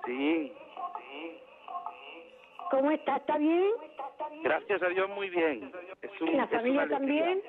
Sí, 0.06 0.54
¿Cómo 2.72 2.92
está? 2.92 3.16
¿Está 3.18 3.38
bien? 3.38 3.72
gracias 4.44 4.82
a 4.84 4.88
Dios, 4.90 5.10
muy 5.10 5.30
bien. 5.30 5.72
Es 6.02 6.22
un, 6.22 6.36
¿La 6.36 6.48
familia 6.48 6.88
también? 6.90 7.42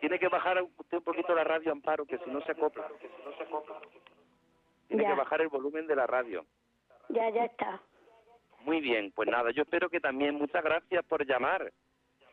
Tiene 0.00 0.18
que 0.18 0.28
bajar 0.28 0.62
usted 0.78 0.98
un 0.98 1.04
poquito 1.04 1.34
la 1.34 1.44
radio, 1.44 1.72
Amparo, 1.72 2.06
que 2.06 2.16
si 2.18 2.30
no 2.30 2.40
se 2.42 2.52
acopla. 2.52 2.88
Tiene 4.88 5.02
Ya. 5.02 5.10
que 5.10 5.14
bajar 5.16 5.42
el 5.42 5.48
volumen 5.48 5.86
de 5.86 5.96
la 5.96 6.06
radio. 6.06 6.44
Ya, 7.10 7.28
ya 7.30 7.44
está. 7.44 7.80
Muy 8.60 8.80
bien, 8.80 9.12
pues 9.14 9.28
nada, 9.28 9.50
yo 9.50 9.62
espero 9.62 9.88
que 9.90 10.00
también, 10.00 10.36
muchas 10.36 10.62
gracias 10.64 11.04
por 11.04 11.26
llamar. 11.26 11.70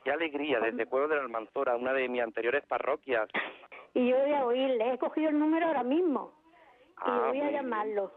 Qué 0.08 0.14
alegría, 0.14 0.62
desde 0.62 0.86
Pueblo 0.86 1.10
de 1.10 1.18
la 1.18 1.24
Almanzora, 1.24 1.76
una 1.76 1.92
de 1.92 2.08
mis 2.08 2.22
anteriores 2.22 2.66
parroquias. 2.66 3.28
Y 3.94 4.08
yo 4.08 4.16
voy 4.18 4.32
a 4.32 4.46
oírle. 4.46 4.94
He 4.94 4.98
cogido 4.98 5.28
el 5.28 5.38
número 5.38 5.66
ahora 5.66 5.84
mismo. 5.84 6.32
Y 6.46 6.94
Ah, 6.96 7.26
voy 7.28 7.42
a 7.42 7.52
llamarlo. 7.52 8.14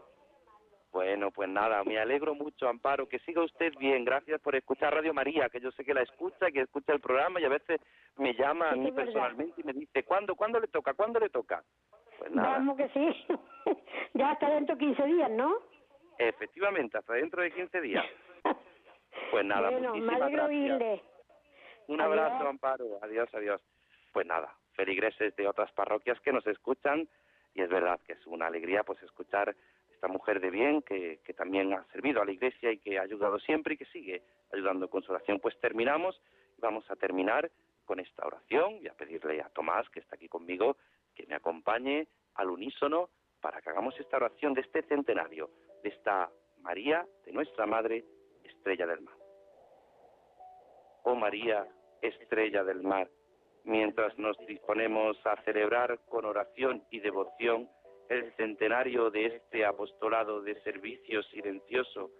Bueno, 0.93 1.31
pues 1.31 1.49
nada, 1.49 1.83
me 1.83 1.99
alegro 1.99 2.33
mucho, 2.33 2.69
Amparo, 2.69 3.09
que 3.09 3.19
siga 3.19 3.43
usted 3.43 3.73
bien. 3.77 4.05
Gracias 4.05 4.39
por 4.39 4.55
escuchar 4.55 4.93
Radio 4.93 5.13
María, 5.13 5.49
que 5.49 5.59
yo 5.59 5.69
sé 5.71 5.83
que 5.83 5.93
la 5.93 6.03
escucha, 6.03 6.49
que 6.49 6.61
escucha 6.61 6.93
el 6.93 7.01
programa 7.01 7.41
y 7.41 7.43
a 7.43 7.49
veces 7.49 7.81
me 8.15 8.33
llama 8.35 8.69
a 8.69 8.75
mí 8.77 8.89
personalmente 8.93 9.59
y 9.59 9.65
me 9.65 9.73
dice, 9.73 10.03
¿cuándo, 10.05 10.33
cuándo 10.35 10.61
le 10.61 10.67
toca? 10.69 10.93
¿Cuándo 10.93 11.19
le 11.19 11.27
toca? 11.27 11.61
Pues 12.19 12.31
nada, 12.31 12.51
Vamos 12.51 12.77
que 12.77 12.87
sí. 12.87 13.25
ya 14.13 14.31
hasta 14.31 14.49
dentro 14.49 14.77
de 14.77 14.79
15 14.85 15.05
días, 15.07 15.29
¿no? 15.31 15.57
efectivamente, 16.19 16.97
hasta 16.97 17.15
dentro 17.15 17.41
de 17.41 17.51
15 17.51 17.81
días. 17.81 18.05
Pues 19.29 19.45
nada, 19.45 19.69
bueno, 19.69 19.93
me 19.93 19.99
muchísimas 19.99 20.21
alegro 20.21 20.43
gracias. 20.43 20.71
oírle. 20.71 21.10
Un 21.87 22.01
Adiós. 22.01 22.19
abrazo, 22.19 22.47
Amparo. 22.47 22.99
Adiós, 23.01 23.29
adiós. 23.33 23.61
Pues 24.13 24.25
nada, 24.25 24.53
feligreses 24.73 25.35
de 25.35 25.47
otras 25.47 25.71
parroquias 25.73 26.19
que 26.21 26.31
nos 26.33 26.45
escuchan 26.47 27.07
y 27.53 27.61
es 27.61 27.69
verdad 27.69 27.99
que 28.05 28.13
es 28.13 28.27
una 28.27 28.47
alegría 28.47 28.83
pues 28.83 29.01
escuchar 29.03 29.55
esta 29.93 30.07
mujer 30.07 30.39
de 30.39 30.49
bien 30.49 30.81
que, 30.81 31.19
que 31.23 31.33
también 31.33 31.73
ha 31.73 31.83
servido 31.91 32.21
a 32.21 32.25
la 32.25 32.31
iglesia 32.31 32.71
y 32.71 32.79
que 32.79 32.97
ha 32.97 33.03
ayudado 33.03 33.39
siempre 33.39 33.73
y 33.73 33.77
que 33.77 33.85
sigue 33.85 34.23
ayudando 34.51 34.89
con 34.89 35.03
su 35.03 35.11
oración. 35.11 35.39
Pues 35.39 35.59
terminamos 35.59 36.19
y 36.57 36.61
vamos 36.61 36.89
a 36.89 36.95
terminar 36.95 37.51
con 37.85 37.99
esta 37.99 38.25
oración 38.25 38.79
y 38.81 38.87
a 38.87 38.93
pedirle 38.93 39.41
a 39.41 39.49
Tomás, 39.49 39.89
que 39.89 39.99
está 39.99 40.15
aquí 40.15 40.27
conmigo, 40.27 40.77
que 41.13 41.25
me 41.27 41.35
acompañe 41.35 42.07
al 42.35 42.49
unísono 42.49 43.09
para 43.41 43.61
que 43.61 43.69
hagamos 43.69 43.99
esta 43.99 44.17
oración 44.17 44.53
de 44.53 44.61
este 44.61 44.81
centenario, 44.83 45.49
de 45.83 45.89
esta 45.89 46.29
María, 46.61 47.05
de 47.25 47.33
nuestra 47.33 47.65
Madre, 47.65 48.05
Estrella 48.43 48.85
del 48.85 49.01
Mar. 49.01 49.20
Oh 51.03 51.15
María, 51.15 51.67
estrella 52.01 52.63
del 52.63 52.83
mar, 52.83 53.09
mientras 53.63 54.17
nos 54.17 54.37
disponemos 54.47 55.17
a 55.25 55.41
celebrar 55.43 55.99
con 56.09 56.25
oración 56.25 56.83
y 56.91 56.99
devoción 56.99 57.69
el 58.09 58.33
centenario 58.35 59.09
de 59.09 59.27
este 59.27 59.65
apostolado 59.65 60.41
de 60.41 60.61
servicio 60.61 61.23
silencioso, 61.23 62.11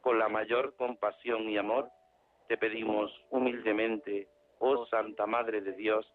con 0.00 0.18
la 0.18 0.28
mayor 0.28 0.74
compasión 0.76 1.48
y 1.48 1.56
amor, 1.56 1.88
te 2.48 2.56
pedimos 2.56 3.10
humildemente, 3.30 4.28
oh 4.58 4.86
Santa 4.86 5.26
Madre 5.26 5.60
de 5.60 5.72
Dios, 5.72 6.06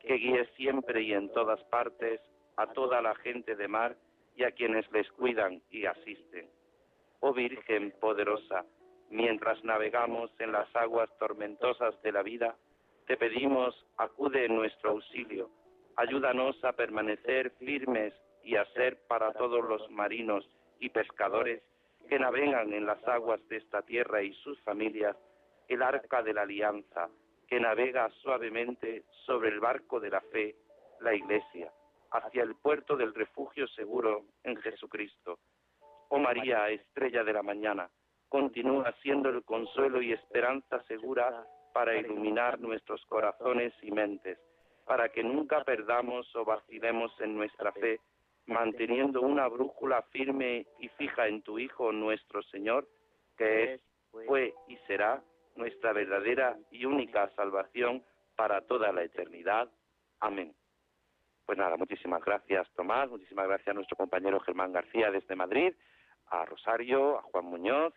que 0.00 0.14
guíes 0.14 0.48
siempre 0.56 1.02
y 1.02 1.12
en 1.12 1.32
todas 1.32 1.62
partes 1.64 2.20
a 2.56 2.66
toda 2.72 3.00
la 3.00 3.14
gente 3.16 3.56
de 3.56 3.68
mar 3.68 3.96
y 4.36 4.44
a 4.44 4.50
quienes 4.52 4.90
les 4.92 5.10
cuidan 5.12 5.62
y 5.70 5.86
asisten. 5.86 6.48
Oh 7.20 7.32
Virgen 7.32 7.92
poderosa, 8.00 8.64
mientras 9.12 9.62
navegamos 9.62 10.30
en 10.38 10.52
las 10.52 10.74
aguas 10.74 11.08
tormentosas 11.18 12.00
de 12.02 12.12
la 12.12 12.22
vida, 12.22 12.56
te 13.06 13.18
pedimos, 13.18 13.74
acude 13.98 14.46
en 14.46 14.56
nuestro 14.56 14.90
auxilio, 14.90 15.50
ayúdanos 15.96 16.56
a 16.64 16.72
permanecer 16.72 17.50
firmes 17.58 18.14
y 18.42 18.56
a 18.56 18.64
ser 18.72 18.98
para 19.06 19.32
todos 19.34 19.62
los 19.68 19.88
marinos 19.90 20.48
y 20.80 20.88
pescadores 20.88 21.62
que 22.08 22.18
navegan 22.18 22.72
en 22.72 22.86
las 22.86 23.06
aguas 23.06 23.46
de 23.48 23.58
esta 23.58 23.82
tierra 23.82 24.22
y 24.22 24.32
sus 24.34 24.58
familias, 24.62 25.16
el 25.68 25.82
arca 25.82 26.22
de 26.22 26.32
la 26.32 26.42
alianza, 26.42 27.10
que 27.46 27.60
navega 27.60 28.08
suavemente 28.22 29.04
sobre 29.26 29.50
el 29.50 29.60
barco 29.60 30.00
de 30.00 30.10
la 30.10 30.22
fe, 30.22 30.56
la 31.00 31.14
Iglesia, 31.14 31.70
hacia 32.10 32.42
el 32.42 32.54
puerto 32.54 32.96
del 32.96 33.14
refugio 33.14 33.68
seguro 33.68 34.24
en 34.42 34.56
Jesucristo. 34.56 35.38
Oh 36.08 36.18
María, 36.18 36.70
estrella 36.70 37.24
de 37.24 37.32
la 37.34 37.42
mañana, 37.42 37.90
continúa 38.32 38.90
siendo 39.02 39.28
el 39.28 39.44
consuelo 39.44 40.00
y 40.00 40.14
esperanza 40.14 40.82
segura 40.84 41.46
para 41.74 41.94
iluminar 41.98 42.58
nuestros 42.58 43.04
corazones 43.04 43.74
y 43.82 43.90
mentes, 43.90 44.38
para 44.86 45.10
que 45.10 45.22
nunca 45.22 45.62
perdamos 45.64 46.34
o 46.34 46.42
vacilemos 46.42 47.12
en 47.20 47.36
nuestra 47.36 47.72
fe, 47.72 48.00
manteniendo 48.46 49.20
una 49.20 49.46
brújula 49.48 50.00
firme 50.12 50.66
y 50.78 50.88
fija 50.96 51.28
en 51.28 51.42
tu 51.42 51.58
Hijo 51.58 51.92
nuestro 51.92 52.42
Señor, 52.44 52.88
que 53.36 53.74
es, 53.74 53.82
fue 54.26 54.54
y 54.66 54.78
será 54.86 55.22
nuestra 55.56 55.92
verdadera 55.92 56.56
y 56.70 56.86
única 56.86 57.28
salvación 57.36 58.02
para 58.34 58.62
toda 58.62 58.92
la 58.92 59.02
eternidad. 59.02 59.68
Amén. 60.20 60.54
Pues 61.44 61.58
nada, 61.58 61.76
muchísimas 61.76 62.24
gracias 62.24 62.66
Tomás, 62.74 63.10
muchísimas 63.10 63.46
gracias 63.46 63.68
a 63.68 63.74
nuestro 63.74 63.98
compañero 63.98 64.40
Germán 64.40 64.72
García 64.72 65.10
desde 65.10 65.36
Madrid, 65.36 65.74
a 66.28 66.46
Rosario, 66.46 67.18
a 67.18 67.22
Juan 67.24 67.44
Muñoz, 67.44 67.92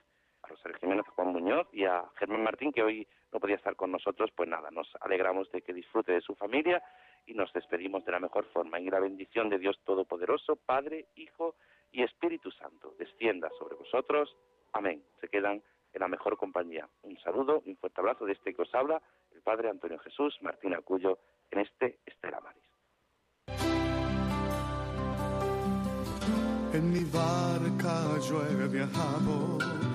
a 0.46 0.48
Rosario 0.48 0.78
Jiménez, 0.80 1.06
Juan 1.16 1.30
Muñoz 1.30 1.68
y 1.74 1.86
a 1.86 2.06
Germán 2.18 2.43
Martín, 2.43 2.72
que 2.72 2.84
hoy 2.84 3.08
no 3.32 3.39
podía 3.39 3.56
estar 3.56 3.76
con 3.76 3.91
nosotros, 3.91 4.32
pues 4.36 4.48
nada, 4.48 4.70
nos 4.72 4.88
alegramos 5.02 5.52
de 5.52 5.62
que 5.62 5.74
disfrute 5.74 6.14
de 6.14 6.22
su 6.22 6.36
familia 6.36 6.82
y 7.26 7.34
nos 7.34 7.52
despedimos 7.54 8.06
de 8.06 8.12
la 8.12 8.20
mejor 8.20 8.46
forma. 8.54 8.80
Y 8.80 8.89
la 8.89 9.00
bendición 9.00 9.50
de 9.50 9.58
Dios 9.58 9.80
Todopoderoso, 9.84 10.56
Padre, 10.56 11.08
Hijo 11.16 11.56
y 11.91 12.04
Espíritu 12.04 12.52
Santo, 12.52 12.93
descienda 12.98 13.50
sobre 13.58 13.76
vosotros. 13.76 14.36
Amén. 14.74 15.04
Se 15.20 15.28
quedan 15.28 15.62
en 15.93 16.00
la 16.00 16.08
mejor 16.08 16.38
compañía. 16.38 16.88
Un 17.04 17.18
saludo, 17.20 17.64
un 17.66 17.78
fuerte 17.78 18.02
abrazo 18.02 18.26
de 18.26 18.34
este 18.34 18.54
que 18.54 18.62
os 18.62 18.76
habla, 18.76 19.02
el 19.32 19.41
Padre 19.41 19.70
Antonio 19.70 19.98
Jesús 20.00 20.38
Martín 20.41 20.74
Acuyo, 20.74 21.18
en 21.52 21.60
este 21.60 22.00
Estela 22.06 22.39
Maris. 22.41 22.64
En 26.74 26.91
mi 26.91 27.06
barca 27.06 28.20
yo 28.20 28.46
he 28.46 29.95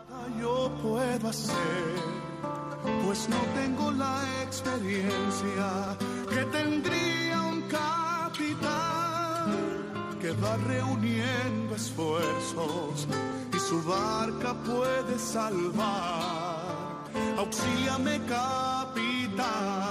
Yo 0.39 0.71
puedo 0.81 1.27
hacer, 1.29 1.95
pues 3.05 3.29
no 3.29 3.37
tengo 3.55 3.91
la 3.91 4.23
experiencia 4.43 5.97
que 6.29 6.43
tendría 6.45 7.41
un 7.41 7.61
capitán 7.63 9.51
que 10.19 10.31
va 10.31 10.57
reuniendo 10.57 11.75
esfuerzos 11.75 13.07
y 13.53 13.59
su 13.59 13.83
barca 13.83 14.53
puede 14.63 15.19
salvar. 15.19 16.61
Auxíame, 17.37 18.19
capitán 18.25 19.81